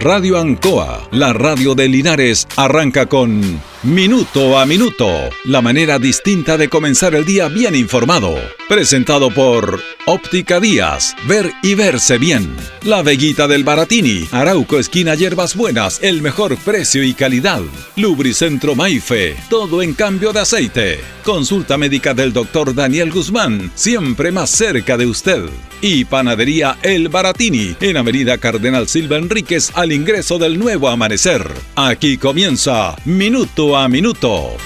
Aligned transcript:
Radio 0.00 0.38
Ancoa, 0.38 1.06
la 1.10 1.34
radio 1.34 1.74
de 1.74 1.86
Linares, 1.86 2.48
arranca 2.56 3.04
con 3.04 3.60
Minuto 3.82 4.58
a 4.58 4.64
Minuto, 4.64 5.08
la 5.44 5.60
manera 5.60 5.98
distinta 5.98 6.56
de 6.56 6.68
comenzar 6.68 7.14
el 7.14 7.26
día 7.26 7.48
bien 7.48 7.74
informado. 7.74 8.34
Presentado 8.66 9.30
por 9.30 9.80
Óptica 10.06 10.60
Díaz, 10.60 11.14
ver 11.26 11.52
y 11.62 11.74
verse 11.74 12.18
bien. 12.18 12.56
La 12.82 13.02
Veguita 13.02 13.46
del 13.46 13.64
Baratini, 13.64 14.26
Arauco 14.32 14.78
Esquina 14.78 15.14
Hierbas 15.14 15.54
Buenas, 15.54 16.00
el 16.02 16.22
mejor 16.22 16.56
precio 16.56 17.04
y 17.04 17.14
calidad. 17.14 17.60
Lubricentro 17.96 18.74
Maife, 18.74 19.36
todo 19.48 19.82
en 19.82 19.94
cambio 19.94 20.32
de 20.32 20.40
aceite. 20.40 21.00
Consulta 21.22 21.76
médica 21.76 22.14
del 22.14 22.32
doctor 22.32 22.74
Daniel 22.74 23.12
Guzmán, 23.12 23.70
siempre 23.74 24.32
más 24.32 24.50
cerca 24.50 24.96
de 24.96 25.06
usted. 25.06 25.44
Y 25.80 26.04
Panadería 26.04 26.78
El 26.82 27.08
Baratini, 27.08 27.76
en 27.80 27.96
Avenida 27.96 28.38
Cardenal 28.38 28.88
Silva 28.88 29.16
Enríquez, 29.18 29.70
al 29.74 29.92
ingreso 29.92 30.38
del 30.38 30.58
nuevo 30.58 30.88
amanecer. 30.88 31.46
Aquí 31.76 32.16
comienza 32.16 32.96
Minuto 33.04 33.76
a 33.76 33.88
Minuto. 33.88 34.56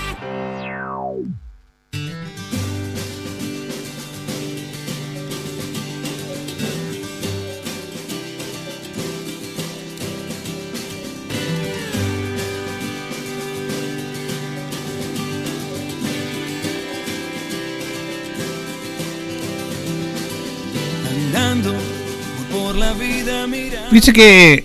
Dice 23.95 24.13
que 24.13 24.65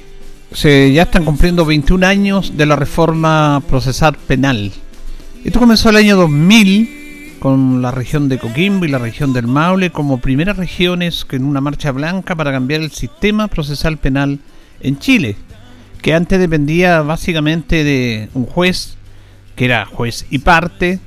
se, 0.52 0.92
ya 0.92 1.04
están 1.04 1.24
cumpliendo 1.24 1.64
21 1.64 2.04
años 2.04 2.58
de 2.58 2.66
la 2.66 2.76
reforma 2.76 3.62
procesal 3.70 4.16
penal. 4.16 4.72
Esto 5.46 5.60
comenzó 5.60 5.92
el 5.92 5.98
año 5.98 6.16
2000 6.16 7.36
con 7.38 7.80
la 7.84 7.92
región 7.92 8.28
de 8.28 8.40
Coquimbo 8.40 8.86
y 8.86 8.88
la 8.88 8.98
región 8.98 9.32
del 9.32 9.46
Maule 9.46 9.92
como 9.92 10.18
primeras 10.18 10.58
regiones 10.58 11.28
en 11.30 11.44
una 11.44 11.62
marcha 11.62 11.92
blanca 11.92 12.36
para 12.36 12.52
cambiar 12.52 12.82
el 12.82 12.90
sistema 12.90 13.48
procesal 13.48 14.00
penal 14.00 14.40
en 14.82 14.98
Chile, 14.98 15.36
que 16.02 16.16
antes 16.16 16.40
dependía 16.40 17.04
básicamente 17.04 17.84
de 17.84 18.30
un 18.34 18.48
juez, 18.48 18.98
que 19.56 19.66
era 19.66 19.86
juez 19.86 20.26
y 20.32 20.40
parte, 20.40 21.00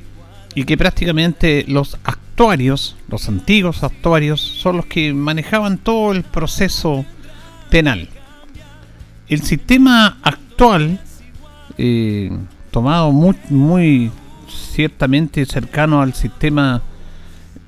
y 0.55 0.63
que 0.63 0.79
prácticamente 0.79 1.65
los 1.67 1.99
actuarios, 2.05 2.95
los 3.09 3.29
antiguos 3.29 3.83
actuarios, 3.83 4.41
son 4.41 4.77
los 4.77 4.87
que 4.87 5.13
manejaban 5.13 5.77
todo 5.77 6.13
el 6.13 6.23
proceso 6.23 7.05
penal. 7.73 8.07
El 9.29 9.41
sistema 9.41 10.19
actual, 10.23 11.01
eh, 11.79 12.31
tomado 12.71 13.13
muy, 13.13 13.35
muy 13.49 14.11
ciertamente 14.47 15.47
cercano 15.47 16.03
al 16.03 16.13
sistema 16.13 16.83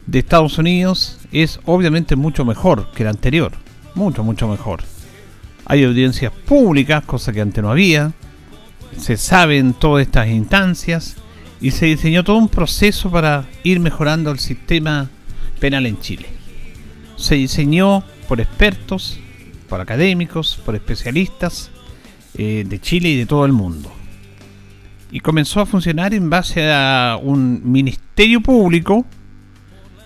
de 0.06 0.18
Estados 0.18 0.58
Unidos, 0.58 1.20
es 1.32 1.58
obviamente 1.64 2.16
mucho 2.16 2.44
mejor 2.44 2.90
que 2.92 3.02
el 3.02 3.08
anterior. 3.08 3.52
Mucho, 3.94 4.22
mucho 4.22 4.46
mejor. 4.46 4.82
Hay 5.64 5.84
audiencias 5.84 6.32
públicas, 6.32 7.02
cosa 7.04 7.32
que 7.32 7.40
antes 7.40 7.64
no 7.64 7.70
había. 7.70 8.12
Se 8.98 9.16
saben 9.16 9.72
todas 9.72 10.06
estas 10.06 10.28
instancias 10.28 11.16
y 11.62 11.70
se 11.70 11.86
diseñó 11.86 12.24
todo 12.24 12.36
un 12.36 12.48
proceso 12.48 13.10
para 13.10 13.46
ir 13.62 13.80
mejorando 13.80 14.30
el 14.30 14.38
sistema 14.38 15.08
penal 15.60 15.86
en 15.86 15.98
Chile. 15.98 16.26
Se 17.16 17.36
diseñó 17.36 18.04
por 18.28 18.42
expertos, 18.42 19.18
por 19.74 19.80
académicos, 19.80 20.60
por 20.64 20.76
especialistas 20.76 21.68
eh, 22.38 22.62
de 22.64 22.80
Chile 22.80 23.08
y 23.08 23.16
de 23.16 23.26
todo 23.26 23.44
el 23.44 23.50
mundo. 23.50 23.92
Y 25.10 25.18
comenzó 25.18 25.58
a 25.60 25.66
funcionar 25.66 26.14
en 26.14 26.30
base 26.30 26.70
a 26.72 27.18
un 27.20 27.60
ministerio 27.72 28.40
público, 28.40 29.04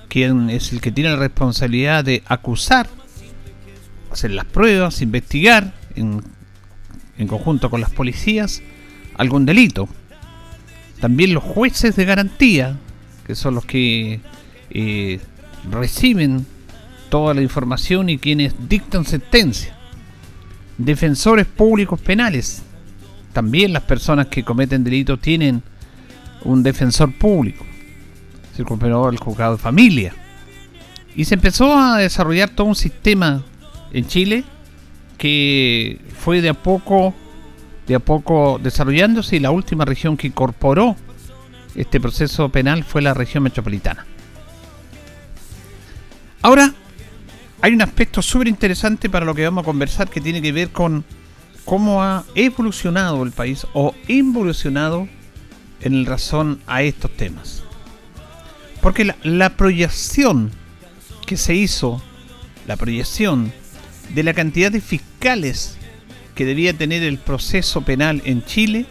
quien 0.09 0.49
es 0.49 0.73
el 0.73 0.81
que 0.81 0.91
tiene 0.91 1.11
la 1.11 1.17
responsabilidad 1.17 2.03
de 2.03 2.23
acusar, 2.25 2.89
hacer 4.11 4.31
las 4.31 4.47
pruebas, 4.47 5.03
investigar 5.03 5.75
en, 5.97 6.23
conjunto 7.27 7.69
con 7.69 7.83
las 7.83 7.91
policías 7.91 8.63
algún 9.19 9.45
delito. 9.45 9.87
También 10.99 11.35
los 11.35 11.45
jueces 11.45 11.95
de 11.95 12.07
garantía, 12.07 12.79
que 13.27 13.35
son 13.35 13.55
los 13.55 13.67
que 13.67 14.23
eh, 14.71 15.21
reciben 15.71 16.47
toda 17.09 17.35
la 17.35 17.43
información 17.43 18.09
y 18.09 18.19
quienes 18.19 18.55
dictan 18.69 19.05
sentencia. 19.05 19.77
Defensores 20.77 21.47
públicos 21.47 22.01
penales. 22.01 22.63
También 23.33 23.73
las 23.73 23.83
personas 23.83 24.27
que 24.27 24.45
cometen 24.45 24.85
delitos 24.85 25.21
tienen 25.21 25.63
un 26.45 26.63
defensor 26.63 27.13
público. 27.13 27.65
Se 28.53 28.63
recuperó 28.63 29.09
el 29.11 29.19
juzgado 29.19 29.57
de 29.57 29.63
familia. 29.63 30.15
Y 31.15 31.25
se 31.25 31.35
empezó 31.35 31.77
a 31.77 31.99
desarrollar 31.99 32.51
todo 32.51 32.67
un 32.67 32.75
sistema 32.75 33.43
en 33.93 34.07
Chile 34.07 34.45
que 35.17 36.01
fue 36.19 36.41
de 36.41 36.49
a 36.49 36.55
poco 36.55 37.15
de 37.87 37.95
a 37.95 37.99
poco 37.99 38.61
desarrollándose 38.63 39.37
y 39.37 39.41
la 39.41 39.51
última 39.51 39.85
región 39.85 40.17
que 40.17 40.27
incorporó 40.27 40.95
este 41.75 42.01
proceso 42.01 42.51
penal 42.51 42.85
fue 42.85 43.01
la 43.01 43.15
región 43.15 43.43
metropolitana. 43.43 44.07
Ahora 46.43 46.75
hay 47.61 47.73
un 47.73 47.83
aspecto 47.83 48.23
súper 48.23 48.49
interesante 48.49 49.11
para 49.11 49.27
lo 49.27 49.35
que 49.35 49.45
vamos 49.45 49.63
a 49.63 49.65
conversar 49.65 50.09
que 50.09 50.21
tiene 50.21 50.41
que 50.41 50.53
ver 50.53 50.71
con 50.71 51.05
cómo 51.65 52.03
ha 52.03 52.25
evolucionado 52.35 53.23
el 53.23 53.33
país 53.33 53.67
o 53.75 53.95
involucionado 54.07 55.09
en 55.81 56.07
razón 56.07 56.61
a 56.67 56.83
estos 56.83 57.15
temas. 57.17 57.63
Porque 58.81 59.05
la, 59.05 59.17
la, 59.23 59.57
proyección 59.57 60.53
que 61.27 61.37
se 61.37 61.55
hizo, 61.55 62.01
la 62.67 62.77
proyección 62.77 63.53
de 64.15 64.23
la 64.23 64.35
cantidad 64.35 64.71
de 64.71 64.81
fiscales 64.81 65.77
que 66.35 66.45
debía 66.45 66.73
tener 66.73 67.03
el 67.03 67.19
proceso 67.19 67.83
penal 67.83 68.23
en 68.25 68.45
Chile, 68.45 68.87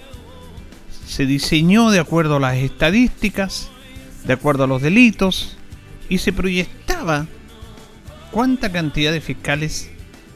se 1.07 1.25
diseñó 1.25 1.89
de 1.89 1.99
acuerdo 1.99 2.35
a 2.35 2.39
las 2.41 2.57
estadísticas, 2.57 3.69
de 4.25 4.33
acuerdo 4.33 4.65
a 4.65 4.67
los 4.67 4.81
delitos, 4.81 5.55
y 6.09 6.17
se 6.17 6.33
proyectaba 6.33 7.27
cuánta 8.31 8.71
cantidad 8.71 9.11
de 9.11 9.21
fiscales 9.21 9.89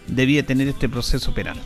debía 0.08 0.46
tener 0.46 0.68
este 0.68 0.90
proceso 0.90 1.34
penal. 1.34 1.58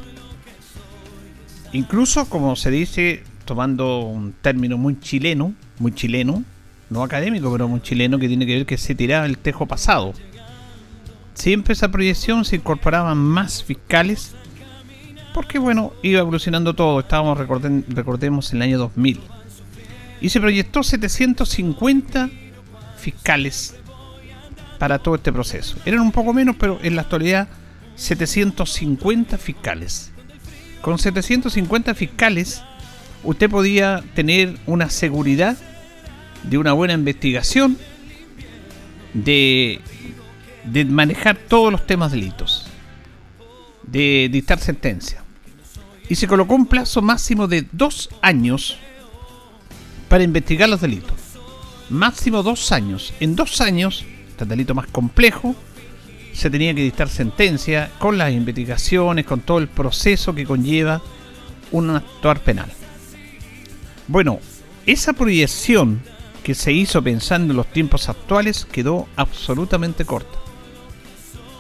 Incluso, 1.74 2.30
como 2.30 2.56
se 2.56 2.72
dice, 2.72 3.24
tomando 3.46 4.00
un 4.00 4.34
término 4.34 4.78
muy 4.78 5.00
chileno, 5.00 5.54
muy 5.80 5.94
chileno, 5.94 6.44
no 6.90 7.04
académico, 7.04 7.52
pero 7.52 7.68
muy 7.68 7.82
chileno, 7.82 8.20
que 8.20 8.28
tiene 8.28 8.46
que 8.46 8.56
ver 8.56 8.66
que 8.66 8.78
se 8.78 8.96
tiraba 8.96 9.26
el 9.26 9.38
tejo 9.38 9.66
pasado. 9.66 10.14
Siempre 11.34 11.74
esa 11.74 11.92
proyección 11.92 12.46
se 12.46 12.58
incorporaban 12.58 13.18
más 13.18 13.64
fiscales, 13.64 14.34
porque 15.34 15.60
bueno, 15.60 15.92
iba 16.02 16.22
evolucionando 16.22 16.74
todo, 16.76 17.02
estábamos, 17.02 17.38
recordemos, 17.38 18.52
en 18.52 18.58
el 18.58 18.62
año 18.62 18.78
2000. 18.78 19.20
Y 20.22 20.30
se 20.30 20.40
proyectó 20.40 20.82
750 20.82 22.30
fiscales 22.98 23.76
para 24.78 25.00
todo 25.00 25.16
este 25.16 25.32
proceso. 25.32 25.78
Eran 25.86 26.02
un 26.02 26.12
poco 26.12 26.34
menos, 26.34 26.56
pero 26.58 26.80
en 26.82 26.96
la 26.96 27.04
actualidad 27.04 27.48
750 27.96 29.38
fiscales. 29.38 30.12
Con 30.82 31.00
750 31.00 31.96
fiscales 31.96 32.62
usted 33.24 33.50
podía 33.50 34.04
tener 34.14 34.58
una 34.66 34.90
seguridad 34.90 35.58
de 36.44 36.58
una 36.58 36.74
buena 36.74 36.94
investigación, 36.94 37.78
de, 39.14 39.82
manejar 40.88 41.38
todos 41.38 41.72
los 41.72 41.88
temas 41.88 42.12
delitos, 42.12 42.68
de 43.84 44.30
dictar 44.32 44.60
sentencia. 44.60 45.24
Y 46.08 46.16
se 46.16 46.28
colocó 46.28 46.54
un 46.54 46.68
plazo 46.68 47.02
máximo 47.02 47.48
de 47.48 47.66
dos 47.72 48.10
años 48.22 48.78
para 50.08 50.24
investigar 50.24 50.70
los 50.70 50.82
delitos. 50.82 51.16
Máximo 51.90 52.44
dos 52.44 52.72
años. 52.72 53.14
En 53.20 53.36
dos 53.36 53.60
años 53.60 54.06
este 54.36 54.46
delito 54.46 54.76
más 54.76 54.88
complejo, 54.88 55.56
se 56.34 56.50
tenía 56.50 56.74
que 56.74 56.82
dictar 56.82 57.08
sentencia 57.08 57.90
con 57.98 58.18
las 58.18 58.34
investigaciones, 58.34 59.26
con 59.26 59.40
todo 59.40 59.60
el 59.60 59.70
proceso 59.70 60.36
que 60.36 60.46
conlleva 60.46 61.02
un 61.72 61.90
actuar 61.90 62.42
penal. 62.42 62.70
Bueno, 64.08 64.40
esa 64.86 65.14
proyección 65.14 66.02
que 66.44 66.54
se 66.54 66.74
hizo 66.74 67.02
pensando 67.02 67.54
en 67.54 67.58
los 67.58 67.72
tiempos 67.72 68.10
actuales 68.10 68.66
quedó 68.66 69.08
absolutamente 69.16 70.04
corta. 70.04 70.38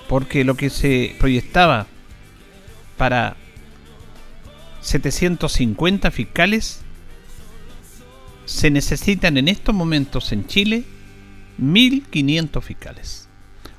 Porque 0.10 0.44
lo 0.44 0.56
que 0.56 0.70
se 0.70 1.16
proyectaba 1.18 1.88
para 2.98 3.38
750 4.82 6.12
fiscales 6.12 6.82
se 8.46 8.70
necesitan 8.70 9.38
en 9.38 9.48
estos 9.48 9.74
momentos 9.74 10.32
en 10.32 10.46
Chile 10.46 10.84
1.500 11.60 12.62
fiscales. 12.62 13.28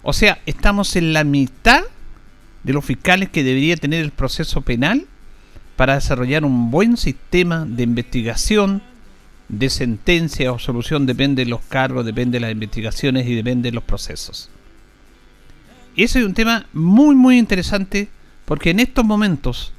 O 0.03 0.13
sea, 0.13 0.41
estamos 0.47 0.97
en 0.97 1.13
la 1.13 1.25
mitad 1.25 1.83
de 2.63 2.73
los 2.73 2.85
fiscales 2.85 3.29
que 3.29 3.45
debería 3.45 3.77
tener 3.77 4.03
el 4.03 4.11
proceso 4.11 4.61
penal 4.63 5.07
para 5.77 5.95
desarrollar 5.95 6.45
un 6.45 6.71
buen 6.71 6.97
sistema 6.97 7.65
de 7.67 7.83
investigación, 7.83 8.83
de 9.49 9.71
sentencia 9.71 10.53
o 10.53 10.59
solución, 10.59 11.07
depende 11.07 11.45
de 11.45 11.51
los 11.51 11.61
cargos, 11.61 12.05
depende 12.05 12.37
de 12.37 12.41
las 12.41 12.53
investigaciones 12.53 13.27
y 13.27 13.35
depende 13.35 13.71
de 13.71 13.75
los 13.75 13.85
procesos. 13.85 14.51
Ese 15.97 16.21
es 16.21 16.27
un 16.27 16.35
tema 16.35 16.67
muy 16.73 17.15
muy 17.15 17.39
interesante 17.39 18.09
porque 18.45 18.71
en 18.71 18.81
estos 18.81 19.05
momentos 19.05 19.73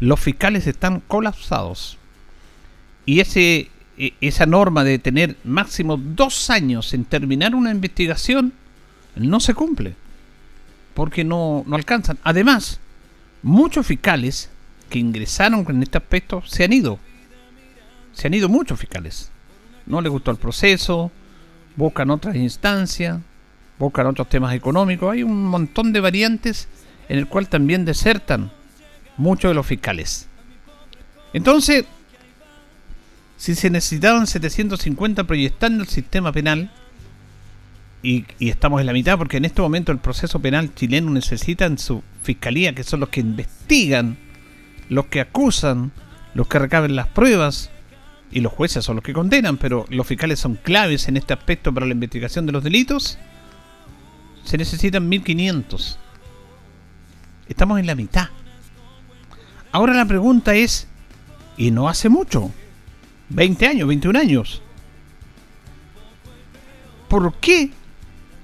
los 0.00 0.18
fiscales 0.18 0.66
están 0.66 1.00
colapsados. 1.00 1.98
Y 3.06 3.20
ese, 3.20 3.70
esa 3.96 4.46
norma 4.46 4.84
de 4.84 4.98
tener 4.98 5.36
máximo 5.44 5.96
dos 5.96 6.50
años 6.50 6.94
en 6.94 7.04
terminar 7.04 7.54
una 7.54 7.70
investigación 7.70 8.52
no 9.16 9.40
se 9.40 9.54
cumple. 9.54 9.94
Porque 10.94 11.24
no, 11.24 11.64
no 11.66 11.76
alcanzan. 11.76 12.18
Además, 12.22 12.80
muchos 13.42 13.86
fiscales 13.86 14.50
que 14.88 14.98
ingresaron 14.98 15.64
en 15.68 15.82
este 15.82 15.98
aspecto 15.98 16.42
se 16.46 16.64
han 16.64 16.72
ido. 16.72 16.98
Se 18.12 18.26
han 18.26 18.34
ido 18.34 18.48
muchos 18.48 18.78
fiscales. 18.78 19.30
No 19.86 20.00
les 20.00 20.12
gustó 20.12 20.30
el 20.30 20.36
proceso, 20.36 21.10
buscan 21.76 22.10
otras 22.10 22.36
instancias, 22.36 23.18
buscan 23.78 24.06
otros 24.06 24.28
temas 24.28 24.54
económicos. 24.54 25.12
Hay 25.12 25.22
un 25.22 25.44
montón 25.44 25.92
de 25.92 26.00
variantes 26.00 26.68
en 27.08 27.18
el 27.18 27.26
cual 27.26 27.48
también 27.48 27.84
desertan 27.84 28.50
muchos 29.16 29.50
de 29.50 29.54
los 29.54 29.66
fiscales. 29.66 30.28
Entonces, 31.32 31.84
si 33.42 33.56
se 33.56 33.70
necesitaban 33.70 34.28
750 34.28 35.24
proyectando 35.24 35.82
el 35.82 35.88
sistema 35.88 36.30
penal, 36.30 36.70
y, 38.00 38.24
estamos 38.38 38.80
en 38.80 38.86
la 38.86 38.92
mitad 38.92 39.18
porque 39.18 39.38
en 39.38 39.44
este 39.44 39.60
momento 39.60 39.90
el 39.90 39.98
proceso 39.98 40.38
penal 40.38 40.72
chileno 40.76 41.10
necesita 41.10 41.66
en 41.66 41.76
su 41.76 42.04
fiscalía, 42.22 42.72
que 42.72 42.84
son 42.84 43.00
los 43.00 43.08
que 43.08 43.18
investigan, 43.18 44.16
los 44.88 45.06
que 45.06 45.20
acusan, 45.20 45.90
los 46.34 46.46
que 46.46 46.60
recaben 46.60 46.94
las 46.94 47.08
pruebas, 47.08 47.72
y 48.30 48.42
los 48.42 48.52
jueces 48.52 48.84
son 48.84 48.94
los 48.94 49.04
que 49.04 49.12
condenan, 49.12 49.56
pero 49.56 49.86
los 49.88 50.06
fiscales 50.06 50.38
son 50.38 50.54
claves 50.54 51.08
en 51.08 51.16
este 51.16 51.32
aspecto 51.32 51.74
para 51.74 51.86
la 51.86 51.94
investigación 51.94 52.46
de 52.46 52.52
los 52.52 52.62
delitos, 52.62 53.18
se 54.44 54.56
necesitan 54.56 55.08
1500. 55.08 55.98
Estamos 57.48 57.80
en 57.80 57.88
la 57.88 57.96
mitad. 57.96 58.28
Ahora 59.72 59.94
la 59.94 60.06
pregunta 60.06 60.54
es, 60.54 60.86
y 61.56 61.72
no 61.72 61.88
hace 61.88 62.08
mucho, 62.08 62.52
20 63.34 63.66
años, 63.66 63.88
21 63.88 64.18
años, 64.18 64.62
¿por 67.08 67.34
qué 67.34 67.70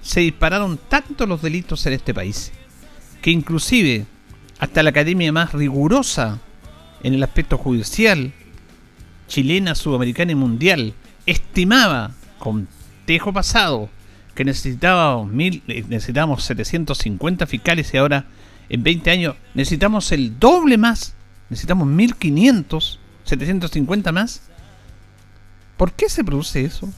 se 0.02 0.20
dispararon 0.20 0.78
tanto 0.88 1.26
los 1.26 1.42
delitos 1.42 1.84
en 1.86 1.92
este 1.94 2.14
país? 2.14 2.52
Que 3.22 3.30
inclusive 3.30 4.06
hasta 4.58 4.82
la 4.82 4.90
academia 4.90 5.32
más 5.32 5.52
rigurosa 5.52 6.38
en 7.02 7.14
el 7.14 7.22
aspecto 7.22 7.58
judicial, 7.58 8.32
chilena, 9.28 9.74
sudamericana 9.74 10.32
y 10.32 10.36
mundial, 10.36 10.94
estimaba 11.26 12.12
con 12.38 12.68
tejo 13.06 13.32
pasado 13.32 13.88
que 14.34 14.44
necesitábamos, 14.44 15.30
mil, 15.30 15.62
eh, 15.68 15.84
necesitábamos 15.88 16.44
750 16.44 17.46
fiscales 17.46 17.92
y 17.92 17.96
ahora 17.96 18.26
en 18.68 18.82
20 18.82 19.10
años 19.10 19.36
necesitamos 19.54 20.12
el 20.12 20.38
doble 20.38 20.78
más 20.78 21.14
necesitamos 21.50 21.86
1500, 21.86 23.00
750 23.24 24.12
más. 24.12 24.42
¿Por 25.78 25.92
qué 25.92 26.10
se 26.10 26.22
produce 26.22 26.62
eso? 26.62 26.92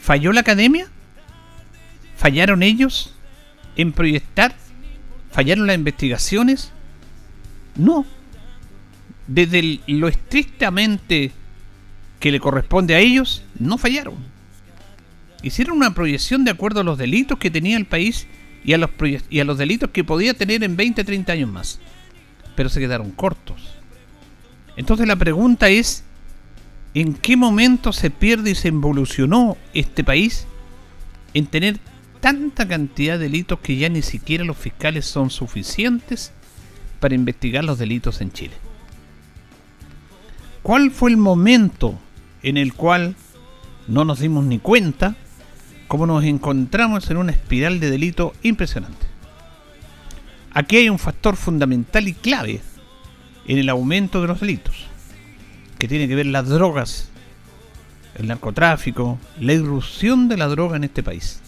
¿Falló 0.00 0.32
la 0.32 0.40
academia? 0.40 0.88
¿Fallaron 2.18 2.62
ellos 2.62 3.14
en 3.76 3.92
proyectar? 3.92 4.54
¿Fallaron 5.30 5.66
las 5.66 5.76
investigaciones? 5.76 6.72
No. 7.74 8.04
Desde 9.26 9.80
lo 9.86 10.08
estrictamente 10.08 11.32
que 12.20 12.30
le 12.30 12.40
corresponde 12.40 12.94
a 12.94 12.98
ellos, 12.98 13.42
no 13.58 13.78
fallaron. 13.78 14.16
Hicieron 15.42 15.78
una 15.78 15.94
proyección 15.94 16.44
de 16.44 16.50
acuerdo 16.50 16.80
a 16.80 16.84
los 16.84 16.98
delitos 16.98 17.38
que 17.38 17.50
tenía 17.50 17.78
el 17.78 17.86
país 17.86 18.26
y 18.62 18.74
a 18.74 18.78
los, 18.78 18.90
y 19.30 19.40
a 19.40 19.44
los 19.44 19.56
delitos 19.56 19.90
que 19.90 20.04
podía 20.04 20.34
tener 20.34 20.62
en 20.62 20.76
20, 20.76 21.02
30 21.02 21.32
años 21.32 21.50
más 21.50 21.80
pero 22.58 22.70
se 22.70 22.80
quedaron 22.80 23.12
cortos. 23.12 23.62
Entonces 24.76 25.06
la 25.06 25.14
pregunta 25.14 25.68
es, 25.68 26.02
¿en 26.94 27.14
qué 27.14 27.36
momento 27.36 27.92
se 27.92 28.10
pierde 28.10 28.50
y 28.50 28.54
se 28.54 28.68
evolucionó 28.68 29.56
este 29.74 30.04
país 30.04 30.46
en 31.34 31.46
tener 31.46 31.78
tanta 32.20 32.66
cantidad 32.66 33.18
de 33.18 33.24
delitos 33.24 33.60
que 33.60 33.76
ya 33.76 33.88
ni 33.88 34.02
siquiera 34.02 34.44
los 34.44 34.56
fiscales 34.56 35.06
son 35.06 35.30
suficientes 35.30 36.32
para 37.00 37.14
investigar 37.14 37.64
los 37.64 37.78
delitos 37.78 38.20
en 38.20 38.32
Chile? 38.32 38.54
¿Cuál 40.62 40.90
fue 40.90 41.10
el 41.10 41.16
momento 41.16 41.98
en 42.42 42.56
el 42.56 42.74
cual 42.74 43.14
no 43.86 44.04
nos 44.04 44.20
dimos 44.20 44.44
ni 44.44 44.58
cuenta 44.58 45.16
cómo 45.86 46.06
nos 46.06 46.24
encontramos 46.24 47.08
en 47.10 47.16
una 47.16 47.32
espiral 47.32 47.80
de 47.80 47.90
delito 47.90 48.34
impresionante? 48.42 49.06
Aquí 50.52 50.76
hay 50.76 50.88
un 50.88 50.98
factor 50.98 51.36
fundamental 51.36 52.08
y 52.08 52.14
clave 52.14 52.60
en 53.46 53.58
el 53.58 53.68
aumento 53.68 54.20
de 54.20 54.28
los 54.28 54.40
delitos, 54.40 54.87
que 55.78 55.88
tiene 55.88 56.08
que 56.08 56.14
ver 56.14 56.26
las 56.26 56.48
drogas, 56.48 57.08
el 58.16 58.26
narcotráfico, 58.26 59.18
la 59.38 59.52
irrupción 59.52 60.28
de 60.28 60.36
la 60.36 60.48
droga 60.48 60.76
en 60.76 60.84
este 60.84 61.02
país. 61.02 61.40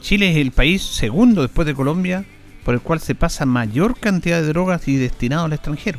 Chile 0.00 0.30
es 0.30 0.36
el 0.36 0.52
país 0.52 0.82
segundo 0.82 1.42
después 1.42 1.66
de 1.66 1.74
Colombia 1.74 2.24
por 2.64 2.74
el 2.74 2.80
cual 2.80 3.00
se 3.00 3.14
pasa 3.14 3.46
mayor 3.46 3.98
cantidad 3.98 4.40
de 4.40 4.48
drogas 4.48 4.86
y 4.88 4.96
destinado 4.96 5.44
al 5.44 5.52
extranjero. 5.52 5.98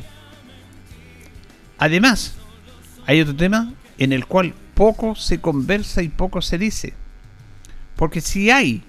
Además, 1.77 2.35
hay 3.05 3.21
otro 3.21 3.35
tema 3.35 3.73
en 3.97 4.11
el 4.11 4.25
cual 4.25 4.53
poco 4.73 5.15
se 5.15 5.39
conversa 5.39 6.03
y 6.03 6.09
poco 6.09 6.41
se 6.41 6.57
dice. 6.57 6.93
Porque 7.95 8.21
si 8.21 8.51
hay 8.51 8.83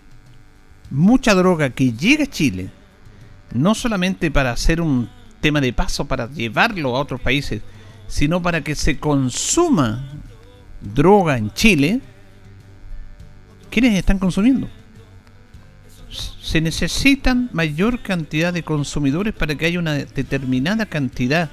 mucha 0.90 1.34
droga 1.34 1.70
que 1.70 1.92
llega 1.92 2.24
a 2.24 2.30
Chile 2.30 2.70
no 3.52 3.74
solamente 3.74 4.30
para 4.30 4.50
hacer 4.50 4.80
un 4.80 5.08
tema 5.40 5.60
de 5.60 5.72
paso 5.72 6.06
para 6.06 6.30
llevarlo 6.30 6.96
a 6.96 7.00
otros 7.00 7.20
países, 7.20 7.62
sino 8.08 8.42
para 8.42 8.62
que 8.62 8.74
se 8.74 8.98
consuma 8.98 10.04
droga 10.80 11.38
en 11.38 11.52
Chile, 11.52 12.00
¿quiénes 13.70 13.94
están 13.94 14.18
consumiendo? 14.18 14.68
Se 16.42 16.60
necesitan 16.60 17.50
mayor 17.52 18.00
cantidad 18.00 18.52
de 18.52 18.62
consumidores 18.62 19.34
para 19.34 19.54
que 19.54 19.66
haya 19.66 19.78
una 19.78 19.94
determinada 19.94 20.86
cantidad 20.86 21.50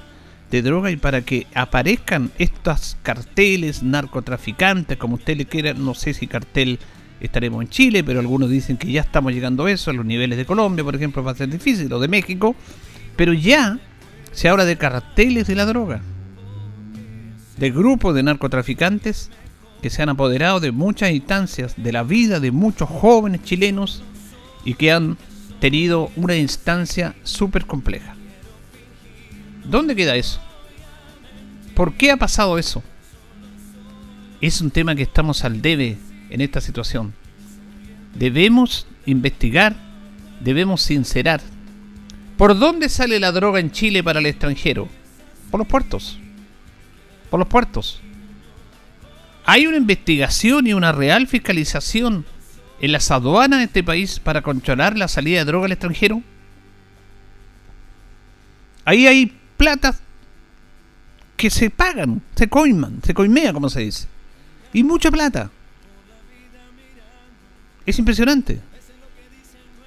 de 0.50 0.62
droga 0.62 0.90
y 0.90 0.96
para 0.96 1.20
que 1.22 1.46
aparezcan 1.54 2.30
estos 2.38 2.96
carteles 3.02 3.82
narcotraficantes, 3.82 4.96
como 4.96 5.16
usted 5.16 5.36
le 5.36 5.44
quiera, 5.44 5.74
no 5.74 5.94
sé 5.94 6.14
si 6.14 6.26
cartel 6.26 6.78
estaremos 7.20 7.62
en 7.62 7.68
Chile, 7.68 8.04
pero 8.04 8.20
algunos 8.20 8.48
dicen 8.48 8.76
que 8.78 8.90
ya 8.90 9.02
estamos 9.02 9.32
llegando 9.32 9.66
a 9.66 9.70
eso, 9.70 9.90
a 9.90 9.94
los 9.94 10.06
niveles 10.06 10.38
de 10.38 10.46
Colombia, 10.46 10.84
por 10.84 10.94
ejemplo, 10.94 11.22
va 11.22 11.32
a 11.32 11.36
ser 11.36 11.48
difícil, 11.48 11.92
o 11.92 12.00
de 12.00 12.08
México, 12.08 12.54
pero 13.16 13.32
ya 13.32 13.78
se 14.32 14.48
habla 14.48 14.64
de 14.64 14.76
carteles 14.76 15.46
de 15.46 15.54
la 15.54 15.66
droga, 15.66 16.00
de 17.56 17.70
grupos 17.70 18.14
de 18.14 18.22
narcotraficantes 18.22 19.30
que 19.82 19.90
se 19.90 20.02
han 20.02 20.08
apoderado 20.08 20.60
de 20.60 20.72
muchas 20.72 21.10
instancias 21.10 21.74
de 21.76 21.92
la 21.92 22.02
vida 22.02 22.40
de 22.40 22.50
muchos 22.50 22.88
jóvenes 22.88 23.42
chilenos 23.44 24.02
y 24.64 24.74
que 24.74 24.92
han 24.92 25.16
tenido 25.60 26.10
una 26.16 26.36
instancia 26.36 27.14
súper 27.22 27.66
compleja. 27.66 28.14
¿Dónde 29.64 29.96
queda 29.96 30.16
eso? 30.16 30.40
¿Por 31.74 31.94
qué 31.94 32.10
ha 32.10 32.16
pasado 32.16 32.58
eso? 32.58 32.82
Es 34.40 34.60
un 34.60 34.70
tema 34.70 34.94
que 34.94 35.02
estamos 35.02 35.44
al 35.44 35.62
debe 35.62 35.98
en 36.30 36.40
esta 36.40 36.60
situación. 36.60 37.14
Debemos 38.14 38.86
investigar, 39.06 39.76
debemos 40.40 40.82
sincerar. 40.82 41.40
¿Por 42.36 42.58
dónde 42.58 42.88
sale 42.88 43.18
la 43.18 43.32
droga 43.32 43.60
en 43.60 43.70
Chile 43.70 44.02
para 44.02 44.20
el 44.20 44.26
extranjero? 44.26 44.88
Por 45.50 45.60
los 45.60 45.68
puertos. 45.68 46.18
Por 47.30 47.40
los 47.40 47.48
puertos. 47.48 48.00
¿Hay 49.44 49.66
una 49.66 49.76
investigación 49.76 50.66
y 50.66 50.72
una 50.72 50.92
real 50.92 51.26
fiscalización 51.26 52.24
en 52.80 52.92
las 52.92 53.10
aduanas 53.10 53.60
de 53.60 53.66
este 53.66 53.84
país 53.84 54.18
para 54.18 54.42
controlar 54.42 54.96
la 54.96 55.08
salida 55.08 55.38
de 55.38 55.44
droga 55.44 55.66
al 55.66 55.72
extranjero? 55.72 56.22
Ahí 58.84 59.06
hay 59.06 59.36
plata 59.56 59.96
que 61.36 61.50
se 61.50 61.70
pagan, 61.70 62.22
se 62.34 62.48
coiman, 62.48 63.00
se 63.04 63.14
coimea 63.14 63.52
como 63.52 63.68
se 63.68 63.80
dice. 63.80 64.08
Y 64.72 64.82
mucha 64.82 65.10
plata. 65.10 65.50
Es 67.84 67.98
impresionante. 67.98 68.60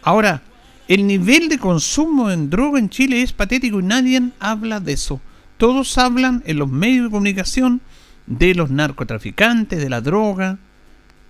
Ahora, 0.01 0.41
el 0.88 1.05
nivel 1.05 1.50
de 1.50 1.60
consumo 1.60 2.31
en 2.31 2.50
droga 2.50 2.79
en 2.79 2.89
Chile 2.89 3.22
es 3.22 3.34
patético 3.34 3.79
y 3.79 3.84
nadie 3.84 4.31
habla 4.39 4.79
de 4.79 4.93
eso. 4.93 5.19
Todos 5.59 5.97
hablan 5.97 6.41
en 6.45 6.57
los 6.57 6.69
medios 6.69 7.03
de 7.03 7.11
comunicación 7.11 7.81
de 8.27 8.55
los 8.55 8.71
narcotraficantes, 8.71 9.77
de 9.77 9.89
la 9.89 9.99
droga. 9.99 10.57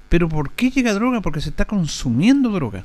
Pero 0.07 0.29
¿por 0.29 0.51
qué 0.51 0.69
llega 0.69 0.93
droga? 0.93 1.21
Porque 1.21 1.41
se 1.41 1.49
está 1.49 1.65
consumiendo 1.65 2.51
droga. 2.51 2.83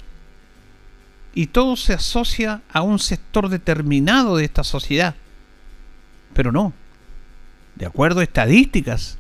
y 1.35 1.49
todo 1.49 1.77
se 1.77 1.93
asocia 1.93 2.63
a 2.73 2.81
un 2.81 2.99
sector 2.99 3.51
determinado 3.51 4.39
de 4.39 4.45
esta 4.47 4.65
sociedad. 4.65 5.17
Pero 6.33 6.51
no. 6.51 6.73
De 7.75 7.85
acuerdo 7.85 8.21
a 8.21 8.25
estadísticas 8.25 9.19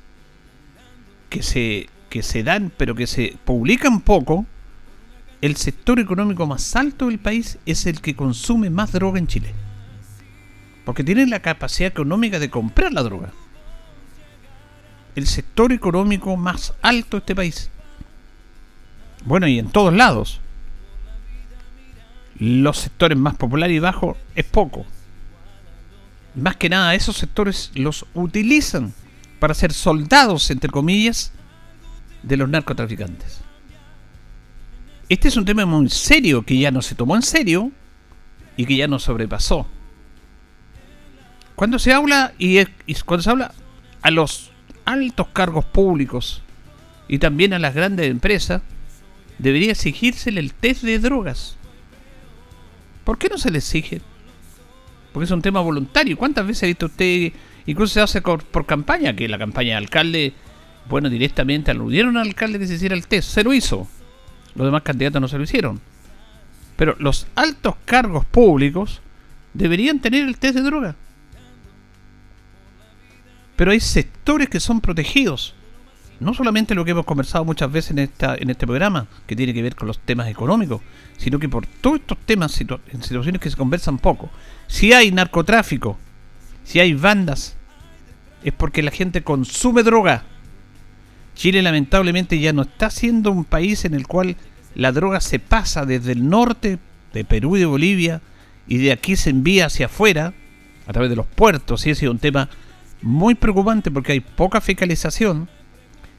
que 1.28 1.42
se, 1.42 1.90
que 2.08 2.22
se 2.22 2.42
dan, 2.42 2.72
pero 2.74 2.94
que 2.94 3.06
se 3.06 3.36
publican 3.44 4.00
poco, 4.00 4.46
el 5.42 5.56
sector 5.56 6.00
económico 6.00 6.46
más 6.46 6.74
alto 6.74 7.08
del 7.08 7.18
país 7.18 7.58
es 7.66 7.84
el 7.84 8.00
que 8.00 8.16
consume 8.16 8.70
más 8.70 8.92
droga 8.92 9.18
en 9.18 9.26
Chile. 9.26 9.52
Porque 10.84 11.04
tiene 11.04 11.26
la 11.26 11.40
capacidad 11.40 11.90
económica 11.90 12.38
de 12.38 12.50
comprar 12.50 12.92
la 12.92 13.02
droga. 13.02 13.30
El 15.14 15.26
sector 15.26 15.72
económico 15.72 16.36
más 16.36 16.74
alto 16.82 17.16
de 17.16 17.20
este 17.20 17.34
país. 17.34 17.70
Bueno, 19.24 19.46
y 19.46 19.58
en 19.58 19.70
todos 19.70 19.94
lados 19.94 20.40
los 22.38 22.78
sectores 22.78 23.16
más 23.16 23.36
populares 23.36 23.76
y 23.76 23.80
bajos 23.80 24.16
es 24.34 24.44
poco. 24.44 24.84
Más 26.34 26.56
que 26.56 26.68
nada, 26.68 26.94
esos 26.94 27.16
sectores 27.16 27.70
los 27.74 28.06
utilizan 28.14 28.92
para 29.38 29.54
ser 29.54 29.72
soldados, 29.72 30.50
entre 30.50 30.70
comillas, 30.70 31.32
de 32.22 32.36
los 32.36 32.48
narcotraficantes. 32.48 33.40
Este 35.08 35.28
es 35.28 35.36
un 35.36 35.44
tema 35.44 35.64
muy 35.66 35.88
serio 35.90 36.44
que 36.44 36.58
ya 36.58 36.70
no 36.70 36.82
se 36.82 36.94
tomó 36.94 37.14
en 37.14 37.22
serio 37.22 37.70
y 38.56 38.64
que 38.64 38.76
ya 38.76 38.88
no 38.88 38.98
sobrepasó. 38.98 39.66
Cuando 41.56 41.78
se 41.78 41.92
habla 41.92 42.32
y, 42.38 42.60
y 42.60 42.94
cuando 43.04 43.22
se 43.22 43.30
habla 43.30 43.52
a 44.02 44.10
los 44.10 44.50
altos 44.84 45.28
cargos 45.32 45.64
públicos 45.64 46.42
y 47.08 47.18
también 47.18 47.52
a 47.52 47.58
las 47.58 47.74
grandes 47.74 48.10
empresas, 48.10 48.62
debería 49.38 49.72
exigírsele 49.72 50.40
el 50.40 50.54
test 50.54 50.82
de 50.82 50.98
drogas. 50.98 51.56
¿Por 53.04 53.18
qué 53.18 53.28
no 53.28 53.38
se 53.38 53.50
le 53.50 53.58
exige? 53.58 54.00
Porque 55.12 55.24
es 55.24 55.30
un 55.30 55.42
tema 55.42 55.60
voluntario. 55.60 56.16
¿Cuántas 56.16 56.46
veces 56.46 56.64
ha 56.64 56.66
visto 56.66 56.86
usted, 56.86 57.32
incluso 57.66 57.94
se 57.94 58.00
hace 58.00 58.22
por, 58.22 58.66
campaña, 58.66 59.14
que 59.14 59.28
la 59.28 59.38
campaña 59.38 59.70
de 59.70 59.76
alcalde, 59.76 60.32
bueno, 60.88 61.08
directamente 61.08 61.70
aludieron 61.70 62.16
al 62.16 62.28
alcalde 62.28 62.58
que 62.58 62.66
se 62.66 62.74
hiciera 62.74 62.96
el 62.96 63.06
test? 63.06 63.30
Se 63.30 63.44
lo 63.44 63.52
hizo. 63.52 63.86
Los 64.54 64.66
demás 64.66 64.82
candidatos 64.82 65.20
no 65.20 65.28
se 65.28 65.38
lo 65.38 65.44
hicieron. 65.44 65.80
Pero 66.76 66.96
los 66.98 67.26
altos 67.34 67.76
cargos 67.84 68.24
públicos 68.24 69.00
deberían 69.52 70.00
tener 70.00 70.26
el 70.26 70.38
test 70.38 70.56
de 70.56 70.62
droga. 70.62 70.96
Pero 73.56 73.70
hay 73.70 73.80
sectores 73.80 74.48
que 74.48 74.60
son 74.60 74.80
protegidos 74.80 75.54
no 76.20 76.34
solamente 76.34 76.74
lo 76.74 76.84
que 76.84 76.92
hemos 76.92 77.04
conversado 77.04 77.44
muchas 77.44 77.70
veces 77.70 77.92
en, 77.92 77.98
esta, 77.98 78.34
en 78.36 78.50
este 78.50 78.66
programa, 78.66 79.06
que 79.26 79.36
tiene 79.36 79.52
que 79.52 79.62
ver 79.62 79.74
con 79.74 79.88
los 79.88 79.98
temas 79.98 80.28
económicos, 80.28 80.80
sino 81.16 81.38
que 81.38 81.48
por 81.48 81.66
todos 81.66 82.00
estos 82.00 82.18
temas, 82.24 82.58
en 82.60 83.02
situaciones 83.02 83.40
que 83.40 83.50
se 83.50 83.56
conversan 83.56 83.98
poco, 83.98 84.30
si 84.66 84.92
hay 84.92 85.10
narcotráfico, 85.10 85.98
si 86.64 86.80
hay 86.80 86.94
bandas, 86.94 87.56
es 88.42 88.52
porque 88.52 88.82
la 88.82 88.90
gente 88.90 89.22
consume 89.22 89.82
droga. 89.82 90.24
Chile 91.34 91.62
lamentablemente 91.62 92.38
ya 92.38 92.52
no 92.52 92.62
está 92.62 92.90
siendo 92.90 93.32
un 93.32 93.44
país 93.44 93.84
en 93.84 93.94
el 93.94 94.06
cual 94.06 94.36
la 94.74 94.92
droga 94.92 95.20
se 95.20 95.38
pasa 95.38 95.84
desde 95.84 96.12
el 96.12 96.28
norte, 96.28 96.78
de 97.12 97.24
Perú 97.24 97.56
y 97.56 97.60
de 97.60 97.66
Bolivia, 97.66 98.20
y 98.66 98.78
de 98.78 98.92
aquí 98.92 99.16
se 99.16 99.30
envía 99.30 99.66
hacia 99.66 99.86
afuera, 99.86 100.32
a 100.86 100.92
través 100.92 101.10
de 101.10 101.16
los 101.16 101.26
puertos, 101.26 101.86
y 101.86 101.90
ha 101.90 101.94
sido 101.94 102.12
un 102.12 102.18
tema 102.18 102.48
muy 103.04 103.34
preocupante 103.34 103.90
porque 103.90 104.12
hay 104.12 104.20
poca 104.20 104.60
fiscalización 104.60 105.48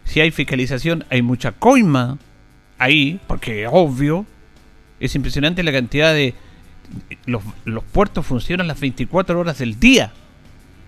si 0.06 0.22
hay 0.22 0.32
fiscalización, 0.32 1.04
hay 1.10 1.22
mucha 1.22 1.52
coima 1.52 2.18
ahí, 2.78 3.20
porque 3.28 3.68
obvio, 3.68 4.26
es 5.00 5.16
impresionante 5.16 5.64
la 5.64 5.72
cantidad 5.72 6.14
de... 6.14 6.36
Los, 7.26 7.44
puertos 7.92 8.26
funcionan 8.26 8.68
las 8.68 8.80
24 8.80 9.38
horas 9.38 9.58
del 9.58 9.80
día. 9.80 10.14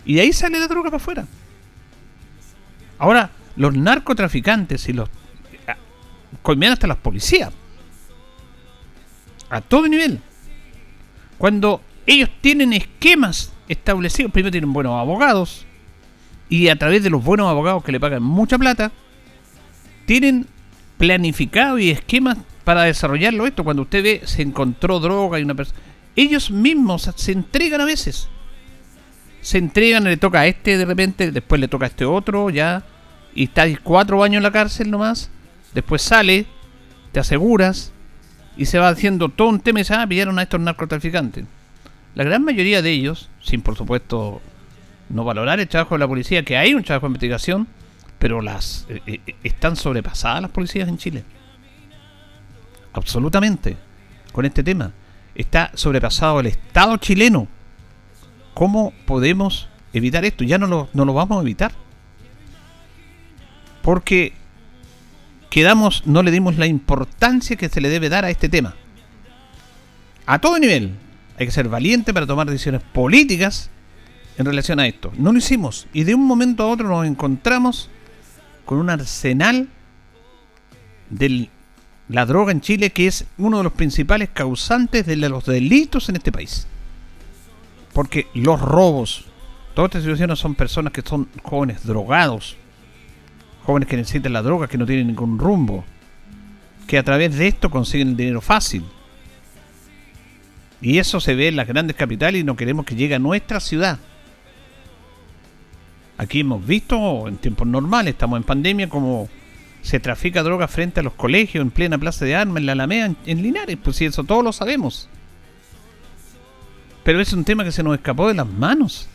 Y 0.05 0.15
de 0.15 0.21
ahí 0.21 0.31
sale 0.31 0.59
la 0.59 0.67
droga 0.67 0.89
para 0.91 0.97
afuera. 0.97 1.25
Ahora, 2.99 3.31
los 3.55 3.75
narcotraficantes 3.75 4.87
y 4.87 4.93
los... 4.93 5.09
Coimean 6.43 6.73
hasta 6.73 6.87
las 6.87 6.97
policías. 6.97 7.51
A 9.49 9.61
todo 9.61 9.87
nivel. 9.87 10.21
Cuando 11.37 11.81
ellos 12.05 12.29
tienen 12.41 12.73
esquemas 12.73 13.51
establecidos, 13.67 14.31
primero 14.31 14.51
tienen 14.51 14.71
buenos 14.71 14.93
abogados. 14.99 15.66
Y 16.49 16.69
a 16.69 16.77
través 16.77 17.03
de 17.03 17.09
los 17.09 17.23
buenos 17.23 17.47
abogados 17.49 17.83
que 17.83 17.91
le 17.91 17.99
pagan 17.99 18.23
mucha 18.23 18.57
plata, 18.57 18.91
tienen 20.05 20.47
planificado 20.97 21.77
y 21.79 21.89
esquemas 21.89 22.37
para 22.63 22.83
desarrollarlo 22.83 23.45
esto. 23.47 23.63
Cuando 23.63 23.83
usted 23.83 24.03
ve, 24.03 24.21
se 24.25 24.41
encontró 24.41 24.99
droga 24.99 25.39
y 25.39 25.43
una 25.43 25.55
persona... 25.55 25.79
Ellos 26.15 26.49
mismos 26.49 27.11
se 27.15 27.31
entregan 27.31 27.81
a 27.81 27.85
veces. 27.85 28.27
Se 29.41 29.57
entregan, 29.57 30.03
le 30.03 30.17
toca 30.17 30.41
a 30.41 30.47
este 30.47 30.77
de 30.77 30.85
repente, 30.85 31.31
después 31.31 31.61
le 31.61 31.67
toca 31.67 31.85
a 31.85 31.89
este 31.89 32.05
otro, 32.05 32.49
ya. 32.49 32.83
Y 33.35 33.45
está 33.45 33.65
cuatro 33.83 34.23
años 34.23 34.37
en 34.37 34.43
la 34.43 34.51
cárcel 34.51 34.89
nomás. 34.89 35.29
Después 35.73 36.01
sale, 36.01 36.47
te 37.11 37.19
aseguras. 37.19 37.93
Y 38.57 38.65
se 38.65 38.79
va 38.79 38.89
haciendo 38.89 39.29
todo 39.29 39.49
un 39.49 39.59
tema 39.59 39.81
y 39.81 39.83
se 39.83 39.93
ah, 39.93 40.07
pillaron 40.07 40.39
a 40.39 40.43
estos 40.43 40.59
narcotraficantes. 40.59 41.45
La 42.15 42.23
gran 42.23 42.43
mayoría 42.43 42.81
de 42.81 42.89
ellos, 42.89 43.29
sin 43.43 43.61
por 43.61 43.77
supuesto 43.77 44.41
no 45.09 45.23
valorar 45.23 45.59
el 45.59 45.67
trabajo 45.67 45.95
de 45.95 45.99
la 45.99 46.07
policía, 46.07 46.43
que 46.43 46.57
hay 46.57 46.73
un 46.73 46.83
trabajo 46.83 47.07
de 47.07 47.11
investigación, 47.11 47.67
pero 48.19 48.41
las 48.41 48.85
eh, 48.89 49.01
eh, 49.05 49.35
están 49.43 49.75
sobrepasadas 49.75 50.41
las 50.41 50.51
policías 50.51 50.87
en 50.89 50.97
Chile. 50.97 51.23
Absolutamente. 52.93 53.77
Con 54.31 54.45
este 54.45 54.63
tema. 54.63 54.91
Está 55.35 55.71
sobrepasado 55.75 56.39
el 56.39 56.47
Estado 56.47 56.97
chileno. 56.97 57.47
¿Cómo 58.53 58.91
podemos 59.05 59.69
evitar 59.93 60.25
esto? 60.25 60.43
Ya 60.43 60.57
no 60.57 60.67
lo, 60.67 60.89
no 60.93 61.05
lo 61.05 61.13
vamos 61.13 61.37
a 61.37 61.41
evitar. 61.41 61.71
Porque 63.81 64.33
quedamos, 65.49 66.05
no 66.05 66.23
le 66.23 66.31
dimos 66.31 66.57
la 66.57 66.65
importancia 66.65 67.55
que 67.55 67.69
se 67.69 67.81
le 67.81 67.89
debe 67.89 68.09
dar 68.09 68.25
a 68.25 68.29
este 68.29 68.49
tema. 68.49 68.75
A 70.25 70.39
todo 70.39 70.59
nivel. 70.59 70.95
Hay 71.39 71.45
que 71.45 71.51
ser 71.51 71.69
valiente 71.69 72.13
para 72.13 72.25
tomar 72.25 72.49
decisiones 72.49 72.81
políticas 72.81 73.69
en 74.37 74.45
relación 74.45 74.79
a 74.79 74.87
esto. 74.87 75.11
No 75.17 75.31
lo 75.31 75.39
hicimos. 75.39 75.87
Y 75.93 76.03
de 76.03 76.15
un 76.15 76.25
momento 76.25 76.63
a 76.63 76.67
otro 76.67 76.87
nos 76.87 77.05
encontramos 77.05 77.89
con 78.65 78.77
un 78.77 78.89
arsenal 78.89 79.67
de 81.09 81.49
la 82.09 82.25
droga 82.25 82.51
en 82.51 82.61
Chile 82.61 82.91
que 82.91 83.07
es 83.07 83.25
uno 83.37 83.57
de 83.57 83.63
los 83.63 83.73
principales 83.73 84.29
causantes 84.31 85.05
de 85.05 85.15
los 85.17 85.45
delitos 85.45 86.09
en 86.09 86.17
este 86.17 86.31
país. 86.31 86.67
Porque 87.93 88.27
los 88.33 88.61
robos, 88.61 89.25
todas 89.73 89.89
estas 89.89 90.03
situaciones 90.03 90.37
son 90.37 90.53
personas 90.53 90.93
que 90.93 91.01
son 91.01 91.27
jóvenes 91.41 91.83
drogados, 91.85 92.57
jóvenes 93.63 93.89
que 93.89 93.97
necesitan 93.97 94.33
la 94.33 94.43
droga, 94.43 94.67
que 94.67 94.77
no 94.77 94.85
tienen 94.85 95.07
ningún 95.07 95.39
rumbo, 95.39 95.83
que 96.85 96.99
a 96.99 97.03
través 97.03 97.35
de 97.35 97.47
esto 97.47 97.71
consiguen 97.71 98.09
el 98.09 98.17
dinero 98.17 98.41
fácil. 98.41 98.85
Y 100.79 100.99
eso 100.99 101.19
se 101.19 101.33
ve 101.33 101.47
en 101.47 101.55
las 101.55 101.67
grandes 101.67 101.95
capitales 101.95 102.41
y 102.41 102.43
no 102.43 102.55
queremos 102.55 102.85
que 102.85 102.95
llegue 102.95 103.15
a 103.15 103.19
nuestra 103.19 103.59
ciudad. 103.59 103.97
Aquí 106.17 106.39
hemos 106.39 106.65
visto 106.65 107.27
en 107.27 107.37
tiempos 107.37 107.67
normales, 107.67 108.13
estamos 108.13 108.37
en 108.37 108.43
pandemia, 108.43 108.89
como 108.89 109.29
se 109.83 109.99
trafica 109.99 110.43
droga 110.43 110.67
frente 110.67 110.99
a 110.99 111.03
los 111.03 111.13
colegios, 111.13 111.61
en 111.61 111.71
plena 111.71 111.97
plaza 111.97 112.25
de 112.25 112.35
armas, 112.35 112.57
en 112.57 112.65
la 112.65 112.71
Alameda, 112.71 113.13
en, 113.25 113.41
Linares, 113.41 113.77
pues 113.81 113.97
si 113.97 114.05
eso 114.05 114.23
todos 114.23 114.43
lo 114.43 114.51
sabemos. 114.51 115.07
Pero 117.03 117.21
es 117.21 117.31
un 117.33 117.45
tema 117.45 117.63
que 117.63 117.71
se 117.71 117.83
nos 117.83 117.95
escapó 117.95 118.27
de 118.27 118.33
las 118.33 118.47
manos. 118.47 119.07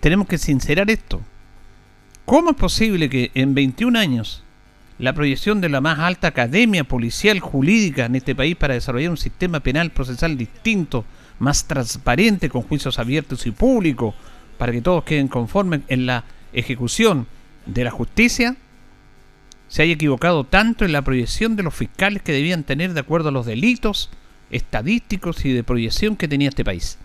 Tenemos 0.00 0.28
que 0.28 0.38
sincerar 0.38 0.88
esto. 0.88 1.20
¿Cómo 2.24 2.50
es 2.50 2.56
posible 2.56 3.10
que 3.10 3.30
en 3.34 3.54
21 3.54 3.98
años 3.98 4.44
la 4.98 5.12
proyección 5.12 5.60
de 5.60 5.68
la 5.68 5.80
más 5.80 5.98
alta 5.98 6.28
academia 6.28 6.84
policial 6.84 7.40
jurídica 7.40 8.06
en 8.06 8.14
este 8.14 8.34
país 8.34 8.56
para 8.56 8.74
desarrollar 8.74 9.10
un 9.10 9.16
sistema 9.16 9.60
penal 9.60 9.90
procesal 9.90 10.36
distinto, 10.36 11.04
más 11.38 11.66
transparente, 11.66 12.48
con 12.48 12.62
juicios 12.62 12.98
abiertos 12.98 13.46
y 13.46 13.50
públicos, 13.50 14.14
para 14.58 14.72
que 14.72 14.82
todos 14.82 15.04
queden 15.04 15.28
conformes 15.28 15.80
en 15.88 16.06
la 16.06 16.24
ejecución 16.52 17.26
de 17.66 17.84
la 17.84 17.90
justicia, 17.90 18.56
se 19.68 19.82
haya 19.82 19.92
equivocado 19.92 20.44
tanto 20.44 20.84
en 20.84 20.92
la 20.92 21.02
proyección 21.02 21.56
de 21.56 21.62
los 21.62 21.74
fiscales 21.74 22.22
que 22.22 22.32
debían 22.32 22.64
tener 22.64 22.94
de 22.94 23.00
acuerdo 23.00 23.28
a 23.28 23.32
los 23.32 23.46
delitos 23.46 24.10
estadísticos 24.50 25.44
y 25.44 25.52
de 25.52 25.62
proyección 25.62 26.16
que 26.16 26.28
tenía 26.28 26.48
este 26.48 26.64
país. 26.64 26.98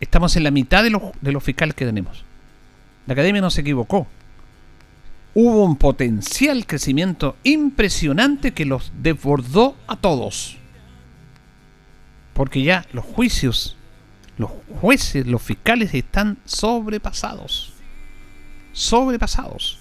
Estamos 0.00 0.34
en 0.36 0.44
la 0.44 0.50
mitad 0.50 0.82
de 0.82 0.90
los, 0.90 1.44
fiscales 1.44 1.74
que 1.74 1.84
tenemos. 1.84 2.24
La 3.06 3.12
academia 3.12 3.40
no 3.40 3.50
se 3.50 3.60
equivocó. 3.60 4.06
Hubo 5.34 5.64
un 5.64 5.76
potencial 5.76 6.66
crecimiento 6.66 7.36
impresionante 7.44 8.52
que 8.52 8.64
los 8.64 8.92
desbordó 9.00 9.76
a 9.86 9.96
todos. 9.96 10.56
Porque 12.32 12.62
ya 12.62 12.86
los 12.92 13.04
juicios 13.04 13.76
los 14.40 14.50
jueces, 14.80 15.26
los 15.26 15.42
fiscales 15.42 15.92
están 15.92 16.38
sobrepasados. 16.46 17.74
Sobrepasados. 18.72 19.80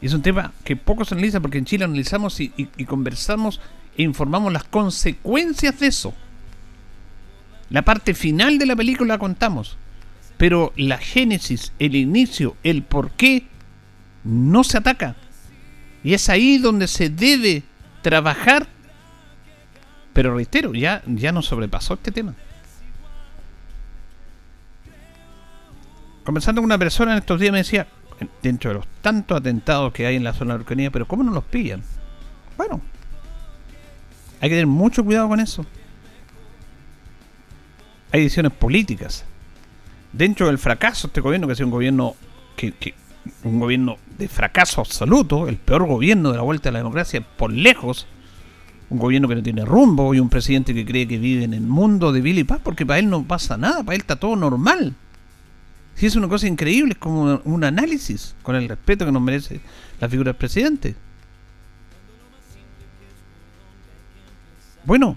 Y 0.00 0.06
es 0.06 0.14
un 0.14 0.22
tema 0.22 0.52
que 0.62 0.76
poco 0.76 1.04
se 1.04 1.14
analiza 1.14 1.40
porque 1.40 1.58
en 1.58 1.64
Chile 1.64 1.84
analizamos 1.84 2.38
y, 2.38 2.50
conversamos 2.86 3.60
e 3.96 4.04
informamos 4.04 4.52
las 4.52 4.62
consecuencias 4.62 5.80
de 5.80 5.88
eso. 5.88 6.14
La 7.68 7.82
parte 7.82 8.14
final 8.14 8.58
de 8.58 8.66
la 8.66 8.76
película 8.76 9.14
la 9.14 9.18
contamos, 9.18 9.76
pero 10.36 10.72
la 10.76 10.98
génesis, 10.98 11.72
el 11.80 11.96
inicio, 11.96 12.56
el 12.62 12.84
por 12.84 13.10
qué, 13.10 13.48
no 14.22 14.62
se 14.62 14.78
ataca. 14.78 15.16
Y 16.04 16.14
es 16.14 16.28
ahí 16.28 16.58
donde 16.58 16.86
se 16.86 17.10
debe 17.10 17.64
trabajar. 18.02 18.68
Pero 20.12 20.36
reitero, 20.36 20.74
ya, 20.74 21.02
ya 21.06 21.32
nos 21.32 21.46
sobrepasó 21.46 21.94
este 21.94 22.12
tema. 22.12 22.36
Conversando 26.26 26.60
con 26.60 26.64
una 26.64 26.76
persona 26.76 27.12
en 27.12 27.18
estos 27.18 27.38
días 27.38 27.52
me 27.52 27.58
decía, 27.58 27.86
dentro 28.42 28.70
de 28.70 28.74
los 28.78 28.86
tantos 29.00 29.38
atentados 29.38 29.92
que 29.92 30.06
hay 30.06 30.16
en 30.16 30.24
la 30.24 30.32
zona 30.32 30.54
de 30.54 30.54
Araucanía, 30.56 30.90
pero 30.90 31.06
¿cómo 31.06 31.22
no 31.22 31.30
los 31.30 31.44
pillan? 31.44 31.82
Bueno, 32.56 32.80
hay 34.40 34.48
que 34.48 34.56
tener 34.56 34.66
mucho 34.66 35.04
cuidado 35.04 35.28
con 35.28 35.38
eso. 35.38 35.64
Hay 38.10 38.22
decisiones 38.22 38.50
políticas. 38.54 39.24
Dentro 40.12 40.48
del 40.48 40.58
fracaso 40.58 41.06
de 41.06 41.10
este 41.10 41.20
gobierno, 41.20 41.46
que 41.46 41.52
ha 41.52 41.56
sido 41.56 41.68
un 41.68 41.72
gobierno 41.72 42.16
que, 42.56 42.74
un 43.44 43.60
gobierno 43.60 43.96
de 44.18 44.26
fracaso 44.26 44.80
absoluto, 44.80 45.46
el 45.46 45.58
peor 45.58 45.86
gobierno 45.86 46.32
de 46.32 46.38
la 46.38 46.42
vuelta 46.42 46.70
a 46.70 46.72
la 46.72 46.80
democracia 46.80 47.20
por 47.20 47.52
lejos, 47.52 48.08
un 48.90 48.98
gobierno 48.98 49.28
que 49.28 49.36
no 49.36 49.44
tiene 49.44 49.64
rumbo 49.64 50.12
y 50.12 50.18
un 50.18 50.28
presidente 50.28 50.74
que 50.74 50.84
cree 50.84 51.06
que 51.06 51.18
vive 51.18 51.44
en 51.44 51.54
el 51.54 51.60
mundo 51.60 52.10
de 52.10 52.20
Billy 52.20 52.42
Paz 52.42 52.60
porque 52.64 52.84
para 52.84 52.98
él 52.98 53.08
no 53.08 53.22
pasa 53.22 53.56
nada, 53.56 53.84
para 53.84 53.94
él 53.94 54.00
está 54.00 54.16
todo 54.16 54.34
normal. 54.34 54.96
Si 55.96 56.04
es 56.04 56.14
una 56.14 56.28
cosa 56.28 56.46
increíble, 56.46 56.92
es 56.92 56.98
como 56.98 57.40
un 57.44 57.64
análisis 57.64 58.34
con 58.42 58.54
el 58.54 58.68
respeto 58.68 59.06
que 59.06 59.12
nos 59.12 59.22
merece 59.22 59.60
la 59.98 60.08
figura 60.08 60.32
del 60.32 60.38
presidente. 60.38 60.94
Bueno, 64.84 65.16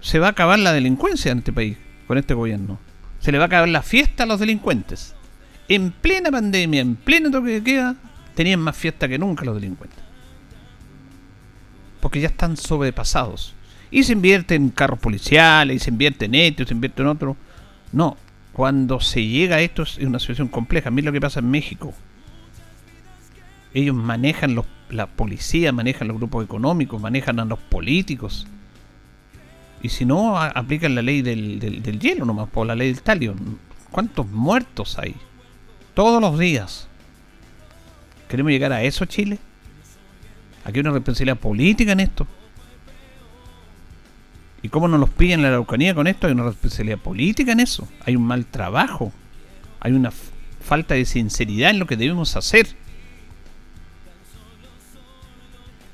se 0.00 0.18
va 0.18 0.26
a 0.26 0.30
acabar 0.30 0.58
la 0.58 0.72
delincuencia 0.72 1.30
en 1.30 1.38
este 1.38 1.52
país 1.52 1.78
con 2.08 2.18
este 2.18 2.34
gobierno. 2.34 2.80
Se 3.20 3.30
le 3.30 3.38
va 3.38 3.44
a 3.44 3.46
acabar 3.46 3.68
la 3.68 3.82
fiesta 3.82 4.24
a 4.24 4.26
los 4.26 4.40
delincuentes. 4.40 5.14
En 5.68 5.92
plena 5.92 6.32
pandemia, 6.32 6.80
en 6.80 6.96
pleno 6.96 7.30
toque 7.30 7.52
de 7.52 7.62
queda, 7.62 7.96
tenían 8.34 8.60
más 8.60 8.76
fiesta 8.76 9.08
que 9.08 9.18
nunca 9.18 9.44
los 9.44 9.54
delincuentes. 9.54 10.00
Porque 12.00 12.20
ya 12.20 12.28
están 12.28 12.56
sobrepasados. 12.56 13.54
Y 13.92 14.02
se 14.02 14.12
invierte 14.12 14.56
en 14.56 14.70
carros 14.70 14.98
policiales, 14.98 15.76
y 15.76 15.78
se 15.78 15.90
invierte 15.90 16.24
en 16.24 16.34
esto, 16.34 16.64
y 16.64 16.66
se 16.66 16.74
invierte 16.74 17.02
en 17.02 17.08
otro. 17.08 17.36
No, 17.92 18.16
cuando 18.56 19.00
se 19.00 19.22
llega 19.22 19.56
a 19.56 19.60
esto 19.60 19.82
es 19.82 19.98
una 19.98 20.18
situación 20.18 20.48
compleja. 20.48 20.90
Mira 20.90 21.04
lo 21.04 21.12
que 21.12 21.20
pasa 21.20 21.40
en 21.40 21.50
México. 21.50 21.92
Ellos 23.74 23.94
manejan 23.94 24.58
la 24.88 25.06
policía, 25.08 25.72
manejan 25.72 26.08
los 26.08 26.16
grupos 26.16 26.42
económicos, 26.42 26.98
manejan 26.98 27.38
a 27.38 27.44
los 27.44 27.58
políticos. 27.58 28.46
Y 29.82 29.90
si 29.90 30.06
no, 30.06 30.38
aplican 30.38 30.94
la 30.94 31.02
ley 31.02 31.20
del, 31.20 31.58
del, 31.58 32.00
hielo 32.00 32.24
nomás, 32.24 32.48
por 32.48 32.66
la 32.66 32.74
ley 32.74 32.94
del 32.94 33.02
talio. 33.02 33.34
¿Cuántos 33.90 34.26
muertos 34.26 34.98
hay? 34.98 35.14
Todos 35.92 36.22
los 36.22 36.38
días. 36.38 36.88
¿Queremos 38.26 38.52
llegar 38.52 38.72
a 38.72 38.82
eso, 38.82 39.04
Chile? 39.04 39.38
Aquí 40.64 40.78
hay 40.78 40.80
una 40.80 40.92
responsabilidad 40.92 41.36
política 41.36 41.92
en 41.92 42.00
esto. 42.00 42.26
¿Y 44.66 44.68
cómo 44.68 44.88
nos 44.88 44.98
los 44.98 45.10
pillan 45.10 45.42
la 45.42 45.48
Araucanía 45.48 45.94
con 45.94 46.08
esto? 46.08 46.26
Hay 46.26 46.32
una 46.32 46.42
responsabilidad 46.42 46.98
política 46.98 47.52
en 47.52 47.60
eso. 47.60 47.86
Hay 48.04 48.16
un 48.16 48.26
mal 48.26 48.46
trabajo. 48.46 49.12
Hay 49.78 49.92
una 49.92 50.10
falta 50.60 50.94
de 50.94 51.04
sinceridad 51.04 51.70
en 51.70 51.78
lo 51.78 51.86
que 51.86 51.96
debemos 51.96 52.34
hacer. 52.34 52.66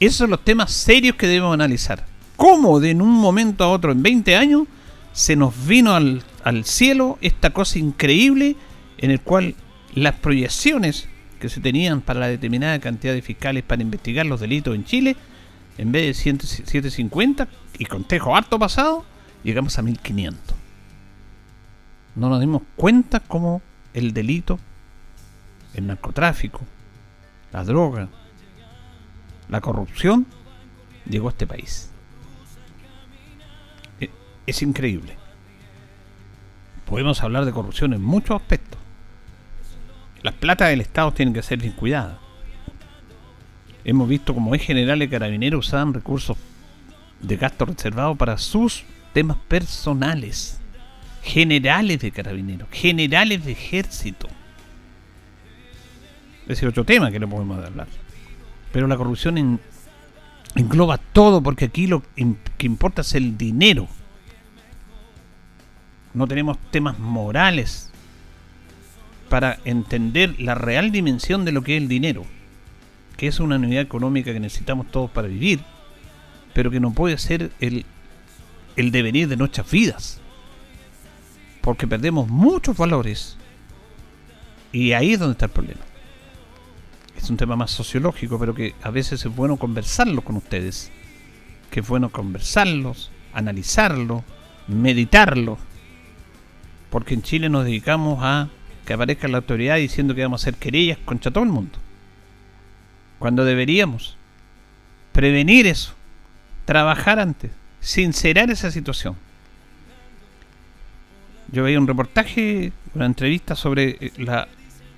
Esos 0.00 0.16
son 0.16 0.30
los 0.30 0.42
temas 0.42 0.72
serios 0.72 1.16
que 1.16 1.26
debemos 1.26 1.52
analizar 1.52 2.06
cómo 2.36 2.80
de 2.80 2.92
en 2.92 3.02
un 3.02 3.10
momento 3.10 3.62
a 3.62 3.68
otro, 3.68 3.92
en 3.92 4.02
20 4.02 4.36
años, 4.36 4.62
se 5.12 5.36
nos 5.36 5.66
vino 5.66 5.94
al, 5.94 6.22
cielo 6.64 7.18
esta 7.20 7.50
cosa 7.50 7.78
increíble 7.78 8.56
en 8.96 9.10
el 9.10 9.20
cual 9.20 9.54
las 9.94 10.14
proyecciones 10.14 11.08
que 11.38 11.50
se 11.50 11.60
tenían 11.60 12.00
para 12.00 12.20
la 12.20 12.28
determinada 12.28 12.78
cantidad 12.78 13.12
de 13.12 13.20
fiscales 13.20 13.64
para 13.64 13.82
investigar 13.82 14.24
los 14.24 14.40
delitos 14.40 14.74
en 14.74 14.86
Chile, 14.86 15.16
en 15.78 15.92
vez 15.92 16.06
de 16.06 16.14
750 16.14 17.48
y 17.78 17.84
con 17.86 18.04
tejo 18.04 18.36
harto 18.36 18.58
pasado, 18.58 19.04
llegamos 19.42 19.78
a 19.78 19.82
1500. 19.82 20.56
No 22.14 22.28
nos 22.28 22.40
dimos 22.40 22.62
cuenta 22.76 23.20
cómo 23.20 23.62
el 23.94 24.12
delito, 24.12 24.58
el 25.74 25.86
narcotráfico, 25.86 26.60
la 27.52 27.64
droga, 27.64 28.08
la 29.48 29.60
corrupción 29.60 30.26
llegó 31.06 31.28
a 31.28 31.30
este 31.30 31.46
país 31.46 31.92
es 34.46 34.62
increíble. 34.62 35.16
Podemos 36.86 37.22
hablar 37.22 37.44
de 37.44 37.52
corrupción 37.52 37.94
en 37.94 38.02
muchos 38.02 38.40
aspectos. 38.40 38.78
Las 40.22 40.34
platas 40.34 40.68
del 40.68 40.80
Estado 40.80 41.12
tienen 41.12 41.34
que 41.34 41.42
ser 41.42 41.58
bien 41.58 41.72
cuidadas. 41.72 42.18
Hemos 43.84 44.08
visto 44.08 44.34
como 44.34 44.54
es 44.54 44.62
general 44.62 45.02
y 45.02 45.08
carabineros 45.08 45.66
usaban 45.66 45.94
recursos 45.94 46.36
de 47.20 47.36
gasto 47.36 47.64
reservado 47.64 48.14
para 48.14 48.38
sus 48.38 48.84
temas 49.12 49.36
personales. 49.48 50.60
Generales 51.22 52.00
de 52.00 52.10
carabineros, 52.10 52.68
generales 52.70 53.44
de 53.44 53.52
ejército. 53.52 54.28
Ese 56.48 56.64
es 56.66 56.70
otro 56.70 56.84
tema 56.84 57.10
que 57.10 57.20
no 57.20 57.28
podemos 57.28 57.64
hablar. 57.64 57.86
Pero 58.72 58.88
la 58.88 58.96
corrupción 58.96 59.60
engloba 60.56 60.98
todo 60.98 61.40
porque 61.42 61.66
aquí 61.66 61.86
lo 61.86 62.02
que 62.58 62.66
importa 62.66 63.02
es 63.02 63.14
el 63.14 63.38
dinero 63.38 63.88
no 66.14 66.26
tenemos 66.26 66.58
temas 66.70 66.98
morales 66.98 67.90
para 69.28 69.58
entender 69.64 70.38
la 70.38 70.54
real 70.54 70.92
dimensión 70.92 71.44
de 71.44 71.52
lo 71.52 71.62
que 71.62 71.76
es 71.76 71.82
el 71.82 71.88
dinero, 71.88 72.24
es 73.26 73.40
una 73.40 73.56
unidad 73.56 73.82
económica 73.82 74.32
que 74.32 74.40
necesitamos 74.40 74.90
todos 74.90 75.10
para 75.10 75.28
vivir, 75.28 75.60
pero 76.54 76.70
que 76.70 76.80
no 76.80 76.92
puede 76.92 77.18
ser 77.18 77.50
el, 77.60 77.84
el 78.76 78.90
devenir 78.90 79.28
de 79.28 79.36
nuestras 79.36 79.70
vidas, 79.70 80.20
porque 81.60 81.86
perdemos 81.86 82.28
muchos 82.28 82.76
valores 82.76 83.36
y 84.72 84.92
ahí 84.92 85.12
es 85.12 85.18
donde 85.18 85.32
está 85.32 85.46
el 85.46 85.52
problema. 85.52 85.80
Es 87.16 87.30
un 87.30 87.36
tema 87.36 87.56
más 87.56 87.70
sociológico, 87.70 88.38
pero 88.38 88.54
que 88.54 88.74
a 88.82 88.90
veces 88.90 89.24
es 89.24 89.34
bueno 89.34 89.56
conversarlo 89.56 90.22
con 90.22 90.36
ustedes, 90.36 90.90
que 91.70 91.80
es 91.80 91.88
bueno 91.88 92.10
conversarlos, 92.10 93.10
analizarlo, 93.32 94.24
meditarlo 94.66 95.58
porque 96.92 97.14
en 97.14 97.22
Chile 97.22 97.48
nos 97.48 97.64
dedicamos 97.64 98.18
a 98.20 98.50
que 98.84 98.92
aparezca 98.92 99.26
la 99.26 99.38
autoridad 99.38 99.76
diciendo 99.76 100.14
que 100.14 100.22
vamos 100.22 100.42
a 100.42 100.44
hacer 100.44 100.60
querellas 100.60 100.98
contra 100.98 101.30
todo 101.30 101.42
el 101.42 101.48
mundo. 101.48 101.78
Cuando 103.22 103.44
deberíamos 103.44 104.16
prevenir 105.12 105.68
eso, 105.68 105.94
trabajar 106.64 107.20
antes, 107.20 107.52
sincerar 107.78 108.50
esa 108.50 108.72
situación. 108.72 109.14
Yo 111.52 111.62
veía 111.62 111.78
un 111.78 111.86
reportaje, 111.86 112.72
una 112.96 113.06
entrevista 113.06 113.54
sobre 113.54 113.90
eh, 114.00 114.12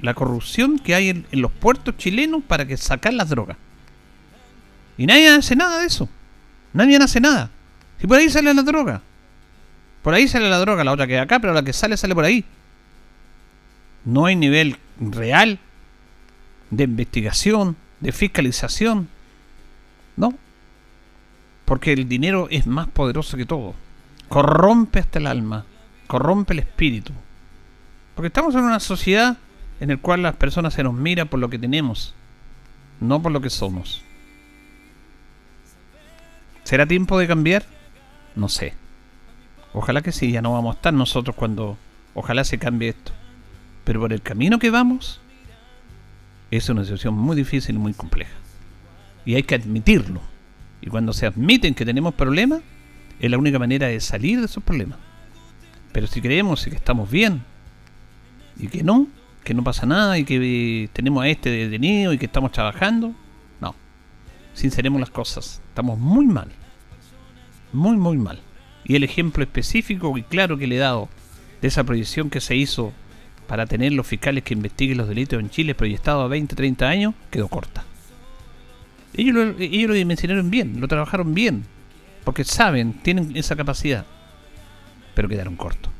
la, 0.01 0.15
corrupción 0.15 0.79
que 0.79 0.95
hay 0.95 1.11
en, 1.11 1.27
los 1.33 1.53
puertos 1.53 1.99
chilenos 1.99 2.43
para 2.43 2.65
que 2.65 2.79
sacar 2.79 3.13
las 3.13 3.29
drogas. 3.29 3.59
Y 4.97 5.05
nadie 5.05 5.29
hace 5.29 5.55
nada 5.55 5.81
de 5.81 5.87
eso. 5.87 6.09
Nadie 6.73 6.97
hace 6.97 7.21
nada. 7.21 7.51
Si 8.01 8.07
por 8.07 8.17
ahí 8.17 8.31
sale 8.31 8.55
la 8.55 8.63
droga. 8.63 9.03
Por 10.03 10.15
ahí 10.15 10.29
sale 10.29 10.49
la 10.49 10.61
droga, 10.61 10.83
la 10.83 10.93
otra 10.93 11.07
queda 11.07 11.21
acá, 11.21 11.41
pero 11.41 11.53
la 11.53 11.63
que 11.63 11.75
sale 11.75 11.99
sale 11.99 12.15
por 12.15 12.25
ahí. 12.25 12.43
No 14.07 14.25
hay 14.25 14.35
nivel 14.35 14.79
real 14.99 15.59
de 16.71 16.85
investigación, 16.85 17.77
de 18.05 18.13
fiscalización. 18.13 19.09
No. 20.17 20.35
Porque 21.65 21.95
el 21.95 22.07
dinero 22.07 22.49
es 22.51 22.67
más 22.67 22.87
poderoso 22.87 23.37
que 23.39 23.47
todo. 23.47 23.75
Corrompe 24.29 25.01
hasta 25.01 25.19
el 25.19 25.27
alma, 25.27 25.65
corrompe 26.07 26.53
el 26.53 26.61
espíritu. 26.61 27.13
Porque 28.15 28.27
estamos 28.27 28.55
en 28.55 28.61
una 28.61 28.79
sociedad 28.79 29.39
en 29.81 29.89
la 29.89 29.97
cual 29.97 30.23
las 30.23 30.37
personas 30.37 30.75
se 30.75 30.83
nos 30.83 30.93
mira 30.93 31.25
por 31.25 31.41
lo 31.41 31.49
que 31.49 31.59
tenemos, 31.59 32.15
no 33.01 33.23
por 33.23 33.33
lo 33.33 33.41
que 33.41 33.51
somos. 33.51 34.03
¿Será 36.63 36.87
tiempo 36.87 37.19
de 37.19 37.27
cambiar? 37.27 37.65
No 38.37 38.51
sé. 38.51 38.75
Ojalá 39.73 40.03
que 40.03 40.13
sí, 40.13 40.31
ya 40.31 40.43
no 40.43 40.53
vamos 40.53 40.75
a 40.75 40.77
estar 40.77 40.93
nosotros 40.93 41.35
cuando 41.35 41.79
ojalá 42.15 42.45
se 42.45 42.59
cambie 42.59 42.91
esto. 42.91 43.13
Pero 43.85 44.01
por 44.01 44.13
el 44.13 44.23
camino 44.23 44.59
que 44.59 44.71
vamos, 44.71 45.21
es 46.57 46.69
una 46.69 46.83
situación 46.83 47.15
muy 47.15 47.37
difícil 47.37 47.77
y 47.77 47.79
muy 47.79 47.95
compleja. 47.95 48.33
Y 49.25 49.35
hay 49.35 49.43
que 49.43 49.55
admitirlo. 49.55 50.21
Y 50.81 50.89
cuando 50.89 51.13
se 51.13 51.27
admiten 51.27 51.75
que 51.75 51.87
tenemos 51.87 52.15
problemas, 52.15 52.61
es 53.21 53.31
la 53.31 53.39
única 53.39 53.59
manera 53.59 53.89
de 53.89 54.01
salir 54.01 54.39
de 54.41 54.47
esos 54.47 54.63
problemas. 54.63 54.99
Pero 55.93 56.07
si 56.07 56.21
creemos 56.21 56.65
que 56.65 56.75
estamos 56.75 57.11
bien 57.11 57.43
y 58.59 58.69
que 58.69 58.83
no, 58.83 59.07
que 59.45 59.55
no 59.55 59.65
pasa 59.65 59.87
nada 59.87 60.19
y 60.19 60.25
que 60.25 60.91
tenemos 60.93 61.23
a 61.25 61.29
este 61.29 61.51
detenido 61.51 62.13
y 62.13 62.19
que 62.19 62.27
estamos 62.27 62.53
trabajando, 62.53 63.15
no. 63.61 63.75
Sinceremos 64.53 65.01
las 65.01 65.11
cosas. 65.11 65.63
Estamos 65.69 65.99
muy 65.99 66.27
mal. 66.27 66.49
muy, 67.73 67.97
muy 67.97 68.17
mal. 68.19 68.41
Y 68.85 68.97
el 68.97 69.05
ejemplo 69.05 69.43
específico 69.43 70.17
y 70.19 70.23
claro 70.23 70.59
que 70.59 70.67
le 70.67 70.77
he 70.77 70.79
dado 70.79 71.09
de 71.63 71.69
esa 71.69 71.85
proyección 71.85 72.29
que 72.29 72.41
se 72.41 72.57
hizo 72.57 72.93
para 73.47 73.67
tener 73.67 73.93
los 73.93 74.07
fiscales 74.07 74.45
que 74.45 74.55
investiguen 74.55 74.99
los 74.99 75.09
delitos 75.09 75.39
en 75.39 75.51
Chile 75.51 75.75
proyectado 75.75 76.23
a 76.23 76.29
20, 76.29 76.57
30 76.57 76.89
años, 76.89 77.15
quedó 77.31 77.49
corta. 77.49 77.85
Ellos 79.17 79.35
lo, 79.35 79.95
dimensionaron 79.95 80.51
bien, 80.51 80.81
lo 80.81 80.89
trabajaron 80.89 81.35
bien, 81.35 81.65
porque 82.25 82.45
saben, 82.45 82.95
tienen 82.95 83.37
esa 83.37 83.55
capacidad, 83.55 84.07
pero 85.15 85.29
quedaron 85.29 85.57
cortos. 85.57 85.93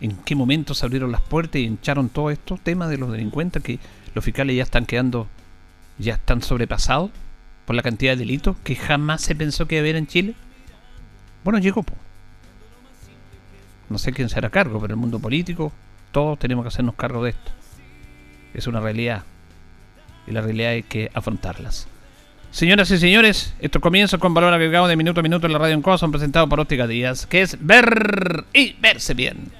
¿En 0.00 0.16
qué 0.16 0.34
momento 0.34 0.74
se 0.74 0.84
abrieron 0.84 1.12
las 1.12 1.22
puertas 1.22 1.60
y 1.60 1.64
hincharon 1.64 2.08
todos 2.08 2.32
estos 2.32 2.60
temas 2.60 2.90
de 2.90 2.98
los 2.98 3.12
delincuentes 3.12 3.62
que 3.62 3.78
los 4.14 4.24
fiscales 4.24 4.56
ya 4.56 4.62
están 4.62 4.84
quedando, 4.84 5.26
ya 5.98 6.14
están 6.14 6.42
sobrepasados 6.42 7.10
por 7.64 7.76
la 7.76 7.82
cantidad 7.82 8.12
de 8.12 8.18
delitos 8.18 8.56
que 8.64 8.76
jamás 8.76 9.22
se 9.22 9.34
pensó 9.34 9.66
que 9.66 9.76
iba 9.76 9.80
a 9.80 9.84
haber 9.84 9.96
en 9.96 10.06
Chile? 10.06 10.34
Bueno, 11.44 11.58
llegó. 11.58 11.84
No 13.88 13.98
sé 13.98 14.12
quién 14.12 14.28
será 14.28 14.50
cargo, 14.50 14.80
pero 14.80 14.94
el 14.94 15.00
mundo 15.00 15.18
político, 15.18 15.72
todos 16.12 16.38
tenemos 16.38 16.64
que 16.64 16.68
hacernos 16.68 16.94
cargo 16.94 17.24
de 17.24 17.30
esto. 17.30 17.52
Es 18.54 18.66
una 18.66 18.80
realidad. 18.80 19.24
Y 20.26 20.32
la 20.32 20.40
realidad 20.40 20.72
hay 20.72 20.82
que 20.82 21.10
afrontarlas. 21.14 21.88
Señoras 22.50 22.90
y 22.90 22.98
señores, 22.98 23.54
estos 23.60 23.80
comienzos 23.80 24.18
con 24.18 24.34
valor 24.34 24.52
agregado 24.52 24.88
de 24.88 24.96
minuto 24.96 25.20
a 25.20 25.22
minuto 25.22 25.46
en 25.46 25.52
la 25.52 25.58
radio 25.60 25.74
en 25.74 25.82
cosa 25.82 25.98
son 25.98 26.10
presentados 26.10 26.48
por 26.48 26.58
Óptica 26.58 26.86
Díaz, 26.88 27.26
que 27.26 27.42
es 27.42 27.56
ver 27.60 28.44
y 28.52 28.72
verse 28.80 29.14
bien. 29.14 29.52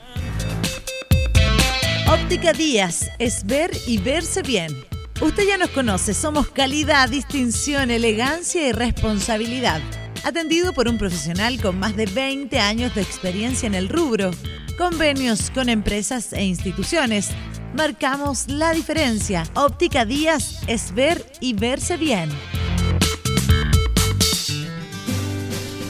Óptica 2.08 2.52
Díaz 2.52 3.08
es 3.20 3.46
ver 3.46 3.70
y 3.86 3.98
verse 3.98 4.42
bien. 4.42 4.99
Usted 5.20 5.46
ya 5.46 5.58
nos 5.58 5.68
conoce, 5.68 6.14
somos 6.14 6.48
calidad, 6.48 7.10
distinción, 7.10 7.90
elegancia 7.90 8.66
y 8.66 8.72
responsabilidad. 8.72 9.82
Atendido 10.24 10.72
por 10.72 10.88
un 10.88 10.96
profesional 10.96 11.60
con 11.60 11.78
más 11.78 11.94
de 11.94 12.06
20 12.06 12.58
años 12.58 12.94
de 12.94 13.02
experiencia 13.02 13.66
en 13.66 13.74
el 13.74 13.90
rubro. 13.90 14.30
Convenios 14.78 15.50
con 15.50 15.68
empresas 15.68 16.32
e 16.32 16.44
instituciones. 16.44 17.28
Marcamos 17.76 18.48
la 18.48 18.72
diferencia. 18.72 19.44
Óptica 19.54 20.06
Díaz 20.06 20.62
es 20.66 20.94
ver 20.94 21.22
y 21.38 21.52
verse 21.52 21.98
bien. 21.98 22.30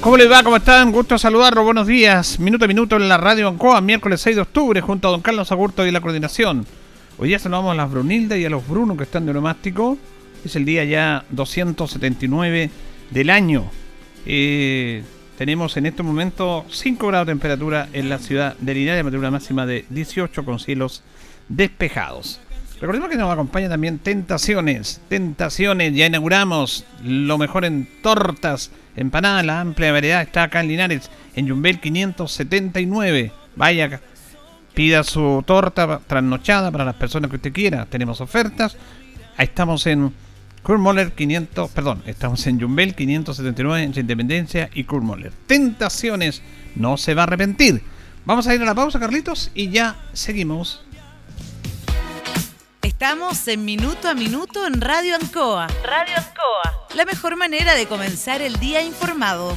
¿Cómo 0.01 0.17
les 0.17 0.29
va? 0.29 0.43
¿Cómo 0.43 0.57
están? 0.57 0.91
Gusto 0.91 1.19
saludarlo. 1.19 1.63
Buenos 1.63 1.87
días. 1.87 2.41
Minuto 2.41 2.65
a 2.65 2.69
minuto 2.69 2.97
en 2.97 3.09
la 3.09 3.17
radio 3.17 3.47
Ancoa, 3.47 3.81
miércoles 3.81 4.23
6 4.23 4.35
de 4.35 4.43
octubre, 4.43 4.81
junto 4.81 5.07
a 5.07 5.13
don 5.13 5.21
Carlos 5.21 5.53
Agurto 5.53 5.87
y 5.87 5.93
la 5.93 6.01
coordinación. 6.01 6.67
Hoy 7.23 7.29
día 7.29 7.39
saludamos 7.39 7.73
a 7.73 7.75
las 7.75 7.91
Brunilda 7.91 8.39
y 8.39 8.47
a 8.47 8.49
los 8.49 8.67
Brunos 8.67 8.97
que 8.97 9.03
están 9.03 9.27
de 9.27 9.35
neumático. 9.35 9.99
Es 10.43 10.57
el 10.57 10.65
día 10.65 10.85
ya 10.85 11.27
279 11.29 12.71
del 13.11 13.29
año. 13.29 13.71
Eh, 14.25 15.03
tenemos 15.37 15.77
en 15.77 15.85
este 15.85 16.03
momento 16.03 16.65
5 16.71 17.07
grados 17.09 17.27
de 17.27 17.33
temperatura 17.33 17.91
en 17.93 18.09
la 18.09 18.21
ciudad 18.21 18.57
de 18.59 18.73
Linares, 18.73 19.01
temperatura 19.01 19.31
máxima 19.31 19.67
de 19.67 19.85
18 19.91 20.47
con 20.47 20.59
cielos 20.59 21.03
despejados. 21.51 22.41
Recordemos 22.81 23.11
que 23.11 23.17
nos 23.17 23.31
acompaña 23.31 23.69
también 23.69 23.99
Tentaciones. 23.99 25.03
Tentaciones, 25.11 25.95
ya 25.95 26.07
inauguramos 26.07 26.87
lo 27.05 27.37
mejor 27.37 27.67
en 27.67 27.87
tortas, 28.03 28.71
empanadas, 28.97 29.45
la 29.45 29.61
amplia 29.61 29.93
variedad 29.93 30.23
está 30.23 30.45
acá 30.45 30.63
en 30.63 30.69
Linares, 30.69 31.11
en 31.37 31.51
Jumbel 31.51 31.81
579. 31.81 33.31
Vaya, 33.57 34.01
pida 34.75 35.03
su 35.05 35.43
torta 35.47 36.01
trasnochada 36.07 36.71
para 36.71 36.85
las 36.85 36.95
personas 36.95 37.31
que 37.31 37.37
usted 37.37 37.53
quiera. 37.53 37.87
Tenemos 37.87 38.21
ofertas. 38.21 38.77
Ahí 39.37 39.47
estamos 39.47 39.87
en 39.87 40.13
Kurmoller 40.63 41.13
500, 41.13 41.71
perdón, 41.71 42.03
estamos 42.07 42.47
en 42.47 42.61
Jumbel 42.61 42.95
579 42.95 43.83
en 43.83 43.99
Independencia 43.99 44.71
y 44.75 44.85
Kurmoller. 44.85 45.33
Tentaciones, 45.47 46.43
no 46.77 46.97
se 46.97 47.15
va 47.15 47.23
a 47.23 47.25
arrepentir. 47.25 47.83
Vamos 48.27 48.47
a 48.47 48.55
ir 48.55 48.61
a 48.61 48.67
la 48.67 48.75
pausa, 48.75 49.01
Carlitos, 49.01 49.51
y 49.55 49.71
ya 49.71 49.97
seguimos 50.13 50.83
Estamos 53.01 53.49
en 53.49 53.65
Minuto 53.65 54.11
a 54.11 54.15
Minuto 54.15 54.67
en 54.67 54.79
Radio 54.79 55.17
Ancoa. 55.17 55.69
Radio 55.83 56.17
Ancoa. 56.19 56.87
La 56.95 57.07
mejor 57.07 57.35
manera 57.37 57.75
de 57.75 57.87
comenzar 57.87 58.43
el 58.43 58.61
día 58.61 58.83
informado. 58.83 59.57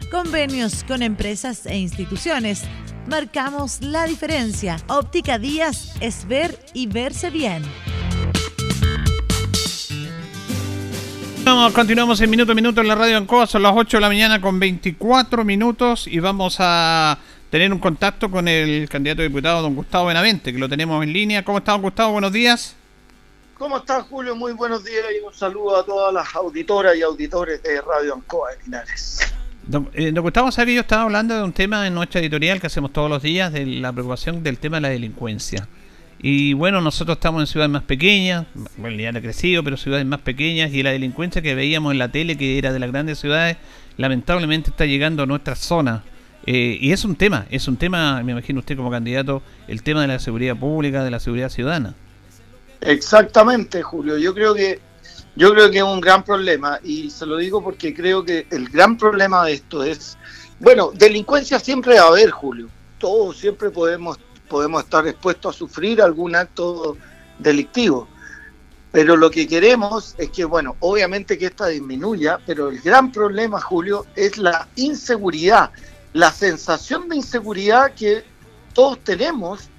convenios 0.11 0.83
con 0.83 1.01
empresas 1.01 1.65
e 1.65 1.77
instituciones 1.77 2.63
marcamos 3.07 3.81
la 3.81 4.05
diferencia. 4.05 4.77
Óptica 4.87 5.39
Díaz 5.39 5.95
es 6.01 6.27
ver 6.27 6.59
y 6.73 6.87
verse 6.87 7.29
bien. 7.29 7.63
continuamos 11.73 12.19
en 12.21 12.29
minuto 12.29 12.51
a 12.51 12.55
minuto 12.55 12.81
en 12.81 12.87
la 12.87 12.95
radio 12.95 13.17
Ancoa, 13.17 13.45
son 13.47 13.63
las 13.63 13.73
8 13.75 13.97
de 13.97 14.01
la 14.01 14.07
mañana 14.07 14.41
con 14.41 14.59
24 14.59 15.43
minutos 15.43 16.07
y 16.07 16.19
vamos 16.19 16.57
a 16.59 17.17
tener 17.49 17.71
un 17.71 17.79
contacto 17.79 18.29
con 18.29 18.47
el 18.47 18.89
candidato 18.89 19.21
a 19.21 19.25
diputado 19.25 19.61
don 19.61 19.75
Gustavo 19.75 20.07
Benavente, 20.07 20.51
que 20.51 20.59
lo 20.59 20.67
tenemos 20.67 21.03
en 21.03 21.13
línea. 21.13 21.43
¿Cómo 21.43 21.59
está 21.59 21.73
don 21.73 21.81
Gustavo? 21.81 22.13
Buenos 22.13 22.31
días. 22.31 22.75
¿Cómo 23.57 23.77
está 23.77 24.01
Julio? 24.01 24.35
Muy 24.35 24.53
buenos 24.53 24.83
días 24.83 25.05
y 25.17 25.25
un 25.25 25.33
saludo 25.33 25.77
a 25.77 25.85
todas 25.85 26.13
las 26.13 26.35
auditoras 26.35 26.95
y 26.95 27.01
auditores 27.01 27.61
de 27.63 27.81
Radio 27.81 28.15
Ancoa 28.15 28.51
de 28.51 28.63
Linares. 28.63 29.19
Don, 29.71 29.89
eh, 29.93 30.11
Gustavo, 30.11 30.51
sabe 30.51 30.67
que 30.67 30.75
yo 30.75 30.81
estaba 30.81 31.03
hablando 31.03 31.33
de 31.33 31.43
un 31.43 31.53
tema 31.53 31.87
en 31.87 31.93
nuestra 31.93 32.19
editorial 32.19 32.59
que 32.59 32.67
hacemos 32.67 32.91
todos 32.91 33.09
los 33.09 33.23
días, 33.23 33.53
de 33.53 33.65
la 33.65 33.93
preocupación 33.93 34.43
del 34.43 34.57
tema 34.57 34.77
de 34.77 34.81
la 34.81 34.89
delincuencia. 34.89 35.65
Y 36.21 36.51
bueno, 36.51 36.81
nosotros 36.81 37.15
estamos 37.15 37.41
en 37.41 37.47
ciudades 37.47 37.71
más 37.71 37.83
pequeñas, 37.83 38.47
bueno, 38.75 38.97
ya 38.97 39.11
ha 39.11 39.21
crecido, 39.21 39.63
pero 39.63 39.77
ciudades 39.77 40.05
más 40.05 40.19
pequeñas, 40.19 40.73
y 40.73 40.83
la 40.83 40.91
delincuencia 40.91 41.41
que 41.41 41.55
veíamos 41.55 41.93
en 41.93 41.99
la 41.99 42.11
tele, 42.11 42.37
que 42.37 42.57
era 42.57 42.73
de 42.73 42.79
las 42.79 42.91
grandes 42.91 43.19
ciudades, 43.19 43.55
lamentablemente 43.95 44.71
está 44.71 44.85
llegando 44.85 45.23
a 45.23 45.25
nuestra 45.25 45.55
zona. 45.55 46.03
Eh, 46.45 46.77
y 46.81 46.91
es 46.91 47.05
un 47.05 47.15
tema, 47.15 47.45
es 47.49 47.69
un 47.69 47.77
tema, 47.77 48.21
me 48.23 48.33
imagino 48.33 48.59
usted 48.59 48.75
como 48.75 48.91
candidato, 48.91 49.41
el 49.69 49.83
tema 49.83 50.01
de 50.01 50.07
la 50.09 50.19
seguridad 50.19 50.57
pública, 50.57 51.01
de 51.05 51.11
la 51.11 51.21
seguridad 51.21 51.47
ciudadana. 51.47 51.95
Exactamente, 52.81 53.81
Julio. 53.83 54.17
Yo 54.17 54.33
creo 54.33 54.53
que 54.53 54.81
yo 55.35 55.53
creo 55.53 55.71
que 55.71 55.77
es 55.77 55.83
un 55.83 56.01
gran 56.01 56.23
problema 56.23 56.79
y 56.83 57.09
se 57.09 57.25
lo 57.25 57.37
digo 57.37 57.63
porque 57.63 57.93
creo 57.93 58.23
que 58.23 58.47
el 58.51 58.69
gran 58.69 58.97
problema 58.97 59.45
de 59.45 59.53
esto 59.53 59.83
es, 59.83 60.17
bueno, 60.59 60.91
delincuencia 60.93 61.59
siempre 61.59 61.95
va 61.95 62.05
a 62.05 62.07
haber, 62.07 62.31
Julio. 62.31 62.67
Todos 62.99 63.37
siempre 63.37 63.69
podemos, 63.69 64.19
podemos 64.47 64.83
estar 64.83 65.07
expuestos 65.07 65.55
a 65.55 65.57
sufrir 65.57 66.01
algún 66.01 66.35
acto 66.35 66.97
delictivo. 67.39 68.07
Pero 68.91 69.15
lo 69.15 69.31
que 69.31 69.47
queremos 69.47 70.15
es 70.17 70.29
que, 70.31 70.43
bueno, 70.43 70.75
obviamente 70.81 71.37
que 71.37 71.45
esta 71.45 71.67
disminuya, 71.67 72.39
pero 72.45 72.69
el 72.69 72.81
gran 72.81 73.11
problema, 73.11 73.61
Julio, 73.61 74.05
es 74.17 74.37
la 74.37 74.67
inseguridad, 74.75 75.71
la 76.11 76.31
sensación 76.31 77.07
de 77.07 77.15
inseguridad 77.15 77.93
que 77.93 78.25
todos 78.73 78.99
tenemos 78.99 79.70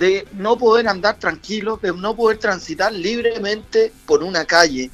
de 0.00 0.26
no 0.32 0.56
poder 0.56 0.88
andar 0.88 1.18
tranquilos, 1.18 1.82
de 1.82 1.92
no 1.92 2.16
poder 2.16 2.38
transitar 2.38 2.90
libremente 2.90 3.92
por 4.06 4.22
una 4.22 4.46
calle, 4.46 4.90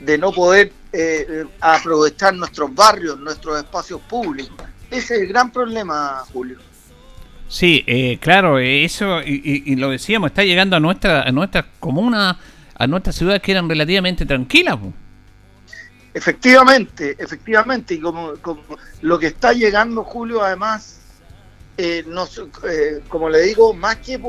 de 0.00 0.16
no 0.16 0.32
poder 0.32 0.72
eh, 0.94 1.44
aprovechar 1.60 2.34
nuestros 2.34 2.74
barrios, 2.74 3.20
nuestros 3.20 3.58
espacios 3.58 4.00
públicos. 4.00 4.56
Ese 4.90 5.16
es 5.16 5.20
el 5.20 5.28
gran 5.28 5.52
problema, 5.52 6.24
Julio. 6.32 6.56
Sí, 7.48 7.84
eh, 7.86 8.16
claro, 8.18 8.58
eso, 8.58 9.20
y, 9.22 9.76
lo 9.76 9.90
decíamos, 9.90 10.30
está 10.30 10.42
llegando 10.42 10.74
a 10.74 10.80
nuestra, 10.80 11.20
a 11.20 11.32
nuestra 11.32 11.66
comuna, 11.78 12.38
a 12.74 12.86
nuestras 12.86 13.14
ciudades 13.14 13.42
que 13.42 13.52
eran 13.52 13.68
relativamente 13.68 14.24
tranquilas. 14.24 14.78
Efectivamente, 16.14 17.14
efectivamente, 17.18 17.92
y 17.92 18.00
como, 18.00 18.32
como 18.40 18.62
lo 19.02 19.18
que 19.18 19.26
está 19.26 19.52
llegando, 19.52 20.02
Julio, 20.02 20.42
además, 20.42 21.05
eh, 21.76 22.04
eh, 22.68 23.02
como 23.08 23.28
le 23.28 23.42
digo, 23.42 23.74
más 23.74 23.96
que 23.96 24.20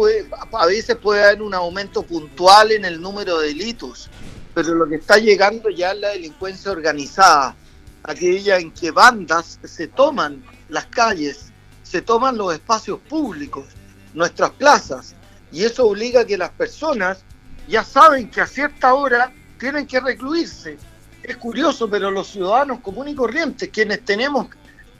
a 0.53 0.65
veces 0.65 0.95
puede 0.97 1.23
haber 1.23 1.41
un 1.41 1.53
aumento 1.53 2.03
puntual 2.03 2.71
en 2.71 2.85
el 2.85 3.01
número 3.01 3.39
de 3.39 3.47
delitos, 3.47 4.09
pero 4.53 4.75
lo 4.75 4.87
que 4.87 4.95
está 4.95 5.17
llegando 5.17 5.69
ya 5.69 5.91
es 5.91 5.99
la 5.99 6.09
delincuencia 6.09 6.71
organizada, 6.71 7.55
aquella 8.03 8.57
en 8.57 8.71
que 8.71 8.91
bandas 8.91 9.59
se 9.63 9.87
toman 9.87 10.43
las 10.69 10.85
calles 10.87 11.51
se 11.89 12.01
toman 12.01 12.37
los 12.37 12.53
espacios 12.53 12.99
públicos, 12.99 13.65
nuestras 14.13 14.51
plazas, 14.51 15.15
y 15.51 15.63
eso 15.63 15.87
obliga 15.87 16.21
a 16.21 16.25
que 16.25 16.37
las 16.37 16.49
personas 16.49 17.23
ya 17.67 17.83
saben 17.83 18.29
que 18.29 18.41
a 18.41 18.47
cierta 18.47 18.93
hora 18.93 19.31
tienen 19.57 19.87
que 19.87 20.01
recluirse. 20.01 20.77
Es 21.23 21.37
curioso, 21.37 21.89
pero 21.89 22.11
los 22.11 22.27
ciudadanos 22.27 22.81
comunes 22.81 23.13
y 23.13 23.17
corrientes, 23.17 23.69
quienes 23.69 24.03
tenemos 24.03 24.47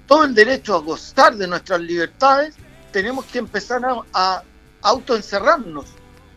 todo 0.08 0.24
el 0.24 0.34
derecho 0.34 0.76
a 0.76 0.80
gozar 0.80 1.36
de 1.36 1.48
nuestras 1.48 1.82
libertades, 1.82 2.56
tenemos 2.92 3.26
que 3.26 3.40
empezar 3.40 3.82
a, 3.86 4.04
a 4.14 4.44
autoencerrarnos. 4.82 5.86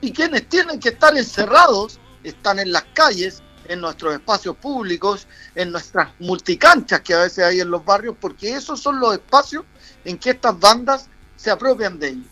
Y 0.00 0.12
quienes 0.12 0.48
tienen 0.48 0.80
que 0.80 0.90
estar 0.90 1.16
encerrados 1.16 1.98
están 2.24 2.58
en 2.58 2.72
las 2.72 2.84
calles, 2.94 3.42
en 3.68 3.80
nuestros 3.80 4.14
espacios 4.14 4.56
públicos, 4.56 5.26
en 5.54 5.70
nuestras 5.70 6.08
multicanchas 6.18 7.00
que 7.00 7.14
a 7.14 7.20
veces 7.20 7.44
hay 7.44 7.60
en 7.60 7.70
los 7.70 7.84
barrios, 7.84 8.16
porque 8.20 8.54
esos 8.54 8.80
son 8.80 8.98
los 8.98 9.12
espacios 9.14 9.64
en 10.04 10.18
que 10.18 10.30
estas 10.30 10.58
bandas 10.58 11.08
se 11.36 11.50
apropian 11.50 11.98
de 11.98 12.08
ellos. 12.08 12.26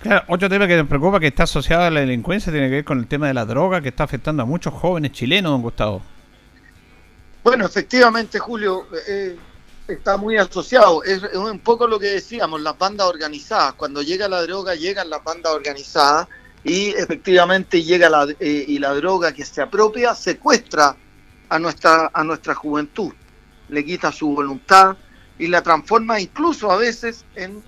Claro, 0.00 0.24
otro 0.28 0.48
tema 0.48 0.66
que 0.66 0.76
nos 0.76 0.88
preocupa 0.88 1.20
que 1.20 1.26
está 1.26 1.42
asociado 1.42 1.82
a 1.82 1.90
la 1.90 2.00
delincuencia 2.00 2.50
tiene 2.50 2.68
que 2.68 2.76
ver 2.76 2.84
con 2.84 2.98
el 2.98 3.06
tema 3.06 3.26
de 3.26 3.34
la 3.34 3.44
droga 3.44 3.82
que 3.82 3.90
está 3.90 4.04
afectando 4.04 4.42
a 4.42 4.46
muchos 4.46 4.72
jóvenes 4.72 5.12
chilenos, 5.12 5.50
don 5.50 5.62
Gustavo. 5.62 6.02
Bueno, 7.42 7.66
efectivamente, 7.66 8.38
Julio, 8.38 8.86
eh, 9.08 9.36
está 9.94 10.16
muy 10.16 10.36
asociado. 10.36 11.02
Es, 11.04 11.22
un 11.34 11.58
poco 11.60 11.86
lo 11.86 11.98
que 11.98 12.06
decíamos, 12.06 12.60
las 12.60 12.76
bandas 12.78 13.06
organizadas. 13.06 13.74
Cuando 13.74 14.02
llega 14.02 14.28
la 14.28 14.42
droga, 14.42 14.74
llegan 14.74 15.10
las 15.10 15.22
bandas 15.22 15.52
organizadas 15.52 16.28
y 16.64 16.90
efectivamente 16.90 17.82
llega 17.82 18.08
la, 18.08 18.26
eh, 18.38 18.64
y 18.68 18.78
la 18.78 18.94
droga 18.94 19.32
que 19.32 19.44
se 19.44 19.62
apropia 19.62 20.14
secuestra 20.14 20.96
a 21.48 21.58
nuestra, 21.58 22.10
a 22.12 22.22
nuestra 22.22 22.54
juventud, 22.54 23.12
le 23.68 23.84
quita 23.84 24.12
su 24.12 24.28
voluntad, 24.28 24.96
y 25.38 25.46
la 25.46 25.62
transforma 25.62 26.20
incluso 26.20 26.70
a 26.70 26.76
veces 26.76 27.24
en, 27.34 27.62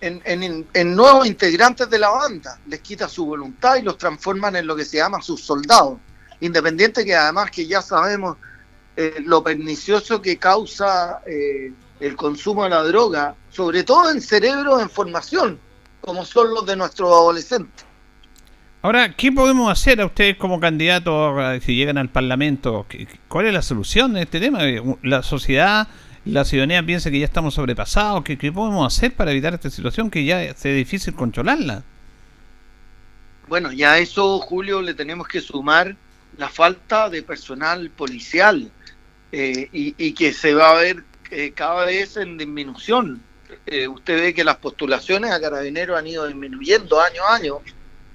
en, 0.00 0.94
nuevos 0.94 1.26
integrantes 1.26 1.88
de 1.88 1.98
la 1.98 2.10
banda. 2.10 2.60
Les 2.66 2.80
quita 2.80 3.08
su 3.08 3.24
voluntad 3.24 3.76
y 3.76 3.82
los 3.82 3.96
transforman 3.96 4.56
en 4.56 4.66
lo 4.66 4.76
que 4.76 4.84
se 4.84 4.98
llama 4.98 5.22
sus 5.22 5.42
soldados. 5.42 5.98
Independiente 6.40 7.04
que 7.04 7.16
además 7.16 7.50
que 7.50 7.66
ya 7.66 7.80
sabemos 7.82 8.36
eh, 9.00 9.22
lo 9.24 9.44
pernicioso 9.44 10.20
que 10.20 10.38
causa 10.38 11.20
eh, 11.24 11.70
el 12.00 12.16
consumo 12.16 12.64
de 12.64 12.70
la 12.70 12.82
droga, 12.82 13.36
sobre 13.48 13.84
todo 13.84 14.10
en 14.10 14.20
cerebros 14.20 14.82
en 14.82 14.90
formación, 14.90 15.60
como 16.00 16.24
son 16.24 16.52
los 16.52 16.66
de 16.66 16.74
nuestros 16.74 17.08
adolescentes. 17.08 17.86
Ahora, 18.82 19.14
¿qué 19.14 19.30
podemos 19.30 19.70
hacer 19.70 20.00
a 20.00 20.06
ustedes 20.06 20.36
como 20.36 20.58
candidatos 20.58 21.62
si 21.62 21.76
llegan 21.76 21.96
al 21.96 22.08
Parlamento? 22.08 22.86
¿Cuál 23.28 23.46
es 23.46 23.54
la 23.54 23.62
solución 23.62 24.14
de 24.14 24.22
este 24.22 24.40
tema? 24.40 24.62
La 25.04 25.22
sociedad 25.22 25.86
la 26.24 26.44
ciudadanía 26.44 26.84
piensa 26.84 27.08
que 27.10 27.20
ya 27.20 27.24
estamos 27.24 27.54
sobrepasados. 27.54 28.24
¿Qué, 28.24 28.52
podemos 28.52 28.84
hacer 28.92 29.14
para 29.14 29.30
evitar 29.30 29.54
esta 29.54 29.70
situación 29.70 30.10
que 30.10 30.24
ya 30.24 30.52
sea 30.54 30.74
difícil 30.74 31.14
controlarla? 31.14 31.84
Bueno, 33.46 33.70
ya 33.70 33.92
a 33.92 33.98
eso, 33.98 34.40
Julio, 34.40 34.82
le 34.82 34.94
tenemos 34.94 35.28
que 35.28 35.40
sumar 35.40 35.94
la 36.36 36.48
falta 36.48 37.08
de 37.08 37.22
personal 37.22 37.90
policial 37.90 38.72
eh, 39.32 39.68
y, 39.72 40.12
que 40.12 40.32
se 40.32 40.54
va 40.54 40.70
a 40.70 40.80
ver 40.80 41.04
eh, 41.30 41.52
cada 41.54 41.84
vez 41.84 42.16
en 42.16 42.38
disminución. 42.38 43.22
Eh, 43.66 43.88
usted 43.88 44.20
ve 44.20 44.34
que 44.34 44.44
las 44.44 44.56
postulaciones 44.56 45.30
a 45.30 45.40
carabineros 45.40 45.98
han 45.98 46.06
ido 46.06 46.26
disminuyendo 46.26 47.00
año 47.00 47.22
a 47.24 47.36
año, 47.36 47.60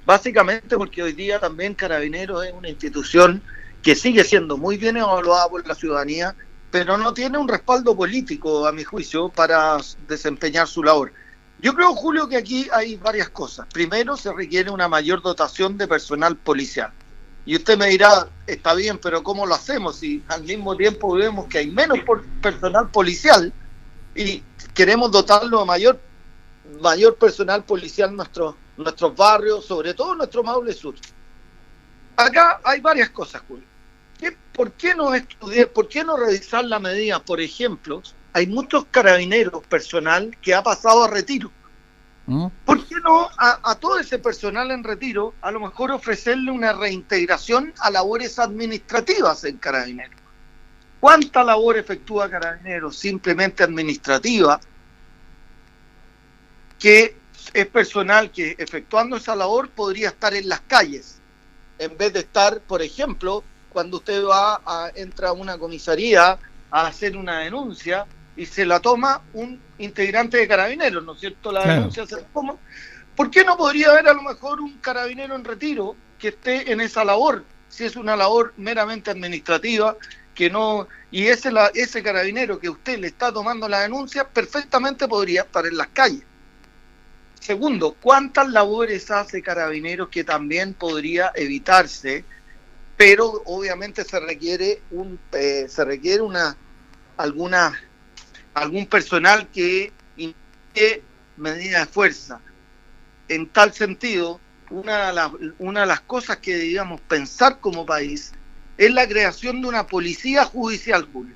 básicamente 0.05 0.77
porque 0.77 1.03
hoy 1.03 1.13
día 1.13 1.39
también 1.39 1.73
carabineros 1.73 2.45
es 2.45 2.53
una 2.53 2.69
institución 2.69 3.41
que 3.81 3.95
sigue 3.95 4.23
siendo 4.23 4.57
muy 4.57 4.77
bien 4.77 4.97
evaluada 4.97 5.49
por 5.49 5.67
la 5.67 5.75
ciudadanía 5.75 6.35
pero 6.73 6.97
no 6.97 7.13
tiene 7.13 7.37
un 7.37 7.47
respaldo 7.47 7.95
político, 7.95 8.65
a 8.65 8.71
mi 8.71 8.83
juicio, 8.83 9.29
para 9.29 9.77
desempeñar 10.07 10.67
su 10.67 10.81
labor. 10.81 11.13
Yo 11.59 11.75
creo, 11.75 11.93
Julio, 11.93 12.27
que 12.27 12.35
aquí 12.35 12.67
hay 12.73 12.95
varias 12.95 13.29
cosas. 13.29 13.67
Primero, 13.71 14.17
se 14.17 14.33
requiere 14.33 14.71
una 14.71 14.87
mayor 14.87 15.21
dotación 15.21 15.77
de 15.77 15.87
personal 15.87 16.35
policial. 16.35 16.91
Y 17.45 17.55
usted 17.55 17.77
me 17.77 17.87
dirá, 17.87 18.27
está 18.47 18.73
bien, 18.73 18.97
pero 18.97 19.21
¿cómo 19.21 19.45
lo 19.45 19.55
hacemos? 19.55 19.97
Si 19.97 20.23
al 20.29 20.43
mismo 20.43 20.75
tiempo 20.77 21.13
vemos 21.13 21.47
que 21.47 21.59
hay 21.59 21.67
menos 21.67 21.99
personal 22.41 22.89
policial 22.89 23.51
y 24.15 24.41
queremos 24.73 25.11
dotarlo 25.11 25.59
de 25.59 25.65
mayor, 25.65 25.99
mayor 26.81 27.15
personal 27.15 27.63
policial 27.63 28.11
en 28.11 28.17
nuestros, 28.17 28.55
nuestros 28.77 29.15
barrios, 29.15 29.65
sobre 29.65 29.93
todo 29.93 30.13
en 30.13 30.19
nuestro 30.19 30.43
Maule 30.43 30.73
Sur. 30.73 30.95
Acá 32.15 32.61
hay 32.63 32.79
varias 32.79 33.09
cosas, 33.09 33.41
Julio. 33.47 33.73
¿por 34.53 34.71
qué 34.73 34.95
no 34.95 35.13
estudiar, 35.13 35.67
por 35.69 35.87
qué 35.87 36.03
no 36.03 36.15
revisar 36.15 36.63
la 36.65 36.79
medida? 36.79 37.19
Por 37.19 37.41
ejemplo, 37.41 38.01
hay 38.31 38.47
muchos 38.47 38.85
carabineros 38.91 39.65
personal 39.67 40.35
que 40.41 40.53
ha 40.53 40.63
pasado 40.63 41.03
a 41.03 41.07
retiro. 41.07 41.51
¿Mm? 42.25 42.47
¿Por 42.65 42.85
qué 42.85 42.95
no 43.03 43.29
a, 43.37 43.75
todo 43.75 43.99
ese 43.99 44.17
personal 44.17 44.71
en 44.71 44.83
retiro 44.83 45.33
a 45.41 45.51
lo 45.51 45.59
mejor 45.59 45.91
ofrecerle 45.91 46.51
una 46.51 46.71
reintegración 46.71 47.73
a 47.79 47.89
labores 47.89 48.39
administrativas 48.39 49.43
en 49.43 49.57
carabineros? 49.57 50.19
¿Cuánta 50.99 51.43
labor 51.43 51.77
efectúa 51.77 52.29
carabineros 52.29 52.95
simplemente 52.95 53.63
administrativa 53.63 54.59
que 56.79 57.17
es 57.53 57.67
personal 57.67 58.31
que 58.31 58.55
efectuando 58.57 59.17
esa 59.17 59.35
labor 59.35 59.69
podría 59.69 60.09
estar 60.09 60.33
en 60.33 60.47
las 60.47 60.61
calles 60.61 61.19
en 61.79 61.97
vez 61.97 62.13
de 62.13 62.19
estar, 62.19 62.61
por 62.61 62.81
ejemplo, 62.81 63.43
cuando 63.69 63.97
usted 63.97 64.23
va 64.23 64.61
a, 64.65 64.91
entra 64.95 65.29
a 65.29 65.33
una 65.33 65.57
comisaría 65.57 66.37
a 66.71 66.87
hacer 66.87 67.17
una 67.17 67.39
denuncia 67.39 68.05
y 68.35 68.45
se 68.45 68.65
la 68.65 68.79
toma 68.79 69.21
un 69.33 69.61
integrante 69.77 70.37
de 70.37 70.47
carabineros, 70.47 71.03
¿no 71.03 71.13
es 71.13 71.19
cierto? 71.19 71.51
La 71.51 71.65
denuncia 71.65 72.05
se 72.05 72.17
la 72.17 72.27
toma. 72.27 72.55
¿Por 73.15 73.29
qué 73.29 73.43
no 73.43 73.57
podría 73.57 73.91
haber 73.91 74.07
a 74.07 74.13
lo 74.13 74.23
mejor 74.23 74.59
un 74.59 74.77
carabinero 74.77 75.35
en 75.35 75.43
retiro 75.43 75.95
que 76.17 76.29
esté 76.29 76.71
en 76.71 76.81
esa 76.81 77.03
labor? 77.03 77.43
Si 77.69 77.85
es 77.85 77.95
una 77.95 78.15
labor 78.15 78.53
meramente 78.57 79.11
administrativa, 79.11 79.95
que 80.33 80.49
no 80.49 80.87
y 81.11 81.27
ese 81.27 81.51
la, 81.51 81.71
ese 81.75 82.01
carabinero 82.01 82.59
que 82.59 82.69
usted 82.69 82.97
le 82.97 83.07
está 83.07 83.31
tomando 83.31 83.69
la 83.69 83.81
denuncia 83.81 84.27
perfectamente 84.27 85.07
podría 85.07 85.41
estar 85.43 85.65
en 85.65 85.77
las 85.77 85.87
calles. 85.89 86.23
Segundo, 87.39 87.95
¿cuántas 88.01 88.49
labores 88.49 89.11
hace 89.11 89.43
carabineros 89.43 90.09
que 90.09 90.23
también 90.23 90.73
podría 90.73 91.31
evitarse 91.35 92.25
pero 92.97 93.41
obviamente 93.45 94.03
se 94.03 94.19
requiere 94.19 94.81
un 94.91 95.19
eh, 95.33 95.65
se 95.67 95.83
requiere 95.83 96.21
una 96.21 96.55
alguna 97.17 97.79
algún 98.53 98.85
personal 98.85 99.47
que 99.49 99.91
implique 100.17 101.03
medida 101.37 101.79
de 101.79 101.85
fuerza. 101.85 102.39
En 103.27 103.47
tal 103.47 103.73
sentido, 103.73 104.39
una 104.69 105.07
de, 105.07 105.13
las, 105.13 105.31
una 105.59 105.81
de 105.81 105.85
las 105.87 106.01
cosas 106.01 106.37
que 106.37 106.55
debíamos 106.55 107.01
pensar 107.01 107.59
como 107.59 107.85
país 107.85 108.33
es 108.77 108.91
la 108.91 109.07
creación 109.07 109.61
de 109.61 109.67
una 109.67 109.87
policía 109.87 110.45
judicial, 110.45 111.07
Julio. 111.11 111.35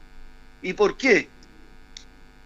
¿Y 0.61 0.73
por 0.73 0.97
qué? 0.97 1.29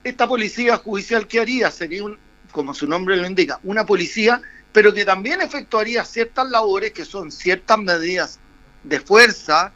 Esta 0.03 0.27
policía 0.27 0.77
judicial 0.77 1.27
que 1.27 1.39
haría 1.39 1.71
sería, 1.71 2.03
un, 2.03 2.17
como 2.51 2.73
su 2.73 2.87
nombre 2.87 3.15
lo 3.15 3.27
indica, 3.27 3.59
una 3.63 3.85
policía, 3.85 4.41
pero 4.73 4.93
que 4.93 5.05
también 5.05 5.41
efectuaría 5.41 6.03
ciertas 6.05 6.49
labores 6.49 6.91
que 6.91 7.05
son 7.05 7.31
ciertas 7.31 7.77
medidas 7.77 8.39
de 8.83 8.99
fuerza, 8.99 9.71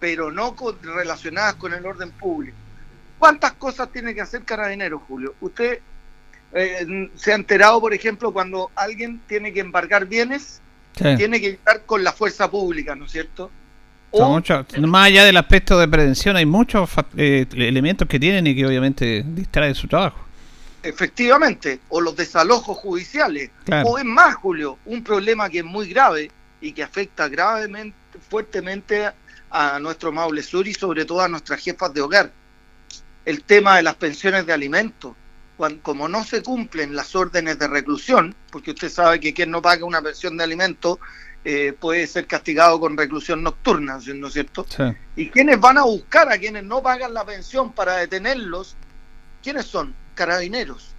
pero 0.00 0.30
no 0.30 0.54
relacionadas 0.82 1.54
con 1.56 1.74
el 1.74 1.84
orden 1.84 2.10
público. 2.12 2.56
¿Cuántas 3.18 3.52
cosas 3.54 3.90
tiene 3.92 4.14
que 4.14 4.20
hacer 4.20 4.42
Carabineros, 4.42 5.02
Julio? 5.08 5.34
Usted 5.40 5.80
eh, 6.52 7.10
se 7.14 7.32
ha 7.32 7.34
enterado, 7.34 7.80
por 7.80 7.92
ejemplo, 7.92 8.32
cuando 8.32 8.70
alguien 8.74 9.20
tiene 9.26 9.52
que 9.52 9.60
embargar 9.60 10.06
bienes, 10.06 10.60
tiene 10.92 11.40
que 11.40 11.50
estar 11.50 11.82
con 11.84 12.02
la 12.02 12.12
fuerza 12.12 12.50
pública, 12.50 12.94
¿no 12.94 13.04
es 13.04 13.12
cierto? 13.12 13.50
más 14.86 15.06
allá 15.06 15.24
del 15.24 15.36
aspecto 15.36 15.78
de 15.78 15.86
prevención, 15.86 16.36
hay 16.36 16.46
muchos 16.46 16.90
eh, 17.16 17.46
elementos 17.52 18.08
que 18.08 18.18
tienen 18.18 18.46
y 18.46 18.54
que 18.54 18.66
obviamente 18.66 19.22
distraen 19.26 19.74
su 19.74 19.86
trabajo. 19.86 20.18
Efectivamente, 20.82 21.80
o 21.88 22.00
los 22.00 22.16
desalojos 22.16 22.78
judiciales. 22.78 23.50
O 23.84 23.98
es 23.98 24.04
más, 24.04 24.36
Julio, 24.36 24.78
un 24.86 25.02
problema 25.02 25.50
que 25.50 25.58
es 25.58 25.64
muy 25.64 25.88
grave 25.88 26.30
y 26.60 26.72
que 26.72 26.82
afecta 26.82 27.28
gravemente 27.28 27.96
fuertemente 28.30 29.10
a 29.50 29.78
nuestro 29.78 30.12
Maule 30.12 30.42
Sur 30.42 30.66
y 30.66 30.74
sobre 30.74 31.04
todo 31.04 31.20
a 31.20 31.28
nuestras 31.28 31.60
jefas 31.60 31.92
de 31.92 32.00
hogar. 32.00 32.32
El 33.28 33.44
tema 33.44 33.76
de 33.76 33.82
las 33.82 33.96
pensiones 33.96 34.46
de 34.46 34.54
alimentos. 34.54 35.14
como 35.82 36.08
no 36.08 36.24
se 36.24 36.42
cumplen 36.42 36.96
las 36.96 37.14
órdenes 37.14 37.58
de 37.58 37.68
reclusión, 37.68 38.34
porque 38.50 38.70
usted 38.70 38.88
sabe 38.88 39.20
que 39.20 39.34
quien 39.34 39.50
no 39.50 39.60
paga 39.60 39.84
una 39.84 40.00
pensión 40.00 40.38
de 40.38 40.44
alimentos 40.44 40.98
eh, 41.44 41.74
puede 41.78 42.06
ser 42.06 42.26
castigado 42.26 42.80
con 42.80 42.96
reclusión 42.96 43.42
nocturna, 43.42 43.98
¿no 44.14 44.28
es 44.28 44.32
cierto? 44.32 44.64
Y 45.14 45.28
quienes 45.28 45.60
van 45.60 45.76
a 45.76 45.82
buscar 45.82 46.32
a 46.32 46.38
quienes 46.38 46.64
no 46.64 46.82
pagan 46.82 47.12
la 47.12 47.22
pensión 47.26 47.70
para 47.70 47.98
detenerlos, 47.98 48.76
¿quiénes 49.42 49.66
son? 49.66 49.94
Carabineros. 50.14 50.94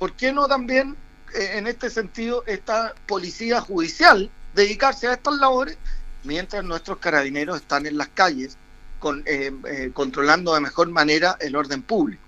¿Por 0.00 0.14
qué 0.14 0.32
no 0.32 0.48
también, 0.48 0.96
eh, 1.32 1.52
en 1.58 1.68
este 1.68 1.90
sentido, 1.90 2.42
esta 2.48 2.92
policía 3.06 3.60
judicial 3.60 4.28
dedicarse 4.56 5.06
a 5.06 5.12
estas 5.12 5.34
labores 5.34 5.78
mientras 6.24 6.64
nuestros 6.64 6.98
carabineros 6.98 7.58
están 7.58 7.86
en 7.86 7.98
las 7.98 8.08
calles 8.08 8.58
con, 9.00 9.24
eh, 9.26 9.90
controlando 9.92 10.54
de 10.54 10.60
mejor 10.60 10.88
manera 10.90 11.36
el 11.40 11.56
orden 11.56 11.82
público? 11.82 12.22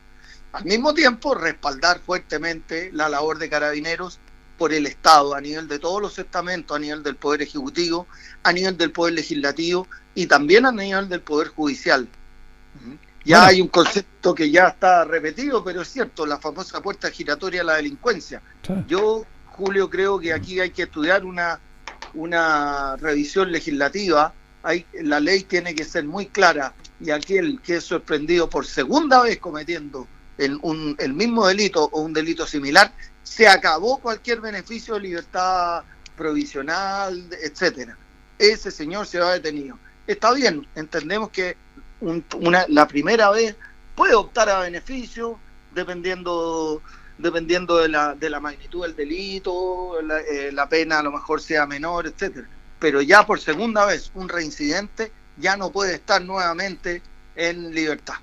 Al 0.53 0.65
mismo 0.65 0.93
tiempo, 0.93 1.35
respaldar 1.35 2.01
fuertemente 2.01 2.91
la 2.93 3.09
labor 3.09 3.39
de 3.39 3.49
carabineros 3.49 4.19
por 4.59 4.73
el 4.73 4.87
Estado, 4.87 5.35
a 5.35 5.41
nivel 5.41 5.67
de 5.67 5.79
todos 5.79 6.03
los 6.03 6.19
estamentos, 6.19 6.77
a 6.77 6.81
nivel 6.81 7.03
del 7.03 7.17
Poder 7.17 7.43
Ejecutivo, 7.43 8.07
a 8.43 8.53
nivel 8.53 8.77
del 8.77 8.93
Poder 8.93 9.15
Legislativo 9.15 9.87
y 10.15 10.27
también 10.27 10.67
a 10.67 10.73
nivel 10.73 11.09
del 11.09 11.21
Poder 11.21 11.49
Judicial. 11.49 12.07
Ya 13.25 13.47
hay 13.47 13.61
un 13.61 13.69
concepto 13.69 14.35
que 14.35 14.51
ya 14.51 14.69
está 14.69 15.05
repetido, 15.05 15.63
pero 15.65 15.83
es 15.83 15.89
cierto, 15.89 16.27
la 16.27 16.39
famosa 16.39 16.81
puerta 16.83 17.11
giratoria 17.11 17.63
a 17.63 17.65
la 17.65 17.75
delincuencia. 17.75 18.43
Yo, 18.87 19.25
Julio, 19.47 19.89
creo 19.89 20.19
que 20.19 20.33
aquí 20.33 20.61
hay 20.61 20.71
que 20.71 20.83
estudiar 20.85 21.25
una, 21.25 21.61
una 22.15 22.97
revisión 22.97 23.53
legislativa. 23.53 24.35
Hay, 24.63 24.87
la 24.93 25.21
ley 25.21 25.43
tiene 25.43 25.75
que 25.75 25.85
ser 25.85 26.05
muy 26.05 26.27
clara 26.27 26.75
y 27.01 27.11
aquel 27.11 27.61
que 27.63 27.77
es 27.77 27.85
sorprendido 27.85 28.49
por 28.49 28.65
segunda 28.67 29.23
vez 29.23 29.39
cometiendo 29.39 30.07
el, 30.39 30.59
un, 30.63 30.97
el 30.99 31.13
mismo 31.13 31.47
delito 31.47 31.89
o 31.93 32.01
un 32.01 32.13
delito 32.13 32.47
similar, 32.47 32.93
se 33.23 33.49
acabó 33.49 33.99
cualquier 33.99 34.41
beneficio 34.41 34.95
de 34.95 35.01
libertad 35.01 35.83
provisional, 36.17 37.29
etcétera. 37.43 37.97
Ese 38.39 38.71
señor 38.71 39.07
se 39.07 39.19
va 39.19 39.33
detenido. 39.33 39.79
Está 40.07 40.33
bien, 40.33 40.67
entendemos 40.75 41.31
que 41.31 41.57
una, 42.01 42.67
la 42.69 42.89
primera 42.89 43.31
vez 43.31 43.55
puede 43.95 44.15
optar 44.15 44.49
a 44.49 44.61
beneficio 44.61 45.39
dependiendo 45.75 46.83
dependiendo 47.19 47.77
de 47.77 47.89
la, 47.89 48.15
de 48.15 48.29
la 48.29 48.41
magnitud 48.41 48.83
del 48.83 48.97
delito, 48.97 50.01
la, 50.03 50.21
eh, 50.21 50.51
la 50.51 50.69
pena 50.69 50.99
a 50.99 51.03
lo 51.03 51.13
mejor 51.13 51.41
sea 51.41 51.67
menor, 51.67 52.07
etcétera. 52.07 52.49
Pero 52.83 53.01
ya 53.01 53.25
por 53.25 53.39
segunda 53.39 53.87
vez 53.87 54.11
un 54.15 54.29
reincidente 54.29 55.13
ya 55.37 55.57
no 55.57 55.71
puede 55.71 55.95
estar 55.95 56.21
nuevamente 56.21 57.01
en 57.37 57.73
libertad. 57.73 58.15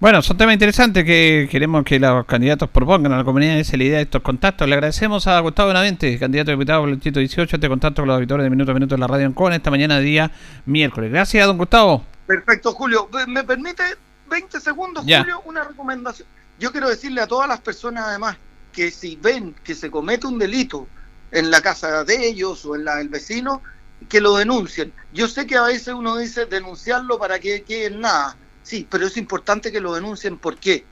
Bueno, 0.00 0.20
son 0.22 0.36
temas 0.36 0.54
interesantes 0.54 1.04
que 1.04 1.48
queremos 1.48 1.84
que 1.84 2.00
los 2.00 2.26
candidatos 2.26 2.68
propongan 2.68 3.12
a 3.12 3.18
la 3.18 3.24
comunidad. 3.24 3.58
Esa 3.58 3.72
es 3.72 3.78
la 3.78 3.84
idea 3.84 3.96
de 3.98 4.02
estos 4.02 4.22
contactos. 4.22 4.68
Le 4.68 4.74
agradecemos 4.74 5.28
a 5.28 5.38
Gustavo 5.38 5.68
Benavente, 5.68 6.18
candidato 6.18 6.50
a 6.50 6.54
diputado 6.54 6.80
por 6.80 6.88
el 6.88 6.96
Distrito 6.96 7.20
18, 7.20 7.56
este 7.56 7.68
contacto 7.68 8.02
con 8.02 8.08
los 8.08 8.16
auditores 8.16 8.42
de 8.42 8.50
Minuto 8.50 8.72
a 8.72 8.74
Minuto 8.74 8.96
de 8.96 8.98
la 8.98 9.06
Radio 9.06 9.26
Ancon 9.26 9.52
esta 9.52 9.70
mañana 9.70 10.00
día 10.00 10.32
miércoles. 10.66 11.12
Gracias, 11.12 11.46
don 11.46 11.56
Gustavo. 11.56 12.04
Perfecto, 12.26 12.72
Julio. 12.72 13.08
¿Me 13.28 13.44
permite 13.44 13.84
20 14.28 14.60
segundos, 14.60 15.04
Julio? 15.04 15.42
Una 15.44 15.62
recomendación. 15.62 16.26
Yo 16.58 16.72
quiero 16.72 16.88
decirle 16.88 17.20
a 17.20 17.28
todas 17.28 17.48
las 17.48 17.60
personas, 17.60 18.04
además, 18.08 18.36
que 18.72 18.90
si 18.90 19.14
ven 19.14 19.54
que 19.62 19.76
se 19.76 19.92
comete 19.92 20.26
un 20.26 20.40
delito 20.40 20.88
en 21.30 21.52
la 21.52 21.60
casa 21.60 22.02
de 22.02 22.26
ellos 22.26 22.66
o 22.66 22.74
en 22.74 22.84
la 22.84 22.96
del 22.96 23.08
vecino, 23.08 23.62
que 24.08 24.20
lo 24.20 24.36
denuncien. 24.36 24.92
Yo 25.12 25.28
sé 25.28 25.46
que 25.46 25.56
a 25.56 25.62
veces 25.62 25.94
uno 25.94 26.16
dice 26.16 26.46
denunciarlo 26.46 27.18
para 27.18 27.38
que 27.38 27.62
quede 27.62 27.90
nada 27.90 28.36
Sí, 28.66 28.84
pero 28.90 29.06
es 29.06 29.16
importante 29.16 29.70
que 29.70 29.80
lo 29.80 29.94
denuncien. 29.94 30.38
¿Por 30.38 30.58
qué? 30.58 30.84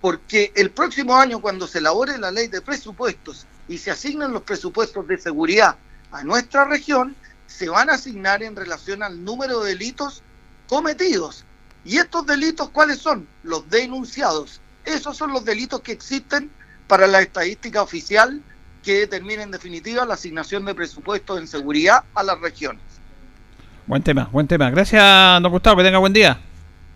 Porque 0.00 0.52
el 0.54 0.70
próximo 0.70 1.16
año, 1.16 1.40
cuando 1.40 1.66
se 1.66 1.78
elabore 1.78 2.18
la 2.18 2.30
ley 2.30 2.46
de 2.46 2.60
presupuestos 2.60 3.48
y 3.66 3.78
se 3.78 3.90
asignen 3.90 4.32
los 4.32 4.42
presupuestos 4.42 5.08
de 5.08 5.18
seguridad 5.18 5.74
a 6.12 6.22
nuestra 6.22 6.66
región, 6.66 7.16
se 7.48 7.68
van 7.68 7.90
a 7.90 7.94
asignar 7.94 8.44
en 8.44 8.54
relación 8.54 9.02
al 9.02 9.24
número 9.24 9.58
de 9.58 9.70
delitos 9.70 10.22
cometidos. 10.68 11.44
¿Y 11.84 11.98
estos 11.98 12.24
delitos 12.26 12.70
cuáles 12.70 12.98
son? 12.98 13.26
Los 13.42 13.68
denunciados. 13.68 14.60
Esos 14.84 15.16
son 15.16 15.32
los 15.32 15.44
delitos 15.44 15.80
que 15.80 15.90
existen 15.90 16.48
para 16.86 17.08
la 17.08 17.22
estadística 17.22 17.82
oficial 17.82 18.40
que 18.86 19.00
determina 19.00 19.42
en 19.42 19.50
definitiva 19.50 20.06
la 20.06 20.14
asignación 20.14 20.64
de 20.64 20.72
presupuestos 20.72 21.40
en 21.40 21.48
seguridad 21.48 22.04
a 22.14 22.22
las 22.22 22.40
regiones. 22.40 22.80
Buen 23.84 24.00
tema, 24.00 24.28
buen 24.30 24.46
tema. 24.46 24.70
Gracias, 24.70 25.02
don 25.42 25.50
Gustavo, 25.50 25.78
que 25.78 25.82
tenga 25.82 25.98
buen 25.98 26.12
día. 26.12 26.38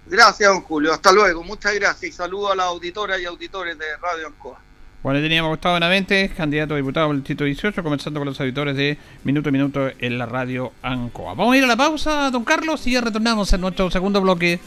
Gracias, 0.07 0.49
don 0.49 0.61
Julio. 0.61 0.93
Hasta 0.93 1.11
luego. 1.11 1.43
Muchas 1.43 1.75
gracias 1.75 2.05
y 2.05 2.13
saludo 2.13 2.53
a 2.53 2.55
las 2.55 2.67
auditoras 2.67 3.21
y 3.21 3.25
auditores 3.25 3.77
de 3.77 3.87
Radio 4.01 4.29
Ancoa. 4.29 4.61
Bueno, 5.03 5.21
teníamos 5.21 5.51
Gustavo 5.51 5.75
Benavente, 5.75 6.31
candidato 6.37 6.75
a 6.75 6.77
diputado 6.77 7.09
por 7.09 7.17
el 7.17 7.23
Distrito 7.23 7.43
18, 7.43 7.83
comenzando 7.83 8.21
con 8.21 8.29
los 8.29 8.41
auditores 8.41 8.77
de 8.77 8.97
Minuto 9.25 9.49
a 9.49 9.53
Minuto 9.53 9.91
en 9.99 10.17
la 10.17 10.27
Radio 10.27 10.73
Ancoa. 10.83 11.35
Vamos 11.35 11.55
a 11.55 11.59
ir 11.59 11.65
a 11.65 11.67
la 11.67 11.77
pausa, 11.77 12.31
don 12.31 12.45
Carlos, 12.45 12.87
y 12.87 12.93
ya 12.93 13.01
retornamos 13.01 13.53
en 13.53 13.63
nuestro 13.63 13.91
segundo 13.91 14.21
bloque. 14.21 14.61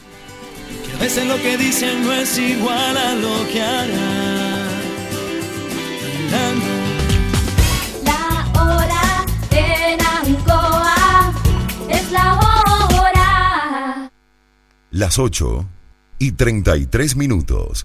Que 0.84 0.92
a 0.92 1.00
veces 1.00 1.26
lo 1.26 1.36
que 1.36 1.56
dicen 1.56 2.04
no 2.04 2.12
es 2.12 2.36
igual 2.36 2.98
a 2.98 3.14
lo 3.14 3.48
que 3.50 3.62
harán. 3.62 4.74
Las 14.94 15.18
8 15.18 15.66
y 16.20 16.32
33 16.32 17.16
minutos. 17.16 17.84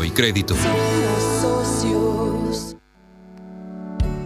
y 0.03 0.11
crédito. 0.11 0.55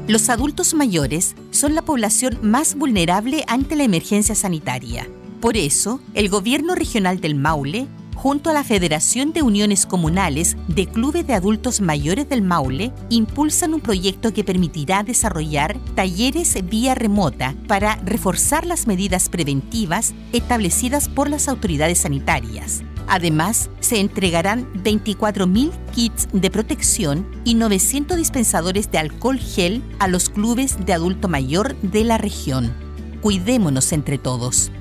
Los 0.08 0.30
adultos 0.30 0.76
mayores 0.76 1.36
son 1.50 1.74
la 1.74 1.82
población 1.82 2.38
más 2.44 2.76
vulnerable 2.76 3.44
ante 3.48 3.76
la 3.76 3.84
emergencia 3.84 4.36
sanitaria. 4.36 5.08
Por 5.42 5.58
eso, 5.58 6.00
el 6.14 6.30
Gobierno 6.30 6.76
Regional 6.76 7.20
del 7.20 7.34
Maule, 7.34 7.88
junto 8.14 8.52
a 8.52 8.54
la 8.54 8.64
Federación 8.64 9.34
de 9.34 9.42
Uniones 9.42 9.88
Comunales 9.88 10.58
de 10.68 10.86
Clubes 10.86 11.26
de 11.26 11.34
Adultos 11.34 11.82
Mayores 11.82 12.30
del 12.30 12.44
Maule, 12.44 12.92
impulsan 13.10 13.74
un 13.74 13.82
proyecto 13.82 14.32
que 14.32 14.44
permitirá 14.44 15.02
desarrollar 15.02 15.76
talleres 15.96 16.56
vía 16.70 16.94
remota 16.94 17.56
para 17.68 17.96
reforzar 17.98 18.68
las 18.68 18.86
medidas 18.86 19.28
preventivas 19.28 20.14
establecidas 20.34 21.10
por 21.10 21.32
las 21.32 21.48
autoridades 21.48 22.00
sanitarias 22.00 22.84
Además, 23.08 23.70
se 23.80 24.00
entregarán 24.00 24.72
24.000 24.84 25.72
kits 25.94 26.28
de 26.34 26.50
protección 26.50 27.28
y 27.44 27.56
900 27.56 28.18
dispensadores 28.18 28.92
de 28.92 28.98
alcohol 28.98 29.40
gel 29.40 29.84
a 30.00 30.08
los 30.08 30.30
clubes 30.30 30.86
de 30.86 30.94
adulto 30.94 31.28
mayor 31.28 31.76
de 31.82 32.04
la 32.04 32.18
región. 32.18 32.74
Cuidémonos 33.22 33.92
entre 33.92 34.18
todos. 34.18 34.72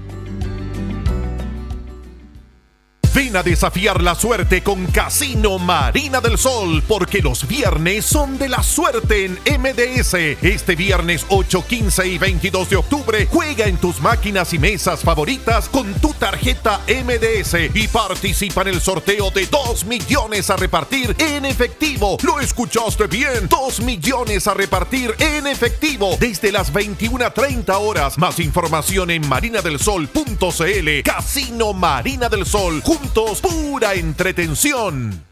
Ven 3.15 3.37
a 3.37 3.45
desafiar 3.45 4.03
la 4.03 4.17
suerte 4.17 4.65
con 4.65 4.87
Casino 4.87 5.61
Marina 5.61 6.21
del 6.21 6.37
Sol, 6.37 6.83
porque 6.89 7.23
los 7.23 7.47
viernes 7.47 8.05
son 8.05 8.39
de 8.39 8.49
la 8.49 8.61
suerte 8.61 9.27
en 9.27 9.39
MDS. 9.61 10.15
Este 10.43 10.75
viernes 10.75 11.25
8, 11.29 11.65
15 11.65 12.09
y 12.09 12.19
22 12.19 12.71
de 12.71 12.77
octubre, 12.77 13.29
juega 13.31 13.67
en 13.67 13.77
tus 13.77 14.01
máquinas 14.01 14.53
y 14.53 14.59
mesas 14.59 15.03
favoritas 15.03 15.69
con 15.69 15.95
tu 16.01 16.13
tarjeta 16.15 16.81
MDS 16.89 17.55
y 17.73 17.87
participa 17.87 18.63
en 18.63 18.69
el 18.69 18.81
sorteo 18.81 19.31
de 19.31 19.47
2 19.47 19.85
millones 19.85 20.51
a 20.51 20.57
repartir 20.57 21.15
en 21.19 21.45
efectivo. 21.45 22.17
¿Lo 22.25 22.41
escuchaste 22.41 23.07
bien? 23.07 23.49
2 23.49 23.81
millones 23.83 24.49
a 24.49 24.55
repartir 24.55 25.15
en 25.21 25.47
efectivo 25.47 26.17
desde 26.19 26.51
las 26.51 26.73
21.30 26.73 27.79
horas. 27.79 28.19
Más 28.19 28.41
información 28.41 29.13
en 29.13 29.29
marinadelsol.cl. 29.29 31.03
Casino 31.05 31.73
Marina 31.73 32.29
del 32.29 32.45
Sol 32.45 32.83
pura 33.13 33.95
entretención. 33.95 35.23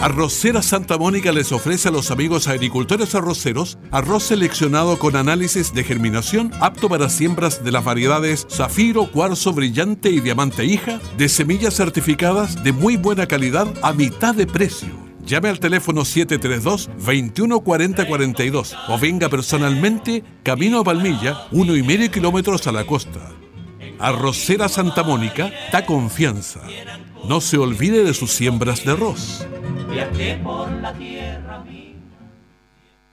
Arrocera 0.00 0.62
Santa 0.62 0.98
Mónica 0.98 1.30
les 1.30 1.52
ofrece 1.52 1.88
a 1.88 1.92
los 1.92 2.10
amigos 2.10 2.48
agricultores 2.48 3.14
arroceros 3.14 3.78
arroz 3.92 4.24
seleccionado 4.24 4.98
con 4.98 5.14
análisis 5.14 5.72
de 5.74 5.84
germinación 5.84 6.50
apto 6.60 6.88
para 6.88 7.08
siembras 7.08 7.62
de 7.62 7.70
las 7.70 7.84
variedades 7.84 8.48
Zafiro, 8.50 9.12
Cuarzo 9.12 9.52
Brillante 9.52 10.10
y 10.10 10.18
Diamante 10.18 10.64
Hija 10.64 11.00
de 11.16 11.28
semillas 11.28 11.74
certificadas 11.74 12.64
de 12.64 12.72
muy 12.72 12.96
buena 12.96 13.26
calidad 13.26 13.68
a 13.82 13.92
mitad 13.92 14.34
de 14.34 14.48
precio. 14.48 14.88
Llame 15.24 15.50
al 15.50 15.60
teléfono 15.60 16.00
732-214042 16.00 18.76
o 18.88 18.98
venga 18.98 19.28
personalmente 19.28 20.24
camino 20.42 20.80
a 20.80 20.84
Palmilla, 20.84 21.46
uno 21.52 21.76
y 21.76 21.84
medio 21.84 22.10
kilómetros 22.10 22.66
a 22.66 22.72
la 22.72 22.84
costa. 22.84 23.20
Arrocera 24.02 24.68
Santa 24.68 25.04
Mónica 25.04 25.52
da 25.70 25.86
confianza. 25.86 26.60
No 27.24 27.40
se 27.40 27.56
olvide 27.56 28.02
de 28.02 28.12
sus 28.14 28.32
siembras 28.32 28.84
de 28.84 28.90
arroz. 28.90 29.46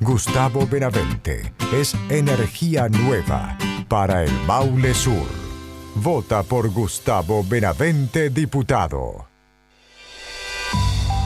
Gustavo 0.00 0.66
Benavente 0.66 1.52
es 1.72 1.94
energía 2.08 2.88
nueva 2.88 3.56
para 3.86 4.24
el 4.24 4.32
Maule 4.44 4.92
Sur. 4.92 5.28
Vota 5.94 6.42
por 6.42 6.68
Gustavo 6.70 7.44
Benavente, 7.44 8.28
diputado. 8.28 9.29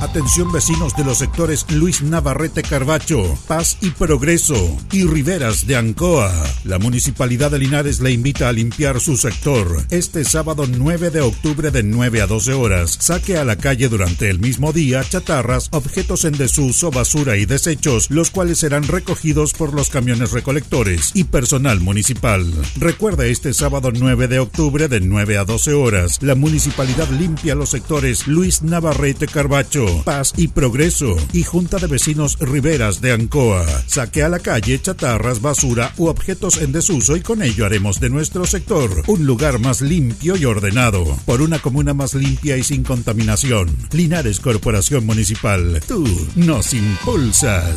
Atención 0.05 0.53
vecinos 0.53 0.95
de 0.97 1.03
los 1.03 1.17
sectores 1.17 1.65
Luis 1.71 2.03
Navarrete 2.03 2.63
Carbacho, 2.63 3.39
Paz 3.49 3.79
y 3.81 3.89
Progreso 3.89 4.77
y 4.93 5.07
Riberas 5.07 5.67
de 5.67 5.77
Ancoa. 5.77 6.31
La 6.65 6.79
Municipalidad 6.79 7.51
de 7.51 7.59
Linares 7.59 8.01
le 8.01 8.13
invita 8.13 8.51
a 8.51 8.53
limpiar 8.53 9.01
su 9.01 9.17
sector 9.17 9.83
este 9.89 10.25
sábado 10.25 10.67
9 10.69 11.09
de 11.09 11.23
octubre 11.23 11.71
de 11.71 11.83
9 11.83 12.21
a 12.21 12.27
12 12.27 12.53
horas. 12.53 12.99
Saque 13.01 13.39
a 13.39 13.47
la 13.47 13.57
calle 13.57 13.89
durante 13.89 14.29
el 14.29 14.41
mismo 14.41 14.75
día 14.75 15.03
chatarras, 15.03 15.71
objetos 15.73 16.27
en 16.27 16.37
desuso, 16.37 16.91
basura 16.91 17.39
y 17.39 17.47
desechos, 17.47 18.11
los 18.11 18.31
cuales 18.31 18.59
serán 18.59 18.83
recogidos 18.83 19.55
por 19.55 19.73
los 19.73 19.89
camiones 19.89 20.33
recolectores 20.33 21.13
y 21.15 21.25
personal 21.25 21.81
municipal. 21.81 22.45
Recuerda 22.77 23.25
este 23.25 23.55
sábado 23.55 23.91
9 23.91 24.29
de 24.29 24.41
octubre 24.41 24.89
de 24.89 25.01
9 25.01 25.39
a 25.39 25.45
12 25.45 25.73
horas. 25.73 26.23
La 26.23 26.35
Municipalidad 26.35 27.09
limpia 27.09 27.55
los 27.55 27.71
sectores 27.71 28.27
Luis 28.27 28.63
Navarrete 28.63 29.27
Carbacho, 29.27 29.94
Paz 30.03 30.33
y 30.37 30.49
Progreso 30.49 31.17
y 31.33 31.43
Junta 31.43 31.79
de 31.79 31.87
Vecinos 31.87 32.39
Riberas 32.41 33.01
de 33.01 33.13
Ancoa. 33.13 33.67
Saque 33.87 34.23
a 34.23 34.29
la 34.29 34.39
calle 34.39 34.81
chatarras, 34.81 35.41
basura 35.41 35.93
u 35.97 36.07
objetos 36.07 36.61
en 36.61 36.73
desuso 36.73 37.17
y 37.17 37.21
con 37.21 37.43
ello 37.43 37.67
haremos 37.67 38.01
de 38.01 38.11
nuestro 38.11 38.47
sector 38.47 39.03
un 39.07 39.27
lugar 39.27 39.59
más 39.59 39.81
limpio 39.81 40.37
y 40.37 40.45
ordenado. 40.45 41.05
Por 41.27 41.43
una 41.43 41.59
comuna 41.59 41.95
más 41.95 42.15
limpia 42.15 42.57
y 42.57 42.63
sin 42.63 42.83
contaminación. 42.83 43.77
Linares 43.93 44.41
Corporación 44.41 45.07
Municipal. 45.07 45.83
Tú 45.87 46.05
nos 46.35 46.73
impulsas. 46.73 47.77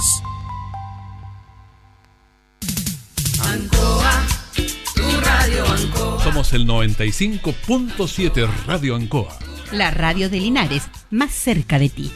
Ancoa, 3.40 4.26
tu 4.96 5.22
radio 5.22 5.66
Ancoa. 5.66 6.24
Somos 6.24 6.54
el 6.54 6.66
95.7 6.68 8.50
Radio 8.66 8.96
Ancoa. 8.96 9.38
La 9.72 9.92
radio 9.92 10.30
de 10.30 10.40
Linares, 10.40 10.84
más 11.12 11.32
cerca 11.32 11.80
de 11.80 11.90
ti. 11.90 12.12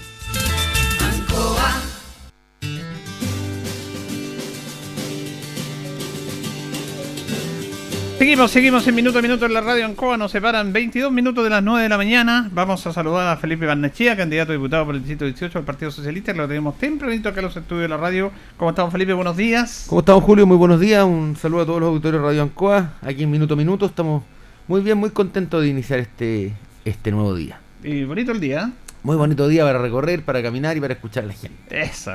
Seguimos, 8.22 8.52
seguimos 8.52 8.88
en 8.88 8.94
minuto 8.94 9.18
a 9.18 9.22
minuto 9.24 9.48
en 9.48 9.54
la 9.56 9.62
radio 9.62 9.84
Ancoa. 9.84 10.16
Nos 10.16 10.32
separan 10.32 10.72
22 10.72 11.12
minutos 11.12 11.44
de 11.44 11.50
las 11.50 11.64
9 11.64 11.82
de 11.82 11.90
la 11.90 11.98
mañana. 11.98 12.50
Vamos 12.54 12.86
a 12.86 12.94
saludar 12.94 13.28
a 13.28 13.38
Felipe 13.38 13.66
Barnechea, 13.66 14.16
candidato 14.16 14.52
a 14.52 14.54
diputado 14.54 14.86
por 14.86 14.94
el 14.94 15.02
distrito 15.02 15.26
18 15.26 15.58
del 15.58 15.66
Partido 15.66 15.90
Socialista. 15.90 16.32
Lo 16.34 16.48
tenemos 16.48 16.78
tempranito 16.78 17.30
acá 17.30 17.40
en 17.40 17.48
los 17.48 17.58
estudios 17.58 17.82
de 17.82 17.88
la 17.88 17.98
radio. 17.98 18.32
¿Cómo 18.58 18.70
estamos, 18.70 18.92
Felipe? 18.92 19.14
Buenos 19.14 19.38
días. 19.38 19.86
¿Cómo 19.90 20.02
estamos, 20.02 20.24
Julio? 20.24 20.46
Muy 20.46 20.58
buenos 20.58 20.80
días. 20.80 21.04
Un 21.04 21.36
saludo 21.36 21.62
a 21.64 21.66
todos 21.66 21.80
los 21.80 21.90
auditores 21.90 22.22
de 22.22 22.28
Radio 22.28 22.44
Ancoa. 22.44 22.94
Aquí 23.02 23.24
en 23.24 23.32
minuto 23.32 23.56
a 23.56 23.58
minuto 23.58 23.88
estamos 23.88 24.22
muy 24.68 24.82
bien, 24.82 25.00
muy 25.00 25.10
contentos 25.10 25.64
de 25.64 25.70
iniciar 25.70 25.98
este, 25.98 26.54
este 26.86 27.10
nuevo 27.12 27.34
día. 27.34 27.61
Y 27.84 28.04
bonito 28.04 28.32
el 28.32 28.40
día. 28.40 28.72
Muy 29.04 29.16
bonito 29.16 29.48
día 29.48 29.64
para 29.64 29.80
recorrer, 29.80 30.24
para 30.24 30.44
caminar 30.44 30.78
y 30.78 30.80
para 30.80 30.94
escuchar 30.94 31.24
a 31.24 31.28
la 31.28 31.34
gente. 31.34 31.58
Eso, 31.70 32.12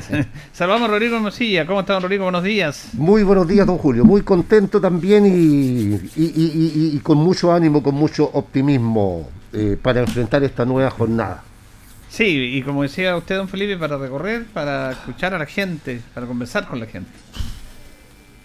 Saludamos 0.52 0.88
a 0.88 0.92
Rodrigo 0.92 1.20
Mosilla. 1.20 1.64
¿Cómo 1.64 1.80
está, 1.80 1.92
don 1.92 2.02
Rodrigo? 2.02 2.24
Buenos 2.24 2.42
días. 2.42 2.88
Muy 2.94 3.22
buenos 3.22 3.46
días, 3.46 3.64
don 3.64 3.78
Julio. 3.78 4.04
Muy 4.04 4.22
contento 4.22 4.80
también 4.80 5.24
y, 5.26 5.94
y, 6.20 6.24
y, 6.24 6.96
y 6.96 6.98
con 6.98 7.18
mucho 7.18 7.52
ánimo, 7.52 7.80
con 7.80 7.94
mucho 7.94 8.28
optimismo 8.32 9.30
eh, 9.52 9.78
para 9.80 10.00
enfrentar 10.00 10.42
esta 10.42 10.64
nueva 10.64 10.90
jornada. 10.90 11.44
Sí, 12.08 12.24
y 12.24 12.62
como 12.62 12.82
decía 12.82 13.16
usted, 13.16 13.36
don 13.36 13.48
Felipe, 13.48 13.76
para 13.76 13.96
recorrer, 13.96 14.46
para 14.46 14.90
escuchar 14.90 15.34
a 15.34 15.38
la 15.38 15.46
gente, 15.46 16.00
para 16.12 16.26
conversar 16.26 16.66
con 16.66 16.80
la 16.80 16.86
gente. 16.86 17.10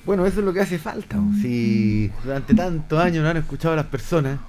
Bueno, 0.05 0.27
eso 0.27 0.39
es 0.39 0.45
lo 0.45 0.53
que 0.53 0.59
hace 0.59 0.77
falta. 0.77 1.17
Si 1.41 2.11
durante 2.23 2.53
tantos 2.53 2.99
años 2.99 3.23
no 3.23 3.29
han 3.29 3.37
escuchado 3.37 3.73
a 3.73 3.77
las 3.77 3.85
personas, 3.85 4.39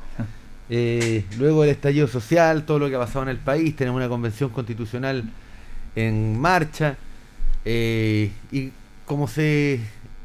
eh, 0.70 1.24
luego 1.38 1.62
del 1.62 1.70
estallido 1.70 2.06
social, 2.06 2.64
todo 2.64 2.78
lo 2.78 2.88
que 2.88 2.96
ha 2.96 2.98
pasado 2.98 3.24
en 3.24 3.28
el 3.28 3.38
país, 3.38 3.74
tenemos 3.76 3.98
una 3.98 4.08
convención 4.08 4.50
constitucional 4.50 5.24
en 5.94 6.40
marcha 6.40 6.96
eh, 7.64 8.30
y 8.50 8.70
como 9.04 9.28
se 9.28 9.80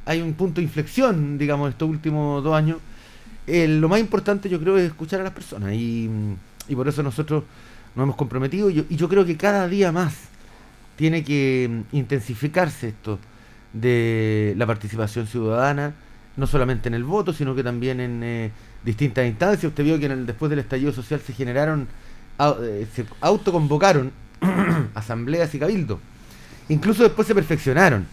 hay 0.06 0.22
un 0.22 0.34
punto 0.34 0.62
de 0.62 0.64
inflexión, 0.64 1.38
digamos, 1.38 1.70
estos 1.70 1.90
últimos 1.90 2.44
dos 2.44 2.56
años, 2.56 2.78
eh, 3.46 3.68
lo 3.68 3.90
más 3.90 4.00
importante 4.00 4.50
yo 4.50 4.60
creo 4.60 4.78
es 4.78 4.86
escuchar 4.86 5.20
a 5.22 5.24
las 5.24 5.34
personas 5.34 5.74
y, 5.74 6.10
y 6.68 6.76
por 6.76 6.88
eso 6.88 7.04
nosotros 7.04 7.44
nos 7.96 8.04
hemos 8.04 8.16
comprometido 8.16 8.70
y 8.70 8.76
yo, 8.76 8.84
y 8.90 8.96
yo 8.96 9.10
creo 9.10 9.26
que 9.26 9.36
cada 9.36 9.68
día 9.68 9.92
más 9.92 10.16
tiene 10.96 11.24
que 11.24 11.68
mm, 11.70 11.96
intensificarse 11.96 12.90
esto 12.90 13.20
de 13.74 14.54
la 14.58 14.66
participación 14.66 15.28
ciudadana, 15.28 15.94
no 16.36 16.48
solamente 16.48 16.88
en 16.88 16.94
el 16.96 17.04
voto, 17.04 17.34
sino 17.34 17.56
que 17.56 17.64
también 17.64 18.00
en 18.00 18.24
eh, 18.24 18.52
distintas 18.88 19.28
instancias. 19.28 19.66
Usted 19.66 19.84
vio 19.84 20.00
que 20.00 20.06
en 20.06 20.14
el, 20.14 20.26
después 20.26 20.50
del 20.50 20.60
estallido 20.60 20.94
social 20.94 21.20
se 21.20 21.34
generaron 21.34 21.88
eh, 22.40 22.88
se 22.96 23.06
autoconvocaron 23.22 24.12
asambleas 24.96 25.54
y 25.54 25.60
cabildos. 25.60 26.00
Incluso 26.70 27.04
después 27.04 27.28
se 27.28 27.36
perfeccionaron, 27.36 28.06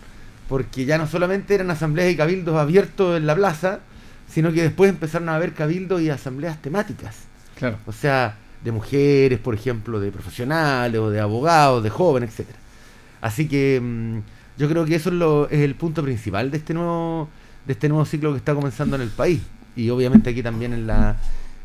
porque 0.49 0.85
ya 0.85 0.99
no 0.99 1.07
solamente 1.07 1.55
eran 1.55 1.71
asambleas 1.71 2.13
y 2.13 2.17
cabildos 2.17 2.57
abiertos 2.57 3.17
en 3.17 3.27
la 3.27 3.35
plaza, 3.35 3.81
sino 4.29 4.53
que 4.53 4.63
después 4.63 4.91
empezaron 4.91 5.29
a 5.29 5.37
haber 5.37 5.53
cabildos 5.53 6.01
y 6.01 6.11
asambleas 6.11 6.61
temáticas. 6.61 7.17
Claro. 7.57 7.79
O 7.87 7.93
sea, 7.93 8.37
de 8.65 8.73
mujeres, 8.73 9.39
por 9.39 9.55
ejemplo, 9.55 10.01
de 10.01 10.11
profesionales 10.11 11.01
o 11.01 11.11
de 11.11 11.21
abogados, 11.21 11.85
de 11.85 11.91
jóvenes, 11.91 12.31
etcétera. 12.31 12.59
Así 13.21 13.47
que 13.47 13.81
mm, 13.81 14.19
yo 14.59 14.69
creo 14.69 14.85
que 14.85 14.97
eso 14.97 15.11
es, 15.11 15.15
lo, 15.15 15.49
es 15.51 15.61
el 15.61 15.75
punto 15.77 16.03
principal 16.03 16.51
de 16.51 16.59
este 16.59 16.75
nuevo 16.75 17.29
de 17.67 17.73
este 17.73 17.89
nuevo 17.89 18.05
ciclo 18.05 18.33
que 18.33 18.39
está 18.39 18.55
comenzando 18.55 18.97
en 18.97 19.03
el 19.03 19.09
país 19.09 19.41
y 19.77 19.91
obviamente 19.91 20.31
aquí 20.31 20.43
también 20.43 20.73
en 20.73 20.87
la 20.87 21.17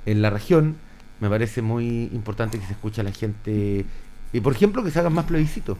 en 0.05 0.21
la 0.21 0.29
región 0.29 0.75
me 1.19 1.29
parece 1.29 1.61
muy 1.61 2.09
importante 2.13 2.57
que 2.59 2.65
se 2.65 2.73
escuche 2.73 3.01
a 3.01 3.03
la 3.03 3.11
gente 3.11 3.85
y 4.33 4.39
por 4.39 4.53
ejemplo 4.53 4.83
que 4.83 4.91
se 4.91 4.99
hagan 4.99 5.13
más 5.13 5.25
plebiscitos. 5.25 5.77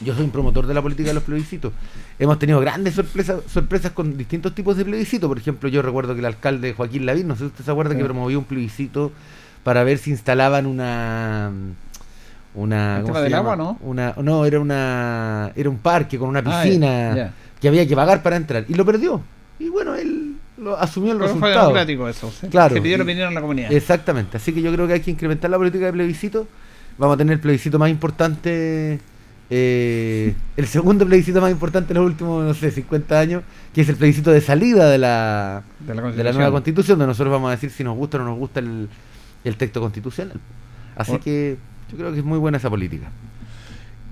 Yo 0.00 0.14
soy 0.14 0.24
un 0.24 0.30
promotor 0.32 0.66
de 0.66 0.74
la 0.74 0.82
política 0.82 1.10
de 1.10 1.14
los 1.14 1.22
plebiscitos. 1.22 1.72
Hemos 2.18 2.38
tenido 2.40 2.58
grandes 2.60 2.94
sorpresas 2.94 3.42
sorpresas 3.48 3.92
con 3.92 4.16
distintos 4.18 4.52
tipos 4.54 4.76
de 4.76 4.84
plebiscitos. 4.84 5.28
Por 5.28 5.38
ejemplo, 5.38 5.68
yo 5.68 5.80
recuerdo 5.80 6.14
que 6.14 6.20
el 6.20 6.26
alcalde 6.26 6.72
Joaquín 6.72 7.06
Lavín, 7.06 7.28
no 7.28 7.34
sé 7.34 7.40
si 7.40 7.46
usted 7.46 7.64
se 7.64 7.70
acuerda, 7.70 7.92
Sí. 7.92 7.98
que 7.98 8.04
promovió 8.04 8.38
un 8.38 8.44
plebiscito 8.46 9.12
para 9.62 9.84
ver 9.84 9.98
si 9.98 10.10
instalaban 10.10 10.66
una 10.66 11.50
una 12.54 12.96
¿El 12.98 13.02
¿cómo 13.02 13.14
se 13.16 13.22
del 13.22 13.30
llama? 13.32 13.52
agua, 13.52 13.56
no? 13.56 13.78
Una 13.82 14.14
no, 14.22 14.44
era 14.46 14.58
una 14.60 15.52
era 15.54 15.68
un 15.70 15.78
parque 15.78 16.18
con 16.18 16.28
una 16.30 16.42
Ah, 16.44 16.62
piscina 16.62 17.32
que 17.60 17.68
había 17.68 17.86
que 17.86 17.94
pagar 17.94 18.22
para 18.22 18.36
entrar 18.36 18.64
y 18.68 18.74
lo 18.74 18.84
perdió. 18.84 19.20
Y 19.58 19.68
bueno, 19.68 19.94
él 19.94 20.05
lo 20.66 20.78
asumió 20.78 21.12
el 21.12 21.18
Pero 21.18 21.30
fue 21.30 21.40
resultado. 21.40 21.66
democrático 21.68 22.08
eso, 22.08 22.32
sí. 22.40 22.48
Claro. 22.48 22.74
Se 22.74 22.80
pidió 22.80 22.96
la 22.98 23.04
opinión 23.04 23.28
a 23.28 23.30
la 23.30 23.40
comunidad. 23.40 23.72
Exactamente. 23.72 24.36
Así 24.36 24.52
que 24.52 24.60
yo 24.62 24.72
creo 24.72 24.86
que 24.86 24.94
hay 24.94 25.00
que 25.00 25.10
incrementar 25.10 25.50
la 25.50 25.56
política 25.58 25.86
de 25.86 25.92
plebiscito. 25.92 26.46
Vamos 26.98 27.14
a 27.14 27.18
tener 27.18 27.34
el 27.34 27.40
plebiscito 27.40 27.78
más 27.78 27.90
importante, 27.90 28.98
eh, 29.50 30.34
el 30.56 30.66
segundo 30.66 31.06
plebiscito 31.06 31.40
más 31.40 31.50
importante 31.50 31.92
en 31.92 31.98
los 31.98 32.06
últimos, 32.06 32.44
no 32.44 32.54
sé, 32.54 32.70
50 32.70 33.18
años, 33.20 33.42
que 33.74 33.82
es 33.82 33.88
el 33.88 33.96
plebiscito 33.96 34.30
de 34.30 34.40
salida 34.40 34.88
de 34.90 34.98
la, 34.98 35.62
De 35.86 35.94
la 35.94 36.02
de 36.02 36.02
la 36.02 36.02
Constitución. 36.02 36.36
nueva 36.36 36.50
constitución, 36.52 36.98
donde 36.98 37.10
nosotros 37.10 37.32
vamos 37.32 37.48
a 37.48 37.50
decir 37.52 37.70
si 37.70 37.84
nos 37.84 37.96
gusta 37.96 38.16
o 38.16 38.20
no 38.20 38.26
nos 38.30 38.38
gusta 38.38 38.60
el, 38.60 38.88
el 39.44 39.56
texto 39.56 39.80
constitucional. 39.80 40.40
Así 40.96 41.10
Bueno. 41.12 41.24
que 41.24 41.56
yo 41.92 41.98
creo 41.98 42.12
que 42.12 42.18
es 42.20 42.24
muy 42.24 42.38
buena 42.38 42.58
esa 42.58 42.70
política. 42.70 43.08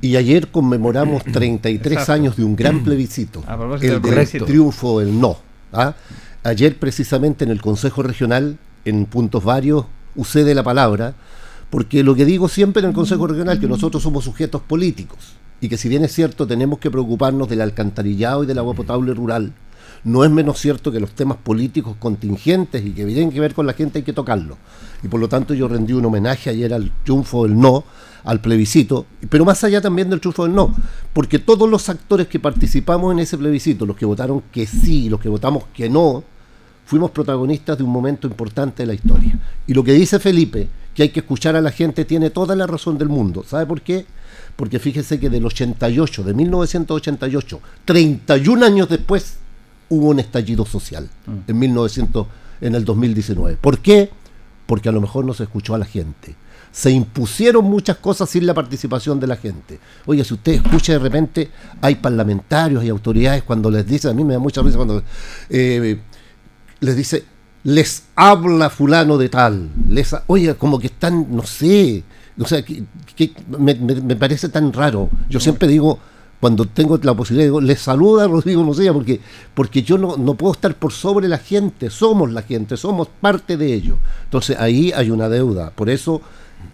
Y 0.00 0.16
ayer 0.16 0.48
conmemoramos 0.48 1.24
33 1.32 1.92
Exacto. 1.92 2.12
años 2.12 2.36
de 2.36 2.44
un 2.44 2.54
gran 2.54 2.80
plebiscito, 2.84 3.42
el 3.80 4.02
del 4.02 4.44
triunfo 4.44 5.00
del 5.00 5.18
no. 5.18 5.38
¿ah? 5.72 5.94
Ayer 6.46 6.78
precisamente 6.78 7.42
en 7.42 7.50
el 7.50 7.62
Consejo 7.62 8.02
Regional, 8.02 8.58
en 8.84 9.06
puntos 9.06 9.42
varios, 9.44 9.86
usé 10.14 10.44
de 10.44 10.54
la 10.54 10.62
palabra, 10.62 11.14
porque 11.70 12.04
lo 12.04 12.14
que 12.14 12.26
digo 12.26 12.48
siempre 12.48 12.82
en 12.82 12.90
el 12.90 12.94
Consejo 12.94 13.26
Regional, 13.26 13.58
que 13.58 13.66
nosotros 13.66 14.02
somos 14.02 14.24
sujetos 14.24 14.60
políticos, 14.60 15.36
y 15.62 15.70
que 15.70 15.78
si 15.78 15.88
bien 15.88 16.04
es 16.04 16.12
cierto 16.12 16.46
tenemos 16.46 16.80
que 16.80 16.90
preocuparnos 16.90 17.48
del 17.48 17.62
alcantarillado 17.62 18.44
y 18.44 18.46
del 18.46 18.58
agua 18.58 18.74
potable 18.74 19.14
rural, 19.14 19.54
no 20.04 20.22
es 20.22 20.30
menos 20.30 20.60
cierto 20.60 20.92
que 20.92 21.00
los 21.00 21.12
temas 21.12 21.38
políticos 21.38 21.96
contingentes 21.98 22.84
y 22.84 22.90
que 22.90 23.06
tienen 23.06 23.30
que 23.30 23.40
ver 23.40 23.54
con 23.54 23.66
la 23.66 23.72
gente 23.72 24.00
hay 24.00 24.04
que 24.04 24.12
tocarlos. 24.12 24.58
Y 25.02 25.08
por 25.08 25.20
lo 25.20 25.30
tanto 25.30 25.54
yo 25.54 25.66
rendí 25.66 25.94
un 25.94 26.04
homenaje 26.04 26.50
ayer 26.50 26.74
al 26.74 26.92
triunfo 27.04 27.44
del 27.44 27.58
no, 27.58 27.84
al 28.22 28.42
plebiscito, 28.42 29.06
pero 29.30 29.46
más 29.46 29.64
allá 29.64 29.80
también 29.80 30.10
del 30.10 30.20
triunfo 30.20 30.44
del 30.44 30.54
no, 30.54 30.74
porque 31.14 31.38
todos 31.38 31.70
los 31.70 31.88
actores 31.88 32.28
que 32.28 32.38
participamos 32.38 33.14
en 33.14 33.20
ese 33.20 33.38
plebiscito, 33.38 33.86
los 33.86 33.96
que 33.96 34.04
votaron 34.04 34.42
que 34.52 34.66
sí, 34.66 35.08
los 35.08 35.20
que 35.20 35.30
votamos 35.30 35.64
que 35.72 35.88
no, 35.88 36.22
fuimos 36.84 37.10
protagonistas 37.10 37.78
de 37.78 37.84
un 37.84 37.90
momento 37.90 38.26
importante 38.26 38.82
de 38.82 38.86
la 38.86 38.94
historia. 38.94 39.38
Y 39.66 39.74
lo 39.74 39.82
que 39.82 39.92
dice 39.92 40.18
Felipe, 40.18 40.68
que 40.94 41.02
hay 41.02 41.08
que 41.08 41.20
escuchar 41.20 41.56
a 41.56 41.60
la 41.60 41.70
gente, 41.70 42.04
tiene 42.04 42.30
toda 42.30 42.54
la 42.54 42.66
razón 42.66 42.98
del 42.98 43.08
mundo. 43.08 43.44
¿Sabe 43.46 43.66
por 43.66 43.82
qué? 43.82 44.06
Porque 44.56 44.78
fíjese 44.78 45.18
que 45.18 45.30
del 45.30 45.44
88, 45.44 46.22
de 46.22 46.34
1988, 46.34 47.60
31 47.84 48.64
años 48.64 48.88
después, 48.88 49.38
hubo 49.88 50.08
un 50.08 50.20
estallido 50.20 50.64
social 50.64 51.08
en 51.46 51.58
1900, 51.58 52.26
en 52.60 52.74
el 52.74 52.84
2019. 52.84 53.56
¿Por 53.60 53.78
qué? 53.78 54.10
Porque 54.66 54.88
a 54.88 54.92
lo 54.92 55.00
mejor 55.00 55.24
no 55.24 55.34
se 55.34 55.44
escuchó 55.44 55.74
a 55.74 55.78
la 55.78 55.84
gente. 55.84 56.36
Se 56.70 56.90
impusieron 56.90 57.64
muchas 57.64 57.98
cosas 57.98 58.30
sin 58.30 58.46
la 58.46 58.54
participación 58.54 59.20
de 59.20 59.26
la 59.28 59.36
gente. 59.36 59.78
Oye, 60.06 60.24
si 60.24 60.34
usted 60.34 60.54
escucha 60.54 60.92
de 60.92 60.98
repente, 60.98 61.50
hay 61.80 61.96
parlamentarios 61.96 62.82
y 62.84 62.88
autoridades 62.88 63.44
cuando 63.44 63.70
les 63.70 63.86
dicen, 63.86 64.10
a 64.10 64.14
mí 64.14 64.24
me 64.24 64.34
da 64.34 64.40
mucha 64.40 64.60
risa 64.60 64.76
cuando 64.76 65.02
eh, 65.50 66.00
les 66.80 66.96
dice, 66.96 67.24
les 67.64 68.04
habla 68.14 68.70
fulano 68.70 69.16
de 69.18 69.28
tal, 69.28 69.70
les 69.88 70.14
oye, 70.26 70.54
como 70.54 70.78
que 70.78 70.88
están, 70.88 71.26
no 71.34 71.44
sé, 71.44 72.04
o 72.38 72.46
sea, 72.46 72.62
que, 72.62 72.84
me 73.58 74.16
parece 74.16 74.48
tan 74.48 74.72
raro. 74.72 75.08
Yo 75.28 75.38
siempre 75.38 75.68
digo, 75.68 75.98
cuando 76.44 76.66
tengo 76.66 76.98
la 77.02 77.14
posibilidad, 77.14 77.46
digo, 77.46 77.60
les 77.62 77.80
saluda 77.80 78.28
Rodrigo 78.28 78.62
Mosella, 78.62 78.92
porque, 78.92 79.18
porque 79.54 79.82
yo 79.82 79.96
no, 79.96 80.18
no 80.18 80.34
puedo 80.34 80.52
estar 80.52 80.74
por 80.74 80.92
sobre 80.92 81.26
la 81.26 81.38
gente, 81.38 81.88
somos 81.88 82.30
la 82.32 82.42
gente, 82.42 82.76
somos 82.76 83.08
parte 83.08 83.56
de 83.56 83.72
ello. 83.72 83.96
Entonces 84.24 84.58
ahí 84.58 84.92
hay 84.92 85.10
una 85.10 85.30
deuda, 85.30 85.70
por 85.70 85.88
eso 85.88 86.20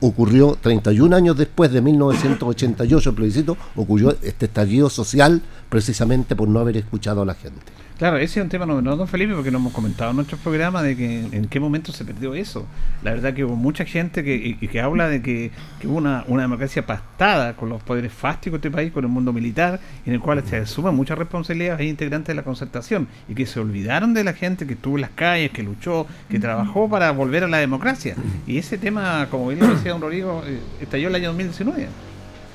ocurrió 0.00 0.58
31 0.60 1.14
años 1.14 1.36
después 1.36 1.70
de 1.70 1.82
1988 1.82 3.10
el 3.10 3.14
plebiscito, 3.14 3.56
ocurrió 3.76 4.16
este 4.22 4.46
estallido 4.46 4.90
social 4.90 5.40
precisamente 5.68 6.34
por 6.34 6.48
no 6.48 6.58
haber 6.58 6.76
escuchado 6.76 7.22
a 7.22 7.26
la 7.26 7.34
gente. 7.34 7.60
Claro, 8.00 8.16
ese 8.16 8.40
es 8.40 8.44
un 8.44 8.48
tema 8.48 8.64
novedoso, 8.64 8.96
don 8.96 9.08
Felipe, 9.08 9.34
porque 9.34 9.50
lo 9.50 9.58
hemos 9.58 9.74
comentado 9.74 10.08
en 10.08 10.16
nuestros 10.16 10.40
programas 10.40 10.84
de 10.84 10.96
que 10.96 11.18
en 11.32 11.48
qué 11.48 11.60
momento 11.60 11.92
se 11.92 12.02
perdió 12.02 12.32
eso. 12.32 12.64
La 13.02 13.10
verdad 13.10 13.34
que 13.34 13.44
hubo 13.44 13.56
mucha 13.56 13.84
gente 13.84 14.24
que, 14.24 14.56
que 14.56 14.80
habla 14.80 15.06
de 15.06 15.20
que, 15.20 15.50
hubo 15.84 15.98
una, 15.98 16.24
una 16.26 16.40
democracia 16.40 16.86
pastada 16.86 17.56
con 17.56 17.68
los 17.68 17.82
poderes 17.82 18.10
fásticos 18.10 18.58
de 18.58 18.68
este 18.68 18.74
país, 18.74 18.90
con 18.90 19.04
el 19.04 19.10
mundo 19.10 19.34
militar, 19.34 19.80
en 20.06 20.14
el 20.14 20.20
cual 20.20 20.42
se 20.46 20.56
asumen 20.56 20.94
muchas 20.94 21.18
responsabilidades 21.18 21.80
a 21.80 21.84
integrantes 21.84 22.28
de 22.28 22.36
la 22.36 22.42
concertación 22.42 23.06
y 23.28 23.34
que 23.34 23.44
se 23.44 23.60
olvidaron 23.60 24.14
de 24.14 24.24
la 24.24 24.32
gente 24.32 24.66
que 24.66 24.72
estuvo 24.72 24.94
en 24.94 25.02
las 25.02 25.10
calles, 25.10 25.50
que 25.50 25.62
luchó, 25.62 26.06
que 26.30 26.40
trabajó 26.40 26.88
para 26.88 27.10
volver 27.10 27.44
a 27.44 27.48
la 27.48 27.58
democracia. 27.58 28.16
Y 28.46 28.56
ese 28.56 28.78
tema, 28.78 29.28
como 29.30 29.48
bien 29.48 29.60
decía 29.60 29.92
don 29.92 30.00
Rodrigo, 30.00 30.42
eh, 30.46 30.58
estalló 30.80 31.08
el 31.08 31.16
año 31.16 31.26
2019. 31.26 31.86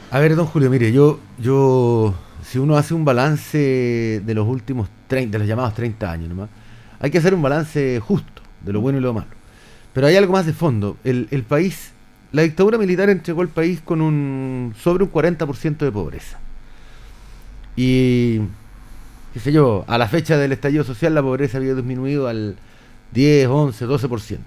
A 0.10 0.20
ver, 0.20 0.36
don 0.36 0.48
Julio, 0.48 0.72
mire, 0.72 0.92
yo, 0.92 1.20
yo, 1.38 2.16
si 2.56 2.60
uno 2.60 2.78
hace 2.78 2.94
un 2.94 3.04
balance 3.04 4.22
de 4.26 4.34
los 4.34 4.48
últimos 4.48 4.88
30, 5.10 5.34
de 5.34 5.40
los 5.40 5.46
llamados 5.46 5.74
30 5.74 6.10
años 6.10 6.30
nomás, 6.30 6.50
hay 7.02 7.12
que 7.12 7.18
hacer 7.18 7.34
un 7.34 7.42
balance 7.42 8.00
justo 8.00 8.42
de 8.62 8.72
lo 8.72 8.80
bueno 8.80 8.98
y 8.98 9.02
lo 9.02 9.14
malo. 9.14 9.28
Pero 9.92 10.08
hay 10.08 10.16
algo 10.16 10.32
más 10.32 10.46
de 10.46 10.54
fondo. 10.54 10.96
El, 11.04 11.44
país, 11.46 11.92
la 12.32 12.44
dictadura 12.44 12.78
militar 12.78 13.10
entregó 13.10 13.42
el 13.42 13.50
país 13.50 13.82
con 13.84 14.00
un 14.00 14.74
sobre 14.80 15.04
un 15.04 15.12
40% 15.12 15.80
de 15.80 15.92
pobreza. 15.92 16.40
Y, 17.76 18.38
qué 19.34 19.42
sé 19.42 19.52
yo, 19.52 19.84
a 19.90 19.98
la 19.98 20.08
fecha 20.08 20.38
del 20.38 20.54
estallido 20.54 20.86
social 20.86 21.14
la 21.14 21.22
pobreza 21.22 21.58
había 21.58 21.76
disminuido 21.76 22.30
al 22.30 22.56
10, 23.12 23.50
11, 23.50 23.86
12%. 23.86 24.38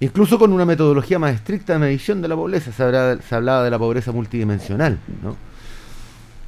Incluso 0.00 0.38
con 0.38 0.52
una 0.52 0.66
metodología 0.66 1.18
más 1.18 1.34
estricta 1.34 1.72
de 1.72 1.78
medición 1.78 2.20
de 2.20 2.28
la 2.28 2.36
pobreza, 2.36 2.72
se 2.72 3.34
hablaba 3.34 3.64
de 3.64 3.70
la 3.70 3.78
pobreza 3.78 4.12
multidimensional. 4.12 4.98
¿no? 5.22 5.55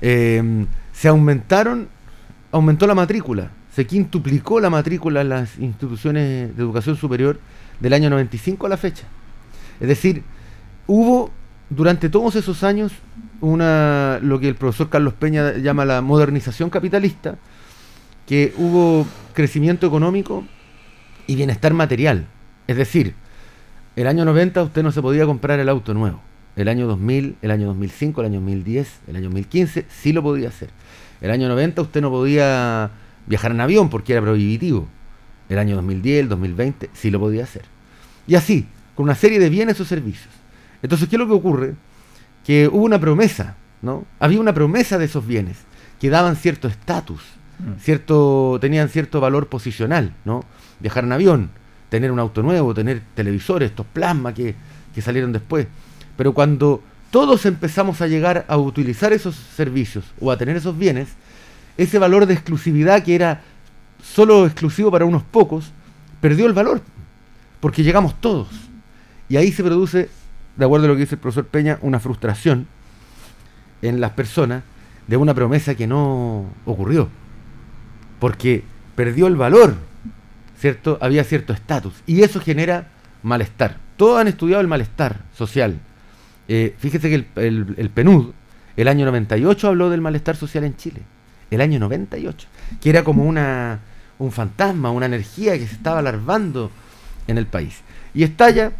Eh, 0.01 0.67
se 0.93 1.09
aumentaron, 1.09 1.89
aumentó 2.53 2.87
la 2.87 2.95
matrícula, 2.95 3.51
se 3.75 3.87
quintuplicó 3.87 4.61
la 4.61 4.71
matrícula 4.71 5.21
en 5.21 5.29
las 5.29 5.59
instituciones 5.59 6.57
de 6.57 6.63
educación 6.63 6.97
superior 6.97 7.39
del 7.81 7.93
año 7.93 8.11
95 8.11 8.67
a 8.67 8.69
la 8.69 8.77
fecha. 8.77 9.05
Es 9.81 9.89
decir, 9.89 10.23
hubo 10.87 11.31
durante 11.71 12.09
todos 12.09 12.35
esos 12.37 12.65
años 12.65 12.93
una 13.41 14.19
lo 14.23 14.41
que 14.41 14.49
el 14.49 14.57
profesor 14.57 14.89
Carlos 14.89 15.15
Peña 15.15 15.53
llama 15.59 15.85
la 15.85 16.01
modernización 16.01 16.71
capitalista, 16.71 17.37
que 18.27 18.53
hubo 18.57 19.07
crecimiento 19.33 19.87
económico 19.87 20.45
y 21.27 21.37
bienestar 21.37 21.73
material. 21.73 22.27
Es 22.67 22.77
decir, 22.77 23.15
el 23.97 24.07
año 24.07 24.25
90 24.25 24.63
usted 24.63 24.83
no 24.83 24.93
se 24.93 25.03
podía 25.03 25.25
comprar 25.25 25.61
el 25.61 25.69
auto 25.69 25.95
nuevo. 25.95 26.21
El 26.59 26.67
año 26.67 26.89
2000, 26.89 27.37
el 27.41 27.51
año 27.53 27.69
2005, 27.69 28.21
el 28.21 28.27
año 28.27 28.41
2010, 28.41 29.01
el 29.07 29.17
año 29.17 29.25
2015 29.27 29.87
sí 29.89 30.13
lo 30.13 30.25
podía 30.25 30.49
hacer. 30.49 30.71
El 31.21 31.31
año 31.31 31.47
90 31.47 31.81
usted 31.83 32.01
no 32.01 32.11
podía 32.11 32.91
viajar 33.29 33.53
en 33.53 33.61
avión 33.61 33.89
porque 33.89 34.13
era 34.15 34.23
prohibitivo. 34.23 34.89
El 35.49 35.61
año 35.61 35.77
2010, 35.77 36.23
el 36.23 36.29
2020 36.29 36.91
sí 36.95 37.13
lo 37.13 37.21
podía 37.21 37.45
hacer. 37.45 37.63
Y 38.27 38.35
así, 38.35 38.67
con 38.97 39.05
una 39.05 39.15
serie 39.15 39.39
de 39.39 39.51
bienes 39.51 39.79
o 39.79 39.85
servicios. 39.85 40.35
Entonces, 40.83 41.09
¿qué 41.09 41.15
es 41.15 41.21
lo 41.21 41.29
que 41.29 41.33
ocurre? 41.33 41.77
Que 42.45 42.67
hubo 42.67 42.83
una 42.83 42.99
promesa, 42.99 43.55
¿no? 43.81 44.05
Había 44.19 44.41
una 44.41 44.53
promesa 44.53 44.99
de 44.99 45.05
esos 45.05 45.25
bienes 45.25 45.59
que 46.01 46.11
daban 46.11 46.35
cierto 46.35 46.67
estatus, 46.67 47.23
cierto, 47.81 48.59
tenían 48.61 48.89
cierto 48.89 49.21
valor 49.21 49.47
posicional, 49.47 50.13
¿no? 50.25 50.45
Viajar 50.81 51.05
en 51.05 51.13
avión, 51.13 51.51
tener 51.89 52.11
un 52.11 52.19
auto 52.19 52.43
nuevo, 52.43 52.75
tener 52.75 53.01
televisores, 53.15 53.71
estos 53.71 53.87
plasma 53.87 54.35
que, 54.35 54.57
que 54.93 55.03
salieron 55.03 55.31
después. 55.31 55.69
Pero 56.19 56.35
cuando 56.35 56.83
todos 57.13 57.47
empezamos 57.47 58.03
a 58.03 58.09
llegar 58.09 58.45
a 58.49 58.57
utilizar 58.57 59.13
esos 59.13 59.37
servicios 59.37 60.05
o 60.21 60.33
a 60.33 60.37
tener 60.37 60.57
esos 60.57 60.77
bienes, 60.77 61.11
ese 61.77 62.01
valor 62.01 62.27
de 62.27 62.35
exclusividad 62.35 63.05
que 63.05 63.15
era 63.15 63.43
solo 64.03 64.45
exclusivo 64.45 64.91
para 64.91 65.05
unos 65.05 65.23
pocos, 65.23 65.71
perdió 66.21 66.47
el 66.47 66.55
valor, 66.55 66.83
porque 67.61 67.85
llegamos 67.85 68.21
todos. 68.21 68.49
Y 69.29 69.37
ahí 69.37 69.53
se 69.53 69.63
produce 69.63 70.11
de 70.57 70.65
acuerdo 70.65 70.87
a 70.87 70.89
lo 70.89 70.95
que 70.95 71.03
dice 71.03 71.15
el 71.15 71.21
profesor 71.21 71.47
Peña, 71.47 71.79
una 71.83 72.01
frustración 72.01 72.67
en 73.81 74.01
las 74.01 74.11
personas 74.11 74.65
de 75.07 75.17
una 75.17 75.35
promesa 75.35 75.77
que 75.77 75.87
no 75.87 76.47
ocurrió. 76.65 77.09
Porque 78.19 78.65
perdió 78.97 79.29
el 79.29 79.37
valor, 79.37 79.77
¿cierto? 80.59 80.99
Había 81.01 81.23
cierto 81.23 81.53
estatus. 81.53 81.95
Y 82.09 82.23
eso 82.23 82.41
genera 82.41 82.89
malestar. 83.23 83.77
Todos 83.97 84.21
han 84.21 84.27
estudiado 84.27 84.61
el 84.61 84.67
malestar 84.67 85.21
social. 85.33 85.79
Eh, 86.49 86.75
fíjese 86.79 87.09
que 87.09 87.15
el, 87.15 87.27
el, 87.37 87.75
el 87.77 87.91
PNUD, 87.91 88.33
el 88.77 88.89
año 88.89 89.05
98 89.07 89.69
habló 89.69 89.91
del 89.91 90.01
malestar 90.01 90.37
social 90.37 90.65
en 90.65 90.77
Chile. 90.77 91.03
El 91.51 91.61
año 91.61 91.79
98. 91.79 92.49
Que 92.81 92.91
era 92.91 93.05
como 93.05 93.25
una, 93.25 93.81
un 94.19 94.33
fantasma, 94.33 94.91
una 94.91 95.07
energía 95.07 95.59
que 95.59 95.67
se 95.67 95.75
estaba 95.75 96.01
alarvando 96.01 96.71
en 97.27 97.39
el 97.39 97.47
país. 97.47 97.81
Y 98.15 98.23
estalla 98.23 98.73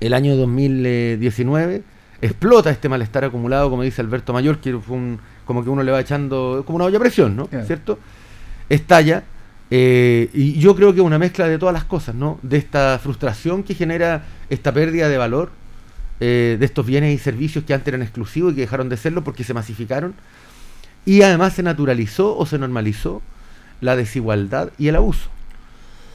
el 0.00 0.14
año 0.14 0.36
2019, 0.36 1.82
explota 2.22 2.70
este 2.70 2.88
malestar 2.88 3.24
acumulado, 3.24 3.70
como 3.70 3.82
dice 3.82 4.00
Alberto 4.00 4.32
Mayor, 4.32 4.58
que 4.58 4.76
fue 4.78 4.96
un, 4.96 5.20
como 5.44 5.64
que 5.64 5.70
uno 5.70 5.82
le 5.82 5.92
va 5.92 6.00
echando, 6.00 6.62
como 6.66 6.76
una 6.76 6.84
olla 6.86 6.98
a 6.98 7.00
presión, 7.00 7.36
¿no? 7.36 7.46
Claro. 7.46 7.66
¿Cierto? 7.66 7.98
Estalla, 8.68 9.24
eh, 9.70 10.30
y 10.32 10.58
yo 10.58 10.74
creo 10.74 10.92
que 10.92 11.00
es 11.00 11.06
una 11.06 11.18
mezcla 11.18 11.48
de 11.48 11.58
todas 11.58 11.72
las 11.72 11.84
cosas, 11.84 12.14
¿no? 12.14 12.38
De 12.42 12.56
esta 12.56 12.98
frustración 13.02 13.62
que 13.62 13.74
genera 13.74 14.24
esta 14.50 14.72
pérdida 14.72 15.08
de 15.08 15.18
valor 15.18 15.50
eh, 16.20 16.56
de 16.58 16.64
estos 16.64 16.84
bienes 16.84 17.14
y 17.14 17.18
servicios 17.18 17.64
que 17.64 17.74
antes 17.74 17.88
eran 17.88 18.02
exclusivos 18.02 18.52
y 18.52 18.56
que 18.56 18.60
dejaron 18.62 18.88
de 18.88 18.96
serlo 18.96 19.24
porque 19.24 19.44
se 19.44 19.54
masificaron, 19.54 20.14
y 21.04 21.22
además 21.22 21.54
se 21.54 21.62
naturalizó 21.62 22.36
o 22.36 22.46
se 22.46 22.58
normalizó 22.58 23.22
la 23.80 23.96
desigualdad 23.96 24.70
y 24.78 24.88
el 24.88 24.96
abuso. 24.96 25.30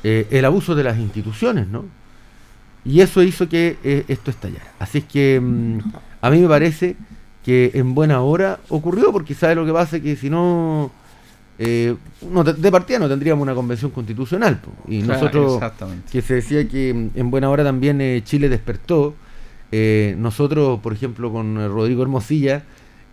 Eh, 0.04 0.28
el 0.32 0.46
abuso 0.46 0.76
de 0.76 0.84
las 0.84 0.98
instituciones, 0.98 1.68
¿no? 1.68 1.86
Y 2.86 3.00
eso 3.00 3.24
hizo 3.24 3.48
que 3.48 3.78
eh, 3.84 4.04
esto 4.08 4.30
estallara. 4.32 4.74
Así 4.80 5.00
es 5.00 5.06
que 5.06 5.40
mm, 5.42 5.80
a 6.22 6.30
mí 6.30 6.42
me 6.42 6.48
parece 6.48 6.98
que 7.44 7.72
en 7.74 7.94
buena 7.94 8.22
hora 8.22 8.60
ocurrió, 8.70 9.12
porque 9.12 9.34
sabe 9.34 9.56
lo 9.56 9.66
que 9.66 9.74
pasa, 9.74 10.00
que 10.00 10.16
si 10.16 10.30
no, 10.30 10.92
eh, 11.60 11.96
no 12.30 12.44
de 12.44 12.72
partida 12.72 13.00
no 13.00 13.08
tendríamos 13.08 13.42
una 13.42 13.54
convención 13.54 13.92
constitucional. 13.92 14.58
po. 14.58 14.72
Y 14.88 15.02
Claro, 15.02 15.22
nosotros, 15.22 15.62
que 16.12 16.22
se 16.22 16.36
decía 16.36 16.68
que 16.68 16.94
mm, 16.94 17.20
en 17.20 17.32
buena 17.32 17.50
hora 17.50 17.64
también 17.64 18.02
eh, 18.02 18.22
Chile 18.24 18.50
despertó. 18.50 19.16
Eh, 19.76 20.14
nosotros, 20.20 20.80
por 20.82 20.94
ejemplo, 20.94 21.32
con 21.32 21.58
eh, 21.58 21.68
Rodrigo 21.68 22.04
Hermosilla, 22.04 22.62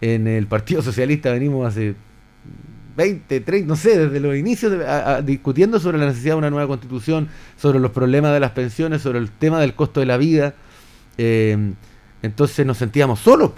en 0.03 0.27
el 0.27 0.47
Partido 0.47 0.83
Socialista 0.83 1.33
venimos 1.33 1.67
hace 1.67 1.95
20, 2.99 3.41
30, 3.41 3.67
no 3.67 3.77
sé, 3.77 3.97
desde 3.99 4.21
los 4.21 4.37
inicios 4.37 4.73
de- 4.73 4.87
a- 4.87 5.17
a- 5.17 5.23
discutiendo 5.23 5.81
sobre 5.81 5.97
la 5.97 6.05
necesidad 6.07 6.35
de 6.35 6.39
una 6.39 6.51
nueva 6.51 6.67
constitución, 6.69 7.29
sobre 7.57 7.79
los 7.81 7.93
problemas 7.93 8.35
de 8.35 8.41
las 8.41 8.51
pensiones, 8.51 9.01
sobre 9.01 9.19
el 9.21 9.31
tema 9.31 9.59
del 9.59 9.75
costo 9.75 10.01
de 10.01 10.07
la 10.07 10.19
vida. 10.19 10.53
Eh, 11.17 11.57
entonces 12.23 12.67
nos 12.67 12.77
sentíamos 12.77 13.21
solos. 13.21 13.53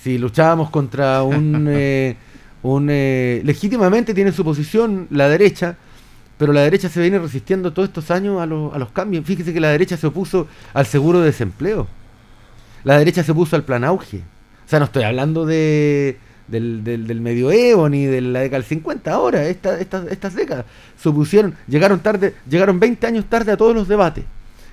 Si 0.00 0.16
luchábamos 0.18 0.70
contra 0.70 1.22
un... 1.24 1.66
eh, 1.70 2.16
un 2.62 2.88
eh, 2.90 3.40
legítimamente 3.44 4.14
tiene 4.14 4.32
su 4.32 4.44
posición 4.44 5.06
la 5.10 5.28
derecha, 5.28 5.76
pero 6.38 6.52
la 6.52 6.62
derecha 6.62 6.88
se 6.88 7.00
viene 7.00 7.18
resistiendo 7.18 7.72
todos 7.72 7.88
estos 7.88 8.10
años 8.10 8.40
a, 8.40 8.46
los- 8.46 8.72
a 8.74 8.78
los 8.78 8.90
cambios. 8.90 9.24
Fíjese 9.24 9.52
que 9.52 9.60
la 9.60 9.68
derecha 9.70 9.96
se 9.96 10.06
opuso 10.06 10.46
al 10.72 10.86
seguro 10.86 11.18
de 11.20 11.26
desempleo. 11.26 11.86
La 12.84 12.98
derecha 12.98 13.22
se 13.24 13.32
opuso 13.32 13.56
al 13.56 13.64
plan 13.64 13.84
auge. 13.84 14.18
O 14.18 14.68
sea, 14.68 14.78
no 14.78 14.84
estoy 14.84 15.02
hablando 15.02 15.44
de, 15.46 16.18
del, 16.46 17.20
medioevo 17.20 17.88
ni 17.88 18.04
de 18.06 18.20
la 18.20 18.40
década 18.40 18.58
del 18.60 18.68
50. 18.68 19.12
Ahora, 19.12 19.44
esta- 19.46 19.78
estas 19.80 20.34
décadas 20.34 20.64
se 20.96 21.08
opusieron, 21.08 21.54
llegaron 21.66 21.98
tarde, 22.00 22.34
llegaron 22.48 22.78
20 22.78 23.06
años 23.06 23.24
tarde 23.26 23.52
a 23.52 23.56
todos 23.56 23.74
los 23.74 23.88
debates. 23.88 24.24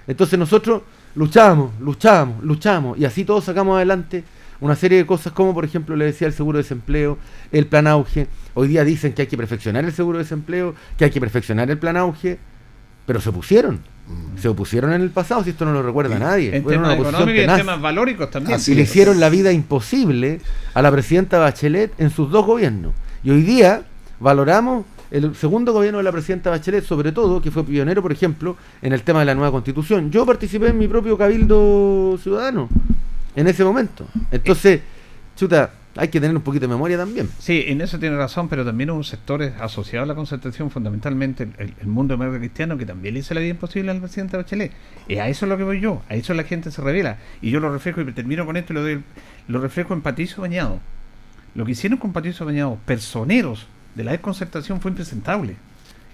Entonces 0.08 0.38
nosotros 0.38 0.84
luchábamos, 1.16 1.72
luchábamos, 1.80 2.44
luchábamos 2.44 2.98
y 3.00 3.06
así 3.06 3.26
todos 3.26 3.44
sacamos 3.46 3.76
adelante 3.78 4.24
una 4.62 4.76
serie 4.76 4.98
de 4.98 5.06
cosas 5.06 5.34
como 5.34 5.54
por 5.54 5.66
ejemplo 5.66 5.96
le 5.96 6.06
decía 6.06 6.28
el 6.28 6.34
seguro 6.34 6.58
de 6.58 6.64
desempleo, 6.64 7.18
el 7.52 7.68
plan 7.68 7.88
auge. 7.88 8.28
Hoy 8.54 8.68
día 8.68 8.84
dicen 8.84 9.14
que 9.14 9.24
hay 9.24 9.28
que 9.28 9.38
perfeccionar 9.38 9.84
el 9.86 9.92
seguro 9.92 10.18
de 10.18 10.24
desempleo, 10.24 10.76
que 10.98 11.06
hay 11.06 11.12
que 11.12 11.20
perfeccionar 11.20 11.70
el 11.70 11.78
plan 11.78 11.98
auge, 11.98 12.40
pero 13.06 13.22
se 13.22 13.30
opusieron. 13.30 13.80
Se 14.40 14.48
opusieron 14.48 14.94
en 14.94 15.02
el 15.02 15.10
pasado, 15.10 15.44
si 15.44 15.50
esto 15.50 15.66
no 15.66 15.74
lo 15.74 15.82
recuerda 15.82 16.20
nadie. 16.20 16.56
En 16.56 16.64
temas 16.64 16.94
económicos 16.94 17.34
y 17.34 17.40
en 17.40 17.56
temas 17.56 17.82
valóricos 17.82 18.30
también. 18.30 18.60
y 18.66 18.76
le 18.76 18.84
hicieron 18.84 19.20
la 19.20 19.30
vida 19.30 19.52
imposible 19.52 20.42
a 20.76 20.82
la 20.84 20.92
presidenta 20.92 21.40
Bachelet 21.40 21.92
en 22.00 22.12
sus 22.12 22.30
dos 22.30 22.46
gobiernos. 22.46 22.94
Y 23.24 23.32
hoy 23.32 23.42
día 23.42 23.84
valoramos 24.20 24.86
el 25.10 25.34
segundo 25.36 25.74
gobierno 25.74 25.98
de 25.98 26.04
la 26.04 26.12
presidenta 26.12 26.52
Bachelet, 26.52 26.84
sobre 26.84 27.12
todo, 27.12 27.42
que 27.42 27.50
fue 27.50 27.64
pionero, 27.64 28.04
por 28.04 28.12
ejemplo, 28.12 28.58
en 28.84 28.94
el 28.94 29.02
tema 29.02 29.20
de 29.22 29.26
la 29.26 29.34
nueva 29.34 29.52
constitución. 29.52 30.12
Yo 30.12 30.24
participé 30.24 30.68
en 30.68 30.78
mi 30.78 30.88
propio 30.88 31.18
cabildo 31.18 32.20
ciudadano 32.22 32.70
en 33.36 33.48
ese 33.48 33.64
momento. 33.64 34.08
Entonces, 34.32 34.82
chuta, 35.36 35.72
hay 35.98 36.10
que 36.10 36.20
tener 36.20 36.36
un 36.36 36.42
poquito 36.42 36.64
de 36.64 36.74
memoria 36.74 36.98
también. 36.98 37.30
Sí, 37.40 37.64
en 37.68 37.80
eso 37.82 37.98
tiene 38.00 38.18
razón, 38.18 38.50
pero 38.50 38.66
también 38.66 38.90
hubo 38.90 39.02
sectores 39.04 39.54
asociados 39.62 40.06
a 40.06 40.08
la 40.08 40.16
concertación, 40.16 40.70
fundamentalmente 40.70 41.48
el, 41.58 41.74
el- 41.80 41.88
mundo 41.88 42.14
demócrata 42.14 42.40
cristiano, 42.40 42.78
que 42.78 42.86
también 42.86 43.14
le 43.14 43.22
hizo 43.22 43.34
la 43.34 43.40
vida 43.40 43.52
imposible 43.52 43.92
al 43.92 44.00
presidente 44.02 44.36
Bachelet. 44.38 44.72
Y 45.08 45.16
a 45.18 45.30
eso 45.30 45.46
es 45.46 45.50
lo 45.50 45.58
que 45.58 45.64
voy 45.64 45.80
yo, 45.80 46.02
a 46.10 46.16
eso 46.16 46.34
la 46.34 46.44
gente 46.44 46.70
se 46.72 46.82
revela. 46.82 47.18
Y 47.42 47.50
yo 47.52 47.60
lo 47.62 47.72
reflejo 47.72 48.02
y 48.02 48.12
termino 48.12 48.46
con 48.46 48.58
esto 48.58 48.74
y 48.74 48.76
lo 48.76 48.82
doy, 48.82 49.04
lo 49.48 49.60
reflejo 49.62 49.94
en 49.94 50.02
Patricio 50.02 50.42
Bañado. 50.42 50.80
Lo 51.54 51.66
que 51.66 51.72
hicieron 51.72 51.98
con 51.98 52.12
Patricio 52.12 52.46
Bañado, 52.46 52.78
personeros 52.86 53.68
de 53.96 54.04
la 54.04 54.12
desconcertación, 54.12 54.82
fue 54.82 54.92
impresentable. 54.92 55.56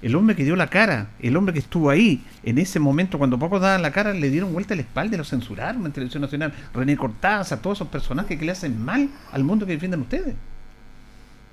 El 0.02 0.16
hombre 0.16 0.36
que 0.36 0.44
dio 0.44 0.56
la 0.56 0.68
cara, 0.68 1.10
el 1.20 1.38
hombre 1.38 1.54
que 1.54 1.60
estuvo 1.60 1.90
ahí 1.90 2.24
en 2.44 2.58
ese 2.58 2.80
momento, 2.80 3.18
cuando 3.20 3.38
pocos 3.38 3.62
daban 3.62 3.82
la 3.84 3.92
cara, 3.92 4.14
le 4.14 4.30
dieron 4.32 4.52
vuelta 4.52 4.74
a 4.74 4.78
la 4.78 4.82
espalda 4.82 5.14
y 5.16 5.18
lo 5.20 5.24
censuraron 5.24 5.86
en 5.86 5.92
Televisión 5.92 6.22
Nacional. 6.22 6.52
René 6.74 6.98
Cortázar, 6.98 7.60
todos 7.60 7.78
esos 7.78 7.88
personajes 7.90 8.38
que 8.40 8.46
le 8.46 8.52
hacen 8.52 8.84
mal 8.84 9.10
al 9.32 9.44
mundo 9.44 9.66
que 9.66 9.74
defienden 9.74 10.02
ustedes. 10.02 10.34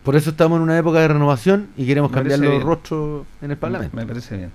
Por 0.02 0.16
eso 0.16 0.30
estamos 0.30 0.56
en 0.56 0.62
una 0.62 0.78
época 0.78 1.00
de 1.00 1.08
renovación 1.08 1.68
y 1.76 1.84
queremos 1.84 2.10
cambiar 2.10 2.38
los 2.38 2.50
bien. 2.50 2.62
rostros 2.62 3.26
en 3.42 3.50
el 3.50 3.56
Parlamento. 3.58 3.94
Me 3.94 4.06
parece 4.06 4.36
bien. 4.38 4.50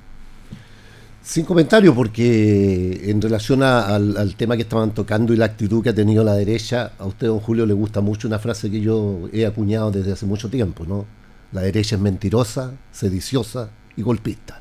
Sin 1.21 1.45
comentario, 1.45 1.93
porque 1.93 3.09
en 3.09 3.21
relación 3.21 3.63
a- 3.63 3.85
al, 3.95 4.17
al 4.17 4.35
tema 4.35 4.55
que 4.55 4.63
estaban 4.63 4.91
tocando 4.91 5.33
y 5.33 5.37
la 5.37 5.45
actitud 5.45 5.81
que 5.83 5.89
ha 5.89 5.93
tenido 5.95 6.23
la 6.23 6.33
derecha, 6.33 6.93
a 6.99 7.05
usted, 7.05 7.27
don 7.27 7.39
Julio, 7.39 7.65
le 7.65 7.73
gusta 7.73 8.01
mucho 8.01 8.27
una 8.27 8.39
frase 8.39 8.69
que 8.71 8.81
yo 8.81 9.29
he 9.31 9.45
acuñado 9.45 9.91
desde 9.91 10.11
hace 10.13 10.25
mucho 10.25 10.49
tiempo, 10.49 10.85
¿no? 10.85 11.05
La 11.53 11.61
derecha 11.61 11.95
es 11.95 12.01
mentirosa, 12.01 12.71
sediciosa 12.91 13.69
y 13.97 14.01
golpista. 14.01 14.59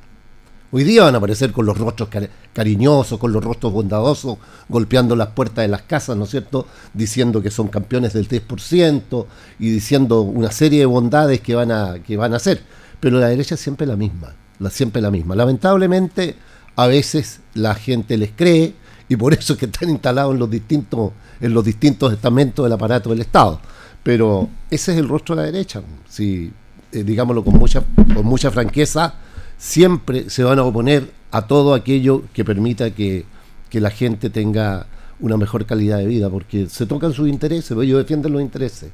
Hoy 0.74 0.85
día 0.85 1.05
van 1.05 1.14
a 1.14 1.18
aparecer 1.18 1.53
con 1.53 1.66
los 1.66 1.76
rostros 1.76 2.09
cari- 2.09 2.30
cariñosos, 2.55 3.18
con 3.18 3.30
los 3.30 3.45
rostros 3.45 3.72
bondadosos, 3.74 4.39
golpeando 4.70 5.14
las 5.14 5.28
puertas 5.28 5.62
de 5.64 5.68
las 5.68 5.83
casas, 5.83 6.16
¿no 6.16 6.24
es 6.24 6.30
cierto? 6.30 6.66
Diciendo 6.95 7.43
que 7.43 7.51
son 7.51 7.68
campeones 7.68 8.14
del 8.14 8.26
3% 8.26 9.26
y 9.59 9.70
diciendo 9.70 10.22
una 10.22 10.51
serie 10.51 10.80
de 10.80 10.87
bondades 10.87 11.41
que 11.43 11.55
van 11.55 11.70
a, 11.72 11.99
que 12.03 12.16
van 12.16 12.33
a 12.33 12.37
hacer. 12.37 12.62
Pero 13.01 13.18
la 13.18 13.28
derecha 13.28 13.55
es 13.57 13.61
siempre 13.61 13.87
la 13.87 13.97
misma, 13.97 14.35
la, 14.61 14.70
siempre 14.70 15.03
la 15.03 15.11
misma. 15.11 15.35
Lamentablemente, 15.37 16.37
a 16.76 16.87
veces 16.87 17.41
la 17.53 17.74
gente 17.74 18.16
les 18.16 18.30
cree 18.35 18.74
y 19.11 19.16
por 19.16 19.35
eso 19.35 19.53
es 19.53 19.59
que 19.59 19.66
están 19.66 19.91
instalados 19.91 20.33
en 20.33 20.39
los 20.41 20.51
distintos, 20.51 21.11
en 21.39 21.53
los 21.53 21.64
distintos 21.64 22.14
estamentos 22.14 22.64
del 22.64 22.72
aparato 22.72 23.11
del 23.11 23.20
Estado. 23.20 23.61
Pero 24.03 24.49
ese 24.70 24.93
es 24.93 24.99
el 24.99 25.07
rostro 25.09 25.37
de 25.37 25.43
la 25.43 25.47
derecha. 25.53 25.83
Si, 26.09 26.51
eh, 26.93 27.05
digámoslo 27.05 27.45
con 27.45 27.55
mucha, 27.55 27.82
con 28.14 28.26
mucha 28.26 28.51
franqueza, 28.51 29.14
siempre 29.57 30.28
se 30.30 30.45
van 30.45 30.59
a 30.59 30.64
oponer 30.64 31.11
a 31.30 31.47
todo 31.47 31.74
aquello 31.74 32.24
que 32.32 32.45
permita 32.45 32.90
que, 32.90 33.24
que 33.70 33.80
la 33.80 33.90
gente 33.90 34.30
tenga 34.30 34.86
una 35.20 35.36
mejor 35.36 35.64
calidad 35.66 35.99
de 35.99 36.07
vida, 36.07 36.28
porque 36.28 36.68
se 36.68 36.84
tocan 36.86 37.12
sus 37.12 37.28
intereses, 37.28 37.70
ellos 37.70 37.99
defienden 37.99 38.32
los 38.32 38.43
intereses. 38.43 38.90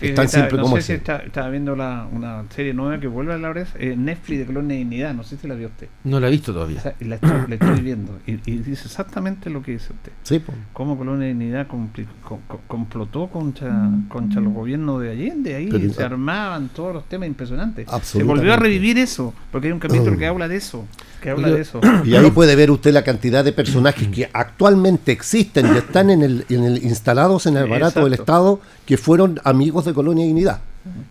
Están 0.00 0.24
está- 0.24 0.28
siempre 0.38 0.56
no 0.56 0.62
como 0.64 0.76
sé 0.76 0.82
si 0.82 0.92
está- 0.94 1.18
estaba 1.18 1.48
viendo 1.50 1.76
la, 1.76 2.08
una 2.10 2.42
serie 2.50 2.72
nueva 2.72 2.98
que 2.98 3.06
vuelve 3.06 3.34
a 3.34 3.38
la 3.38 3.50
hora, 3.50 3.66
eh, 3.78 3.94
Netflix 3.96 4.38
de 4.40 4.46
Colonia 4.46 4.70
de 4.74 4.78
Dignidad, 4.78 5.14
no 5.14 5.22
sé 5.24 5.36
si 5.36 5.46
la 5.46 5.54
vio 5.54 5.68
usted. 5.68 5.88
No 6.04 6.18
la 6.20 6.28
he 6.28 6.30
visto 6.30 6.52
todavía. 6.52 6.78
O 6.78 6.82
sea, 6.82 6.94
la, 7.00 7.16
estoy, 7.16 7.30
la 7.48 7.54
estoy 7.54 7.80
viendo 7.82 8.18
y, 8.26 8.32
y 8.50 8.56
dice 8.58 8.86
exactamente 8.86 9.50
lo 9.50 9.62
que 9.62 9.72
dice 9.72 9.92
usted. 9.92 10.12
Sí, 10.22 10.38
po. 10.38 10.54
Cómo 10.72 10.96
Colonia 10.96 11.26
de 11.26 11.34
Dignidad 11.34 11.68
compli- 11.68 12.06
co- 12.24 12.40
co- 12.48 12.60
complotó 12.66 13.28
contra, 13.28 13.90
contra 14.08 14.40
los 14.40 14.52
gobiernos 14.54 15.02
de 15.02 15.10
Allende, 15.10 15.54
ahí 15.54 15.68
Pero- 15.70 15.92
se 15.92 16.02
armaban 16.02 16.70
todos 16.70 16.94
los 16.94 17.04
temas 17.08 17.28
impresionantes. 17.28 17.86
Se 18.02 18.22
volvió 18.22 18.54
a 18.54 18.56
revivir 18.56 18.96
eso, 18.98 19.34
porque 19.50 19.66
hay 19.68 19.72
un 19.72 19.78
capítulo 19.80 20.16
que 20.16 20.26
habla 20.26 20.48
de 20.48 20.56
eso, 20.56 20.86
que 21.22 21.30
habla 21.30 21.48
de 21.48 21.62
eso. 21.62 21.80
Y 22.04 22.14
ahí 22.14 22.30
puede 22.30 22.56
ver 22.56 22.70
usted 22.70 22.92
la 22.92 23.04
cantidad 23.04 23.44
de 23.44 23.52
personajes 23.52 24.08
que 24.08 24.28
actualmente 24.32 25.12
existen 25.12 25.74
y 25.74 25.78
están 25.78 26.10
en 26.10 26.22
el, 26.22 26.44
en 26.50 26.64
el 26.64 26.84
instalados 26.84 27.46
en 27.46 27.56
el 27.56 27.64
aparato 27.64 28.04
del 28.04 28.12
Exacto. 28.12 28.32
Estado 28.32 28.60
que 28.84 28.98
fueron 28.98 29.40
amigos 29.44 29.84
de 29.84 29.94
Colonia 29.94 30.26
Dignidad, 30.26 30.60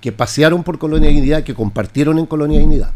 que 0.01 0.11
pasearon 0.11 0.63
por 0.63 0.77
Colonia 0.77 1.09
Dignidad, 1.09 1.43
que 1.43 1.55
compartieron 1.55 2.19
en 2.19 2.25
Colonia 2.25 2.59
Dignidad. 2.59 2.91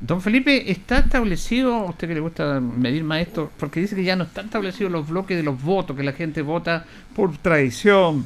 Don 0.00 0.20
Felipe, 0.20 0.70
¿está 0.70 0.98
establecido, 0.98 1.74
a 1.74 1.84
usted 1.90 2.08
que 2.08 2.14
le 2.14 2.20
gusta 2.20 2.60
medir 2.60 3.04
más 3.04 3.20
esto, 3.20 3.50
porque 3.58 3.80
dice 3.80 3.94
que 3.94 4.04
ya 4.04 4.16
no 4.16 4.24
están 4.24 4.46
establecidos 4.46 4.90
los 4.90 5.08
bloques 5.08 5.36
de 5.36 5.42
los 5.42 5.62
votos, 5.62 5.96
que 5.96 6.02
la 6.02 6.12
gente 6.12 6.42
vota 6.42 6.84
por 7.14 7.36
tradición, 7.38 8.24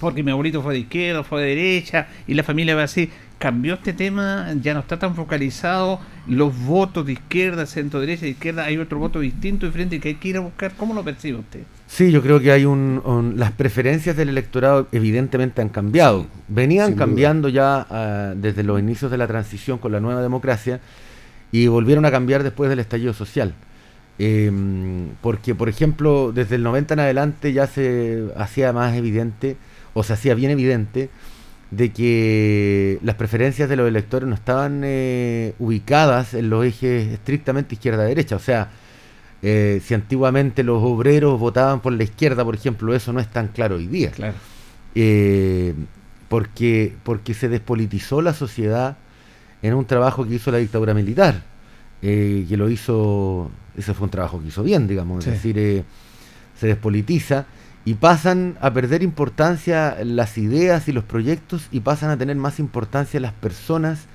porque 0.00 0.22
mi 0.22 0.30
abuelito 0.30 0.62
fue 0.62 0.74
de 0.74 0.80
izquierda, 0.80 1.22
fue 1.24 1.42
de 1.42 1.48
derecha, 1.48 2.08
y 2.26 2.34
la 2.34 2.42
familia 2.42 2.74
va 2.74 2.82
así. 2.82 3.10
Cambió 3.38 3.74
este 3.74 3.92
tema, 3.92 4.54
ya 4.62 4.72
no 4.74 4.80
está 4.80 4.98
tan 4.98 5.14
focalizado 5.14 6.00
los 6.26 6.56
votos 6.64 7.04
de 7.06 7.12
izquierda, 7.12 7.66
centro 7.66 8.00
derecha, 8.00 8.22
de 8.22 8.30
izquierda, 8.30 8.64
hay 8.64 8.78
otro 8.78 8.98
voto 8.98 9.20
distinto, 9.20 9.66
diferente 9.66 10.00
que 10.00 10.08
hay 10.08 10.14
que 10.14 10.28
ir 10.28 10.36
a 10.38 10.40
buscar. 10.40 10.72
¿Cómo 10.76 10.94
lo 10.94 11.04
percibe 11.04 11.38
usted? 11.38 11.60
Sí, 11.86 12.10
yo 12.10 12.22
creo 12.22 12.40
que 12.40 12.50
hay 12.50 12.64
un, 12.64 13.00
un- 13.04 13.38
las 13.38 13.52
preferencias 13.52 14.16
del 14.16 14.28
electorado 14.30 14.88
evidentemente 14.90 15.60
han 15.62 15.68
cambiado. 15.68 16.26
Venían 16.48 16.86
sin 16.88 16.94
duda. 16.96 17.06
cambiando 17.06 17.48
ya 17.48 17.86
ah, 17.90 18.32
desde 18.36 18.62
los 18.62 18.80
inicios 18.80 19.10
de 19.10 19.18
la 19.18 19.26
transición 19.26 19.78
con 19.78 19.92
la 19.92 20.00
nueva 20.00 20.22
democracia 20.22 20.80
y 21.52 21.66
volvieron 21.68 22.04
a 22.06 22.10
cambiar 22.10 22.42
después 22.42 22.68
del 22.70 22.80
estallido 22.80 23.12
social. 23.12 23.54
Em, 24.18 25.08
porque, 25.20 25.54
por 25.54 25.68
ejemplo, 25.68 26.32
desde 26.32 26.56
el 26.56 26.62
90 26.62 26.94
en 26.94 27.00
adelante 27.00 27.52
ya 27.52 27.66
se 27.66 28.24
hacía 28.36 28.72
más 28.72 28.96
evidente, 28.96 29.56
o 29.94 30.02
se 30.02 30.14
hacía 30.14 30.34
bien 30.34 30.50
evidente, 30.50 31.10
de 31.70 31.92
que 31.92 32.98
las 33.02 33.16
preferencias 33.16 33.68
de 33.68 33.76
los 33.76 33.88
electores 33.88 34.28
no 34.28 34.34
estaban 34.34 34.82
eh, 34.84 35.54
ubicadas 35.58 36.34
en 36.34 36.48
los 36.48 36.64
ejes 36.64 37.08
estrictamente 37.12 37.74
izquierda-derecha. 37.74 38.36
O 38.36 38.40
sea, 38.40 38.70
eh, 39.42 39.80
si 39.84 39.94
antiguamente 39.94 40.62
los 40.62 40.82
obreros 40.82 41.38
votaban 41.40 41.80
por 41.80 41.92
la 41.92 42.04
izquierda, 42.04 42.44
por 42.44 42.54
ejemplo, 42.54 42.94
eso 42.94 43.12
no 43.12 43.20
es 43.20 43.28
tan 43.28 43.48
claro 43.48 43.76
hoy 43.76 43.86
día. 43.88 44.10
Claro. 44.12 44.34
Eh, 44.94 45.74
porque, 46.28 46.94
porque 47.02 47.34
se 47.34 47.48
despolitizó 47.48 48.22
la 48.22 48.32
sociedad 48.32 48.96
en 49.62 49.74
un 49.74 49.84
trabajo 49.84 50.26
que 50.26 50.34
hizo 50.34 50.50
la 50.50 50.58
dictadura 50.58 50.94
militar, 50.94 51.42
eh, 52.02 52.44
que 52.48 52.56
lo 52.56 52.68
hizo, 52.70 53.50
ese 53.76 53.94
fue 53.94 54.04
un 54.04 54.10
trabajo 54.10 54.40
que 54.40 54.48
hizo 54.48 54.62
bien, 54.62 54.86
digamos, 54.86 55.24
Sí. 55.24 55.30
es 55.30 55.36
decir, 55.36 55.58
eh, 55.58 55.84
se 56.58 56.66
despolitiza 56.68 57.46
y 57.86 57.94
pasan 57.94 58.58
a 58.60 58.72
perder 58.72 59.04
importancia 59.04 59.96
las 60.04 60.38
ideas 60.38 60.88
y 60.88 60.92
los 60.92 61.04
proyectos 61.04 61.68
y 61.70 61.80
pasan 61.80 62.10
a 62.10 62.18
tener 62.18 62.34
más 62.34 62.58
importancia 62.58 63.20
las 63.20 63.32
personas 63.32 64.06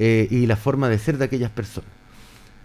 eh, 0.00 0.26
y 0.28 0.46
la 0.46 0.56
forma 0.56 0.88
de 0.88 0.98
ser 0.98 1.16
de 1.16 1.24
aquellas 1.24 1.52
personas. 1.52 1.88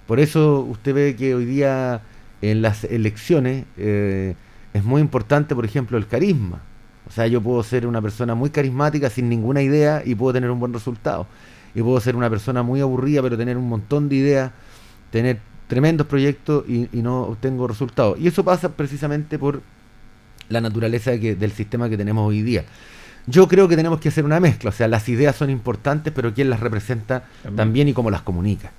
Por 0.08 0.20
eso 0.20 0.62
usted 0.62 0.96
ve 0.96 1.16
que 1.16 1.36
hoy 1.36 1.46
día 1.46 2.02
en 2.42 2.64
las 2.64 2.86
elecciones 2.86 3.66
eh, 3.78 4.34
es 4.74 4.84
muy 4.84 5.00
importante, 5.00 5.54
por 5.54 5.64
ejemplo, 5.64 5.96
el 6.00 6.08
carisma. 6.08 6.64
O 7.08 7.12
sea, 7.12 7.28
yo 7.28 7.40
puedo 7.40 7.62
ser 7.62 7.86
una 7.86 8.02
persona 8.02 8.34
muy 8.34 8.50
carismática 8.50 9.12
sin 9.12 9.30
ninguna 9.30 9.62
idea 9.62 10.02
y 10.04 10.16
puedo 10.16 10.34
tener 10.34 10.50
un 10.50 10.60
buen 10.60 10.74
resultado. 10.74 11.28
Y 11.76 11.84
puedo 11.84 12.00
ser 12.00 12.16
una 12.16 12.32
persona 12.32 12.64
muy 12.64 12.82
aburrida 12.82 13.22
pero 13.22 13.38
tener 13.38 13.58
un 13.58 13.70
montón 13.70 14.10
de 14.10 14.16
ideas, 14.16 14.52
tener 15.12 15.40
tremendos 15.68 16.08
proyectos 16.08 16.66
y, 16.68 16.90
y 16.92 17.04
no 17.04 17.22
obtengo 17.26 17.68
resultados. 17.68 18.20
Y 18.20 18.26
eso 18.26 18.44
pasa 18.44 18.70
precisamente 18.70 19.38
por 19.38 19.62
la 20.52 20.62
naturaleza 20.62 21.18
que- 21.20 21.36
del 21.36 21.52
sistema 21.52 21.90
que 21.90 21.98
tenemos 21.98 22.28
hoy 22.28 22.42
día. 22.42 22.64
Yo 23.28 23.48
creo 23.48 23.68
que 23.68 23.76
tenemos 23.76 24.00
que 24.00 24.10
hacer 24.10 24.26
una 24.26 24.40
mezcla, 24.40 24.70
o 24.72 24.74
sea, 24.74 24.88
las 24.88 25.08
ideas 25.10 25.36
son 25.36 25.50
importantes, 25.50 26.12
pero 26.16 26.34
quién 26.34 26.50
las 26.50 26.60
representa 26.60 27.24
También. 27.44 27.56
también, 27.56 27.88
y 27.88 27.94
cómo 27.94 28.10
las 28.12 28.22
comunica. 28.24 28.72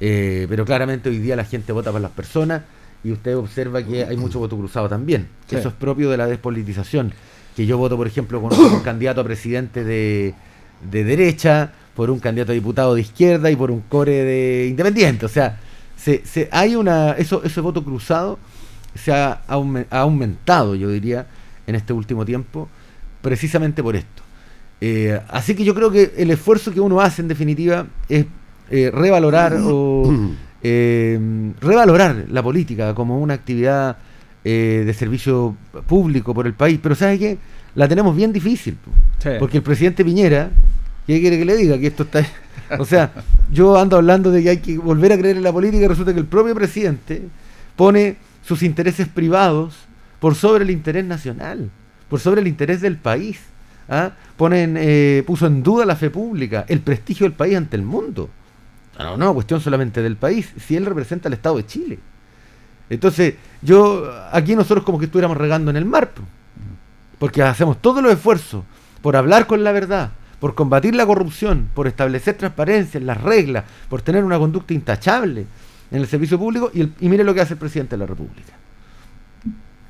Eh, 0.00 0.46
pero 0.48 0.64
claramente 0.64 1.08
hoy 1.08 1.18
día 1.18 1.36
la 1.36 1.44
gente 1.44 1.72
vota 1.72 1.92
por 1.92 2.00
las 2.00 2.10
personas 2.10 2.62
y 3.04 3.12
usted 3.12 3.36
observa 3.36 3.82
que 3.82 4.04
hay 4.04 4.16
mucho 4.16 4.38
voto 4.38 4.56
cruzado 4.56 4.88
también. 4.88 5.28
Sí. 5.48 5.56
Eso 5.56 5.68
es 5.68 5.74
propio 5.74 6.10
de 6.10 6.16
la 6.16 6.26
despolitización. 6.26 7.12
Que 7.54 7.66
yo 7.66 7.78
voto, 7.78 7.96
por 7.96 8.06
ejemplo, 8.06 8.40
con 8.42 8.52
un 8.58 8.80
candidato 8.82 9.20
a 9.20 9.24
presidente 9.24 9.84
de, 9.84 10.34
de 10.90 11.04
derecha, 11.04 11.70
por 11.94 12.10
un 12.10 12.18
candidato 12.18 12.52
a 12.52 12.54
diputado 12.54 12.94
de 12.94 13.02
izquierda 13.02 13.50
y 13.50 13.56
por 13.56 13.70
un 13.70 13.80
core 13.82 14.24
de 14.24 14.66
independiente. 14.68 15.26
O 15.26 15.28
sea, 15.28 15.60
se, 15.96 16.24
se- 16.26 16.48
hay 16.50 16.74
una 16.74 17.12
eso 17.12 17.42
ese 17.44 17.60
voto 17.60 17.84
cruzado 17.84 18.38
se 18.94 19.12
ha, 19.12 19.42
aume- 19.48 19.86
ha 19.90 20.00
aumentado, 20.00 20.74
yo 20.74 20.88
diría, 20.88 21.26
en 21.66 21.74
este 21.74 21.92
último 21.92 22.24
tiempo, 22.24 22.68
precisamente 23.22 23.82
por 23.82 23.96
esto. 23.96 24.22
Eh, 24.80 25.18
así 25.28 25.54
que 25.54 25.64
yo 25.64 25.74
creo 25.74 25.90
que 25.90 26.12
el 26.16 26.30
esfuerzo 26.30 26.72
que 26.72 26.80
uno 26.80 27.00
hace, 27.00 27.22
en 27.22 27.28
definitiva, 27.28 27.86
es 28.08 28.26
eh, 28.70 28.90
revalorar 28.92 29.56
o 29.62 30.12
eh, 30.62 31.18
revalorar 31.60 32.26
la 32.28 32.42
política 32.42 32.94
como 32.94 33.18
una 33.20 33.34
actividad 33.34 33.96
de 34.44 34.94
servicio 34.98 35.56
público 35.86 36.34
por 36.34 36.46
el 36.46 36.52
país. 36.52 36.78
Pero 36.82 36.94
¿sabe 36.94 37.18
qué? 37.18 37.38
La 37.76 37.88
tenemos 37.88 38.14
bien 38.14 38.30
difícil. 38.30 38.76
Sí. 39.22 39.30
Porque 39.38 39.56
el 39.56 39.62
presidente 39.62 40.04
Piñera, 40.04 40.50
¿qué 41.06 41.18
quiere 41.18 41.38
que 41.38 41.46
le 41.46 41.56
diga? 41.56 41.78
Que 41.78 41.86
esto 41.86 42.02
está... 42.02 42.20
O 42.78 42.84
sea, 42.84 43.10
yo 43.52 43.78
ando 43.78 43.96
hablando 43.96 44.30
de 44.30 44.42
que 44.42 44.48
hay 44.50 44.56
que 44.58 44.76
volver 44.78 45.12
a 45.12 45.18
creer 45.18 45.36
en 45.36 45.42
la 45.42 45.52
política 45.52 45.84
y 45.84 45.88
resulta 45.88 46.12
que 46.12 46.20
el 46.20 46.26
propio 46.26 46.54
presidente 46.54 47.22
pone 47.76 48.16
sus 48.46 48.62
intereses 48.62 49.08
privados 49.08 49.74
por 50.20 50.34
sobre 50.34 50.64
el 50.64 50.70
interés 50.70 51.04
nacional, 51.04 51.70
por 52.08 52.20
sobre 52.20 52.40
el 52.40 52.48
interés 52.48 52.80
del 52.80 52.96
país. 52.96 53.40
¿ah? 53.88 54.12
Ponen, 54.36 54.76
eh, 54.78 55.22
puso 55.26 55.46
en 55.46 55.62
duda 55.62 55.84
la 55.84 55.96
fe 55.96 56.10
pública, 56.10 56.64
el 56.68 56.80
prestigio 56.80 57.24
del 57.24 57.32
país 57.32 57.56
ante 57.56 57.76
el 57.76 57.82
mundo. 57.82 58.30
No, 58.98 59.16
no, 59.16 59.34
cuestión 59.34 59.60
solamente 59.60 60.02
del 60.02 60.16
país, 60.16 60.52
si 60.58 60.76
él 60.76 60.86
representa 60.86 61.28
al 61.28 61.34
Estado 61.34 61.56
de 61.56 61.66
Chile. 61.66 61.98
Entonces, 62.90 63.34
yo, 63.62 64.10
aquí 64.30 64.54
nosotros 64.54 64.84
como 64.84 64.98
que 64.98 65.06
estuviéramos 65.06 65.36
regando 65.36 65.70
en 65.70 65.76
el 65.76 65.84
mar, 65.84 66.10
po. 66.10 66.22
porque 67.18 67.42
hacemos 67.42 67.80
todos 67.80 68.02
los 68.02 68.12
esfuerzos 68.12 68.62
por 69.02 69.16
hablar 69.16 69.46
con 69.46 69.64
la 69.64 69.72
verdad, 69.72 70.12
por 70.38 70.54
combatir 70.54 70.94
la 70.94 71.06
corrupción, 71.06 71.70
por 71.74 71.86
establecer 71.86 72.36
transparencia 72.36 72.98
en 72.98 73.06
las 73.06 73.20
reglas, 73.20 73.64
por 73.88 74.02
tener 74.02 74.22
una 74.22 74.38
conducta 74.38 74.74
intachable 74.74 75.46
en 75.90 76.00
el 76.00 76.06
servicio 76.06 76.38
público, 76.38 76.70
y, 76.74 76.80
el- 76.82 76.92
y 77.00 77.08
mire 77.08 77.24
lo 77.24 77.34
que 77.34 77.40
hace 77.40 77.54
el 77.54 77.58
presidente 77.58 77.94
de 77.96 77.98
la 78.00 78.06
República. 78.06 78.52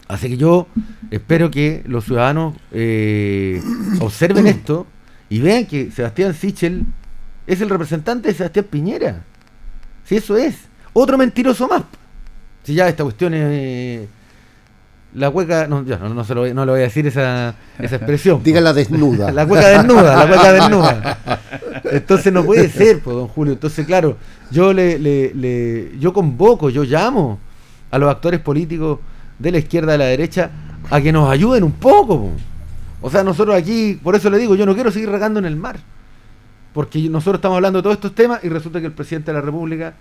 Así 0.08 0.28
que 0.28 0.36
yo 0.36 0.66
espero 1.10 1.50
que 1.50 1.82
los 1.86 2.04
ciudadanos 2.04 2.54
eh, 2.72 3.62
observen 4.00 4.46
esto 4.46 4.86
y 5.30 5.40
vean 5.40 5.66
que 5.66 5.90
Sebastián 5.90 6.34
Sichel 6.34 6.84
es 7.46 7.60
el 7.60 7.70
representante 7.70 8.28
de 8.28 8.34
Sebastián 8.34 8.66
Piñera. 8.70 9.22
Si 10.04 10.16
eso 10.16 10.36
es. 10.36 10.56
Otro 10.92 11.16
mentiroso 11.18 11.66
más. 11.66 11.82
Si 12.62 12.74
ya 12.74 12.88
esta 12.88 13.02
cuestión 13.02 13.34
es... 13.34 14.06
La 15.14 15.28
hueca... 15.30 15.66
No, 15.68 15.84
ya, 15.84 15.96
no, 15.98 16.08
no 16.12 16.24
se 16.24 16.34
lo, 16.34 16.52
no 16.52 16.64
le 16.66 16.72
voy 16.72 16.80
a 16.80 16.84
decir 16.84 17.06
esa, 17.06 17.54
esa 17.78 17.96
expresión. 17.96 18.40
Dígala 18.44 18.72
desnuda. 18.72 19.30
La 19.32 19.44
hueca 19.44 19.68
desnuda, 19.68 20.16
la 20.24 20.30
hueca 20.30 20.52
desnuda. 20.60 21.18
Entonces 21.92 22.32
no 22.32 22.44
puede 22.44 22.68
ser, 22.68 23.00
pues, 23.00 23.16
don 23.16 23.28
Julio. 23.28 23.52
Entonces, 23.52 23.86
claro, 23.86 24.16
yo 24.50 24.72
le, 24.72 24.98
le- 24.98 25.32
le- 25.34 25.98
yo 25.98 26.12
convoco, 26.12 26.68
yo 26.70 26.82
llamo 26.84 27.38
a 27.90 27.98
los 27.98 28.10
actores 28.10 28.40
políticos 28.40 28.98
de 29.38 29.52
la 29.52 29.58
izquierda 29.58 29.92
y 29.92 29.94
de 29.94 29.98
la 29.98 30.04
derecha 30.06 30.50
a 30.90 31.00
que 31.00 31.12
nos 31.12 31.30
ayuden 31.30 31.62
un 31.64 31.72
poco. 31.72 32.18
po. 32.20 32.30
O 33.00 33.10
sea, 33.10 33.22
nosotros 33.22 33.54
aquí, 33.54 34.00
por 34.02 34.16
eso 34.16 34.30
le 34.30 34.38
digo, 34.38 34.54
yo 34.56 34.66
no 34.66 34.74
quiero 34.74 34.90
seguir 34.90 35.10
regando 35.10 35.38
en 35.38 35.44
el 35.44 35.56
mar. 35.56 35.76
Porque 36.72 36.98
nosotros 37.08 37.36
estamos 37.36 37.56
hablando 37.56 37.78
de 37.78 37.82
todos 37.84 37.94
estos 37.96 38.14
temas 38.14 38.42
y 38.42 38.48
resulta 38.48 38.80
que 38.80 38.86
el 38.86 38.92
presidente 38.92 39.30
de 39.30 39.38
la 39.38 39.42
República 39.44 39.94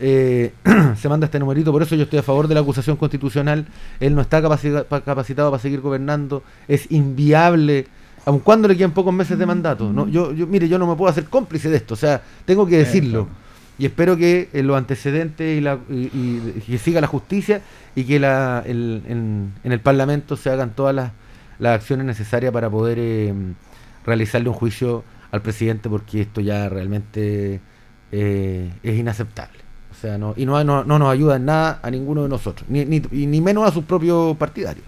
eh, 0.00 0.52
se 0.96 1.08
manda 1.08 1.26
este 1.26 1.38
numerito. 1.38 1.72
Por 1.72 1.82
eso 1.82 1.94
yo 1.96 2.04
estoy 2.04 2.18
a 2.18 2.22
favor 2.22 2.48
de 2.48 2.54
la 2.54 2.60
acusación 2.60 2.96
constitucional. 2.96 3.66
Él 4.00 4.14
no 4.14 4.20
está 4.20 4.40
capacita- 4.42 4.84
pa- 4.84 5.00
capacitado 5.02 5.50
para 5.50 5.60
seguir 5.62 5.80
gobernando. 5.80 6.42
Es 6.68 6.90
inviable, 6.90 7.86
aun 8.24 8.40
cuando 8.40 8.68
le 8.68 8.76
quedan 8.76 8.92
pocos 8.92 9.12
meses 9.14 9.38
de 9.38 9.46
mandato. 9.46 9.92
No, 9.92 10.08
yo, 10.08 10.32
yo, 10.32 10.46
mire, 10.46 10.68
yo 10.68 10.78
no 10.78 10.86
me 10.86 10.94
puedo 10.96 11.10
hacer 11.10 11.24
cómplice 11.24 11.68
de 11.70 11.76
esto. 11.78 11.94
O 11.94 11.96
sea, 11.96 12.22
tengo 12.44 12.66
que 12.66 12.78
decirlo. 12.78 13.28
Y 13.80 13.86
espero 13.86 14.16
que 14.16 14.48
en 14.52 14.66
los 14.66 14.76
antecedentes 14.76 15.56
y, 15.56 15.60
la, 15.60 15.78
y- 15.88 16.10
y- 16.12 16.62
que 16.66 16.78
siga 16.78 17.00
la 17.00 17.06
justicia 17.06 17.60
y 17.94 18.04
que 18.04 18.18
la, 18.18 18.62
el- 18.66 19.02
en, 19.06 19.52
en 19.62 19.72
el 19.72 19.80
Parlamento 19.80 20.36
se 20.36 20.50
hagan 20.50 20.70
todas 20.74 20.94
las, 20.94 21.12
las 21.60 21.76
acciones 21.76 22.04
necesarias 22.04 22.52
para 22.52 22.68
poder 22.68 22.98
eh, 23.00 23.32
realizarle 24.04 24.48
un 24.48 24.54
juicio 24.56 25.04
al 25.30 25.42
presidente 25.42 25.88
porque 25.88 26.22
esto 26.22 26.40
ya 26.40 26.68
realmente 26.68 27.60
eh, 28.10 28.72
es 28.82 28.98
inaceptable. 28.98 29.58
O 29.98 30.00
sea, 30.00 30.16
no, 30.16 30.32
y 30.36 30.46
no, 30.46 30.62
no, 30.62 30.84
no 30.84 30.96
nos 30.96 31.10
ayuda 31.10 31.36
en 31.36 31.46
nada 31.46 31.80
a 31.82 31.90
ninguno 31.90 32.22
de 32.22 32.28
nosotros, 32.28 32.68
ni, 32.68 32.84
ni, 32.84 33.02
y 33.10 33.26
ni 33.26 33.40
menos 33.40 33.68
a 33.68 33.72
sus 33.72 33.82
propios 33.82 34.36
partidarios. 34.36 34.84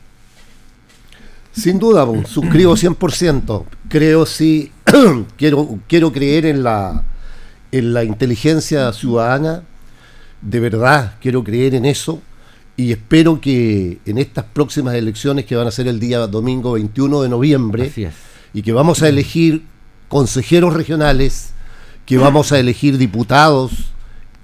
Sin 1.51 1.81
duda, 1.81 2.05
bon, 2.05 2.25
suscribo 2.27 2.77
100%. 2.77 3.65
Creo 3.89 4.25
sí, 4.25 4.71
quiero, 5.37 5.81
quiero 5.89 6.13
creer 6.13 6.47
en 6.47 6.63
la, 6.63 7.03
en 7.73 7.93
la 7.93 8.05
inteligencia 8.05 8.93
ciudadana. 8.93 9.65
De 10.43 10.61
verdad, 10.61 11.17
quiero 11.21 11.43
creer 11.43 11.75
en 11.75 11.87
eso. 11.87 12.23
Y 12.77 12.93
espero 12.93 13.41
que 13.41 13.99
en 14.07 14.17
estas 14.17 14.45
próximas 14.45 14.95
elecciones, 14.95 15.45
que 15.45 15.57
van 15.57 15.67
a 15.67 15.73
ser 15.73 15.89
el 15.89 15.99
día 15.99 16.25
domingo 16.29 16.73
21 16.73 17.23
de 17.23 17.29
noviembre, 17.29 17.93
y 18.55 18.63
que 18.63 18.73
vamos 18.73 19.03
a 19.03 19.09
elegir 19.09 19.65
consejeros 20.09 20.73
regionales, 20.73 21.51
que 22.07 22.17
vamos 22.17 22.53
a 22.53 22.61
elegir 22.61 22.97
diputados 22.97 23.91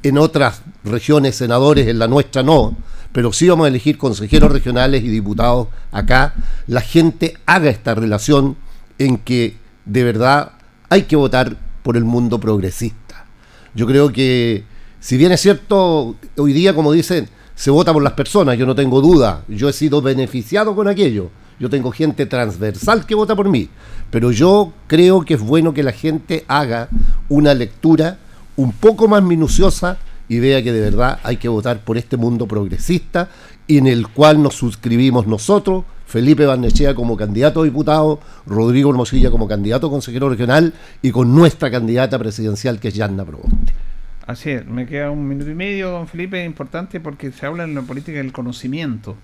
en 0.08 0.18
otras 0.18 0.62
regiones, 0.84 1.34
senadores, 1.34 1.88
en 1.88 1.98
la 1.98 2.06
nuestra 2.06 2.42
no, 2.42 2.76
pero 3.12 3.32
sí 3.32 3.48
vamos 3.48 3.64
a 3.64 3.68
elegir 3.68 3.98
consejeros 3.98 4.52
regionales 4.52 5.02
y 5.02 5.08
diputados 5.08 5.68
acá, 5.90 6.34
la 6.66 6.80
gente 6.80 7.36
haga 7.46 7.70
esta 7.70 7.94
relación 7.94 8.56
en 8.98 9.18
que 9.18 9.56
de 9.84 10.04
verdad 10.04 10.52
hay 10.90 11.02
que 11.02 11.16
votar 11.16 11.56
por 11.82 11.96
el 11.96 12.04
mundo 12.04 12.38
progresista. 12.38 13.26
Yo 13.74 13.86
creo 13.86 14.12
que, 14.12 14.64
si 15.00 15.16
bien 15.16 15.32
es 15.32 15.40
cierto, 15.40 16.16
hoy 16.36 16.52
día, 16.52 16.74
como 16.74 16.92
dicen, 16.92 17.28
se 17.54 17.70
vota 17.70 17.92
por 17.92 18.02
las 18.02 18.12
personas, 18.12 18.58
yo 18.58 18.66
no 18.66 18.74
tengo 18.74 19.00
duda, 19.00 19.44
yo 19.48 19.68
he 19.68 19.72
sido 19.72 20.02
beneficiado 20.02 20.76
con 20.76 20.86
aquello, 20.88 21.30
yo 21.58 21.68
tengo 21.68 21.90
gente 21.90 22.26
transversal 22.26 23.06
que 23.06 23.14
vota 23.14 23.34
por 23.34 23.48
mí, 23.48 23.68
pero 24.10 24.30
yo 24.30 24.72
creo 24.86 25.24
que 25.24 25.34
es 25.34 25.40
bueno 25.40 25.74
que 25.74 25.82
la 25.82 25.92
gente 25.92 26.44
haga 26.48 26.88
una 27.28 27.54
lectura 27.54 28.18
un 28.56 28.72
poco 28.72 29.08
más 29.08 29.22
minuciosa 29.22 29.98
y 30.28 30.40
vea 30.40 30.62
que 30.62 30.72
de 30.72 30.80
verdad 30.80 31.20
hay 31.22 31.36
que 31.36 31.48
votar 31.48 31.80
por 31.80 31.96
este 31.96 32.16
mundo 32.16 32.46
progresista 32.46 33.28
en 33.68 33.86
el 33.86 34.08
cual 34.08 34.42
nos 34.42 34.54
suscribimos 34.54 35.26
nosotros, 35.26 35.84
Felipe 36.06 36.46
Barnechea 36.46 36.94
como 36.94 37.16
candidato 37.16 37.62
a 37.62 37.64
diputado, 37.64 38.20
Rodrigo 38.46 38.90
Hermosilla 38.90 39.30
como 39.30 39.48
candidato 39.48 39.88
a 39.88 39.90
consejero 39.90 40.28
regional 40.28 40.72
y 41.02 41.10
con 41.10 41.34
nuestra 41.34 41.70
candidata 41.70 42.18
presidencial 42.18 42.78
que 42.78 42.88
es 42.88 42.94
Yanna 42.94 43.24
Proboste. 43.24 43.72
Así 44.26 44.50
es, 44.50 44.66
me 44.66 44.86
queda 44.86 45.10
un 45.10 45.26
minuto 45.26 45.50
y 45.50 45.54
medio, 45.54 45.90
don 45.90 46.08
Felipe, 46.08 46.44
importante 46.44 46.98
porque 47.00 47.30
se 47.30 47.46
habla 47.46 47.64
en 47.64 47.74
la 47.74 47.82
política 47.82 48.18
del 48.18 48.32
conocimiento. 48.32 49.16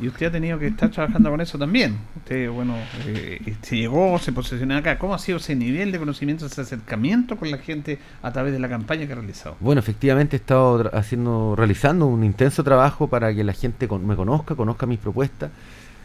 Y 0.00 0.06
usted 0.06 0.26
ha 0.26 0.30
tenido 0.30 0.58
que 0.60 0.68
estar 0.68 0.90
trabajando 0.90 1.28
con 1.30 1.40
eso 1.40 1.58
también. 1.58 1.96
Usted, 2.16 2.48
bueno, 2.50 2.74
eh, 3.06 3.56
se 3.62 3.76
llegó, 3.76 4.16
se 4.20 4.30
posicionó 4.32 4.76
acá. 4.76 4.96
¿Cómo 4.96 5.12
ha 5.14 5.18
sido 5.18 5.38
ese 5.38 5.56
nivel 5.56 5.90
de 5.90 5.98
conocimiento, 5.98 6.46
ese 6.46 6.60
acercamiento 6.60 7.36
con 7.36 7.50
la 7.50 7.58
gente 7.58 7.98
a 8.22 8.32
través 8.32 8.52
de 8.52 8.60
la 8.60 8.68
campaña 8.68 9.06
que 9.06 9.12
ha 9.12 9.16
realizado? 9.16 9.56
Bueno, 9.58 9.80
efectivamente 9.80 10.36
he 10.36 10.38
estado 10.38 10.88
haciendo, 10.94 11.56
realizando 11.56 12.06
un 12.06 12.22
intenso 12.22 12.62
trabajo 12.62 13.08
para 13.08 13.34
que 13.34 13.42
la 13.42 13.52
gente 13.52 13.88
con- 13.88 14.06
me 14.06 14.14
conozca, 14.14 14.54
conozca 14.54 14.86
mis 14.86 15.00
propuestas. 15.00 15.50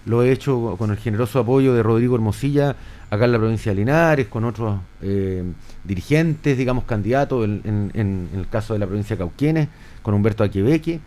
Lo 0.06 0.24
he 0.24 0.32
hecho 0.32 0.76
con 0.78 0.90
el 0.92 0.98
generoso 0.98 1.40
apoyo 1.40 1.74
de 1.76 1.84
Rodrigo 1.84 2.16
Hermosilla 2.16 2.76
acá 3.12 3.26
en 3.26 3.32
la 3.32 3.38
provincia 3.38 3.72
de 3.72 3.76
Linares, 3.76 4.28
con 4.28 4.44
otros 4.44 4.80
eh, 5.04 5.44
dirigentes, 5.84 6.58
digamos, 6.58 6.86
candidatos, 6.86 7.46
en, 7.46 7.62
en- 7.64 7.92
en 8.34 8.40
el 8.40 8.48
caso 8.50 8.74
de 8.74 8.80
la 8.80 8.88
provincia 8.88 9.16
de 9.16 9.20
Cauquienes, 9.20 9.68
con 10.02 10.14
Humberto 10.16 10.44
Aquebeque. 10.44 11.00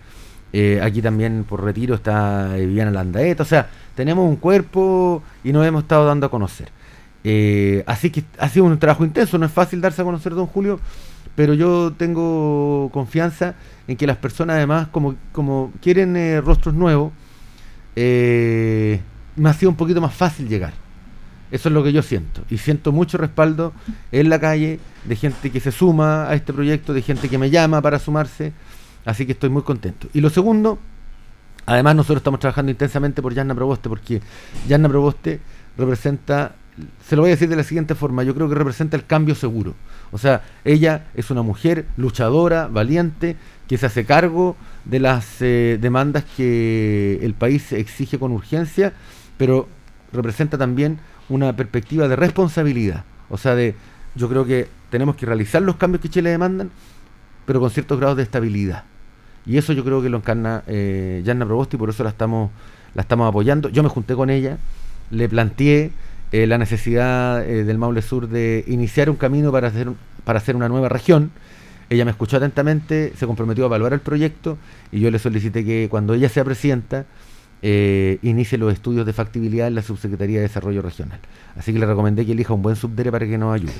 Eh, 0.52 0.80
aquí 0.82 1.02
también 1.02 1.44
por 1.44 1.62
retiro 1.62 1.94
está 1.96 2.56
eh, 2.56 2.66
Viviana 2.66 2.90
Landaeta. 2.90 3.42
O 3.42 3.46
sea, 3.46 3.68
tenemos 3.94 4.28
un 4.28 4.36
cuerpo 4.36 5.22
y 5.44 5.52
nos 5.52 5.66
hemos 5.66 5.82
estado 5.82 6.06
dando 6.06 6.26
a 6.26 6.30
conocer. 6.30 6.68
Eh, 7.24 7.82
así 7.86 8.10
que 8.10 8.24
ha 8.38 8.48
sido 8.48 8.66
un 8.66 8.78
trabajo 8.78 9.04
intenso, 9.04 9.36
no 9.38 9.46
es 9.46 9.52
fácil 9.52 9.80
darse 9.80 10.02
a 10.02 10.04
conocer, 10.04 10.34
don 10.34 10.46
Julio, 10.46 10.78
pero 11.34 11.54
yo 11.54 11.92
tengo 11.96 12.88
confianza 12.92 13.54
en 13.88 13.96
que 13.96 14.06
las 14.06 14.16
personas 14.16 14.56
además, 14.56 14.88
como, 14.92 15.16
como 15.32 15.72
quieren 15.82 16.16
rostros 16.44 16.74
nuevos, 16.74 17.12
me 17.96 19.00
ha 19.44 19.52
sido 19.52 19.70
un 19.70 19.76
poquito 19.76 20.00
más 20.00 20.14
fácil 20.14 20.48
llegar. 20.48 20.72
Eso 21.50 21.68
es 21.68 21.72
lo 21.72 21.84
que 21.84 21.92
yo 21.92 22.02
siento. 22.02 22.42
Y 22.50 22.58
siento 22.58 22.92
mucho 22.92 23.18
respaldo 23.18 23.72
en 24.10 24.28
la 24.28 24.40
calle 24.40 24.80
de 25.04 25.16
gente 25.16 25.50
que 25.50 25.60
se 25.60 25.70
suma 25.70 26.28
a 26.28 26.34
este 26.34 26.52
proyecto, 26.52 26.92
de 26.92 27.02
gente 27.02 27.28
que 27.28 27.38
me 27.38 27.50
llama 27.50 27.80
para 27.82 27.98
sumarse. 27.98 28.52
Así 29.06 29.24
que 29.24 29.32
estoy 29.32 29.48
muy 29.48 29.62
contento. 29.62 30.08
Y 30.12 30.20
lo 30.20 30.28
segundo, 30.28 30.78
además 31.64 31.94
nosotros 31.94 32.18
estamos 32.18 32.40
trabajando 32.40 32.70
intensamente 32.70 33.22
por 33.22 33.32
Yanna 33.32 33.54
Proboste, 33.54 33.88
porque 33.88 34.20
Yanna 34.68 34.88
Proboste 34.88 35.40
representa, 35.78 36.56
se 37.06 37.14
lo 37.14 37.22
voy 37.22 37.30
a 37.30 37.34
decir 37.34 37.48
de 37.48 37.56
la 37.56 37.62
siguiente 37.62 37.94
forma, 37.94 38.24
yo 38.24 38.34
creo 38.34 38.48
que 38.48 38.56
representa 38.56 38.96
el 38.96 39.06
cambio 39.06 39.36
seguro. 39.36 39.74
O 40.10 40.18
sea, 40.18 40.42
ella 40.64 41.06
es 41.14 41.30
una 41.30 41.42
mujer 41.42 41.86
luchadora, 41.96 42.66
valiente, 42.66 43.36
que 43.68 43.78
se 43.78 43.86
hace 43.86 44.04
cargo 44.04 44.56
de 44.84 44.98
las 44.98 45.40
eh, 45.40 45.78
demandas 45.80 46.24
que 46.36 47.20
el 47.22 47.34
país 47.34 47.72
exige 47.72 48.18
con 48.18 48.32
urgencia, 48.32 48.92
pero 49.38 49.68
representa 50.12 50.58
también 50.58 50.98
una 51.28 51.54
perspectiva 51.54 52.08
de 52.08 52.16
responsabilidad. 52.16 53.04
O 53.28 53.38
sea, 53.38 53.54
de 53.54 53.76
yo 54.16 54.28
creo 54.28 54.44
que 54.44 54.66
tenemos 54.90 55.14
que 55.14 55.26
realizar 55.26 55.62
los 55.62 55.76
cambios 55.76 56.02
que 56.02 56.08
Chile 56.08 56.30
demandan, 56.30 56.70
pero 57.44 57.60
con 57.60 57.70
ciertos 57.70 57.98
grados 57.98 58.16
de 58.16 58.24
estabilidad. 58.24 58.84
Y 59.46 59.58
eso 59.58 59.72
yo 59.72 59.84
creo 59.84 60.02
que 60.02 60.08
lo 60.08 60.18
encarna 60.18 60.62
eh, 60.66 61.22
Yanna 61.24 61.46
Proboste 61.46 61.76
y 61.76 61.78
por 61.78 61.88
eso 61.88 62.02
la 62.02 62.10
estamos, 62.10 62.50
la 62.94 63.02
estamos 63.02 63.28
apoyando. 63.28 63.68
Yo 63.68 63.82
me 63.82 63.88
junté 63.88 64.14
con 64.14 64.28
ella, 64.28 64.58
le 65.10 65.28
planteé 65.28 65.92
eh, 66.32 66.46
la 66.46 66.58
necesidad 66.58 67.48
eh, 67.48 67.64
del 67.64 67.78
Maule 67.78 68.02
Sur 68.02 68.28
de 68.28 68.64
iniciar 68.66 69.08
un 69.08 69.16
camino 69.16 69.52
para 69.52 69.68
hacer, 69.68 69.88
para 70.24 70.38
hacer 70.38 70.56
una 70.56 70.68
nueva 70.68 70.88
región. 70.88 71.30
Ella 71.88 72.04
me 72.04 72.10
escuchó 72.10 72.38
atentamente, 72.38 73.12
se 73.16 73.26
comprometió 73.26 73.64
a 73.64 73.66
evaluar 73.68 73.92
el 73.92 74.00
proyecto 74.00 74.58
y 74.90 74.98
yo 74.98 75.10
le 75.12 75.20
solicité 75.20 75.64
que 75.64 75.86
cuando 75.88 76.14
ella 76.14 76.28
sea 76.28 76.44
presidenta 76.44 77.06
eh, 77.62 78.18
inicie 78.22 78.58
los 78.58 78.72
estudios 78.72 79.06
de 79.06 79.12
factibilidad 79.12 79.66
en 79.66 79.74
la 79.74 79.82
Subsecretaría 79.82 80.36
de 80.36 80.42
Desarrollo 80.42 80.82
Regional. 80.82 81.18
Así 81.58 81.72
que 81.72 81.78
le 81.78 81.86
recomendé 81.86 82.26
que 82.26 82.32
elija 82.32 82.52
un 82.52 82.60
buen 82.62 82.76
subdere 82.76 83.10
para 83.10 83.26
que 83.26 83.38
nos 83.38 83.54
ayude. 83.54 83.72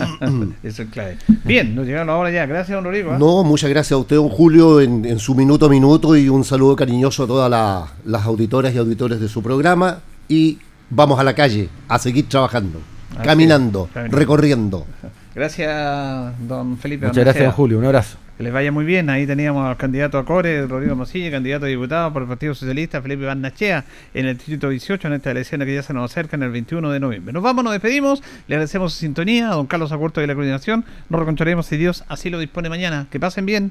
Eso 0.62 0.82
es 0.82 0.88
clave. 0.90 1.18
Bien, 1.44 1.74
nos 1.74 1.84
llegaron 1.86 2.08
ahora 2.10 2.30
ya. 2.30 2.46
Gracias, 2.46 2.74
don 2.76 2.84
Rodrigo. 2.84 3.12
¿ah? 3.12 3.18
No, 3.18 3.42
muchas 3.44 3.68
gracias 3.70 3.92
a 3.92 3.96
usted, 3.98 4.16
don 4.16 4.28
Julio, 4.28 4.80
en, 4.80 5.04
en 5.04 5.18
su 5.18 5.34
minuto 5.34 5.66
a 5.66 5.68
minuto 5.68 6.16
y 6.16 6.28
un 6.28 6.44
saludo 6.44 6.76
cariñoso 6.76 7.24
a 7.24 7.26
todas 7.26 7.50
la- 7.50 7.86
las 8.04 8.24
auditoras 8.24 8.72
y 8.74 8.78
auditores 8.78 9.20
de 9.20 9.28
su 9.28 9.42
programa. 9.42 9.98
Y 10.28 10.58
vamos 10.90 11.18
a 11.18 11.24
la 11.24 11.34
calle 11.34 11.68
a 11.88 11.98
seguir 11.98 12.28
trabajando, 12.28 12.80
Así 13.16 13.24
caminando, 13.26 13.88
es, 13.94 14.10
recorriendo. 14.12 14.86
Gracias, 15.34 16.32
don 16.46 16.78
Felipe. 16.78 17.06
Muchas 17.08 17.24
gracias, 17.24 17.44
don 17.44 17.52
Julio. 17.52 17.78
Un 17.78 17.84
abrazo. 17.86 18.16
Que 18.36 18.42
les 18.42 18.52
vaya 18.52 18.72
muy 18.72 18.84
bien. 18.84 19.10
Ahí 19.10 19.26
teníamos 19.26 19.68
al 19.68 19.76
candidato 19.76 20.18
a 20.18 20.24
Core, 20.24 20.66
Rodrigo 20.66 20.96
Mosilla, 20.96 21.30
candidato 21.30 21.66
a 21.66 21.68
diputado 21.68 22.12
por 22.12 22.22
el 22.22 22.28
Partido 22.28 22.54
Socialista, 22.54 23.00
Felipe 23.00 23.24
Barnachea, 23.24 23.84
en 24.12 24.26
el 24.26 24.36
Distrito 24.36 24.68
18, 24.68 25.06
en 25.06 25.14
esta 25.14 25.30
elección 25.30 25.60
que 25.60 25.74
ya 25.74 25.82
se 25.82 25.94
nos 25.94 26.10
acerca 26.10 26.36
en 26.36 26.42
el 26.42 26.50
21 26.50 26.90
de 26.90 26.98
noviembre. 26.98 27.32
Nos 27.32 27.42
vamos, 27.42 27.62
nos 27.62 27.72
despedimos. 27.72 28.22
Le 28.48 28.56
agradecemos 28.56 28.92
su 28.92 29.00
sintonía 29.00 29.50
a 29.50 29.54
don 29.54 29.66
Carlos 29.66 29.92
Acuerto 29.92 30.20
de 30.20 30.26
la 30.26 30.34
coordinación. 30.34 30.84
Nos 31.08 31.18
reencontraremos 31.18 31.66
si 31.66 31.76
Dios 31.76 32.04
así 32.08 32.28
lo 32.28 32.40
dispone 32.40 32.68
mañana. 32.68 33.06
Que 33.10 33.20
pasen 33.20 33.46
bien. 33.46 33.70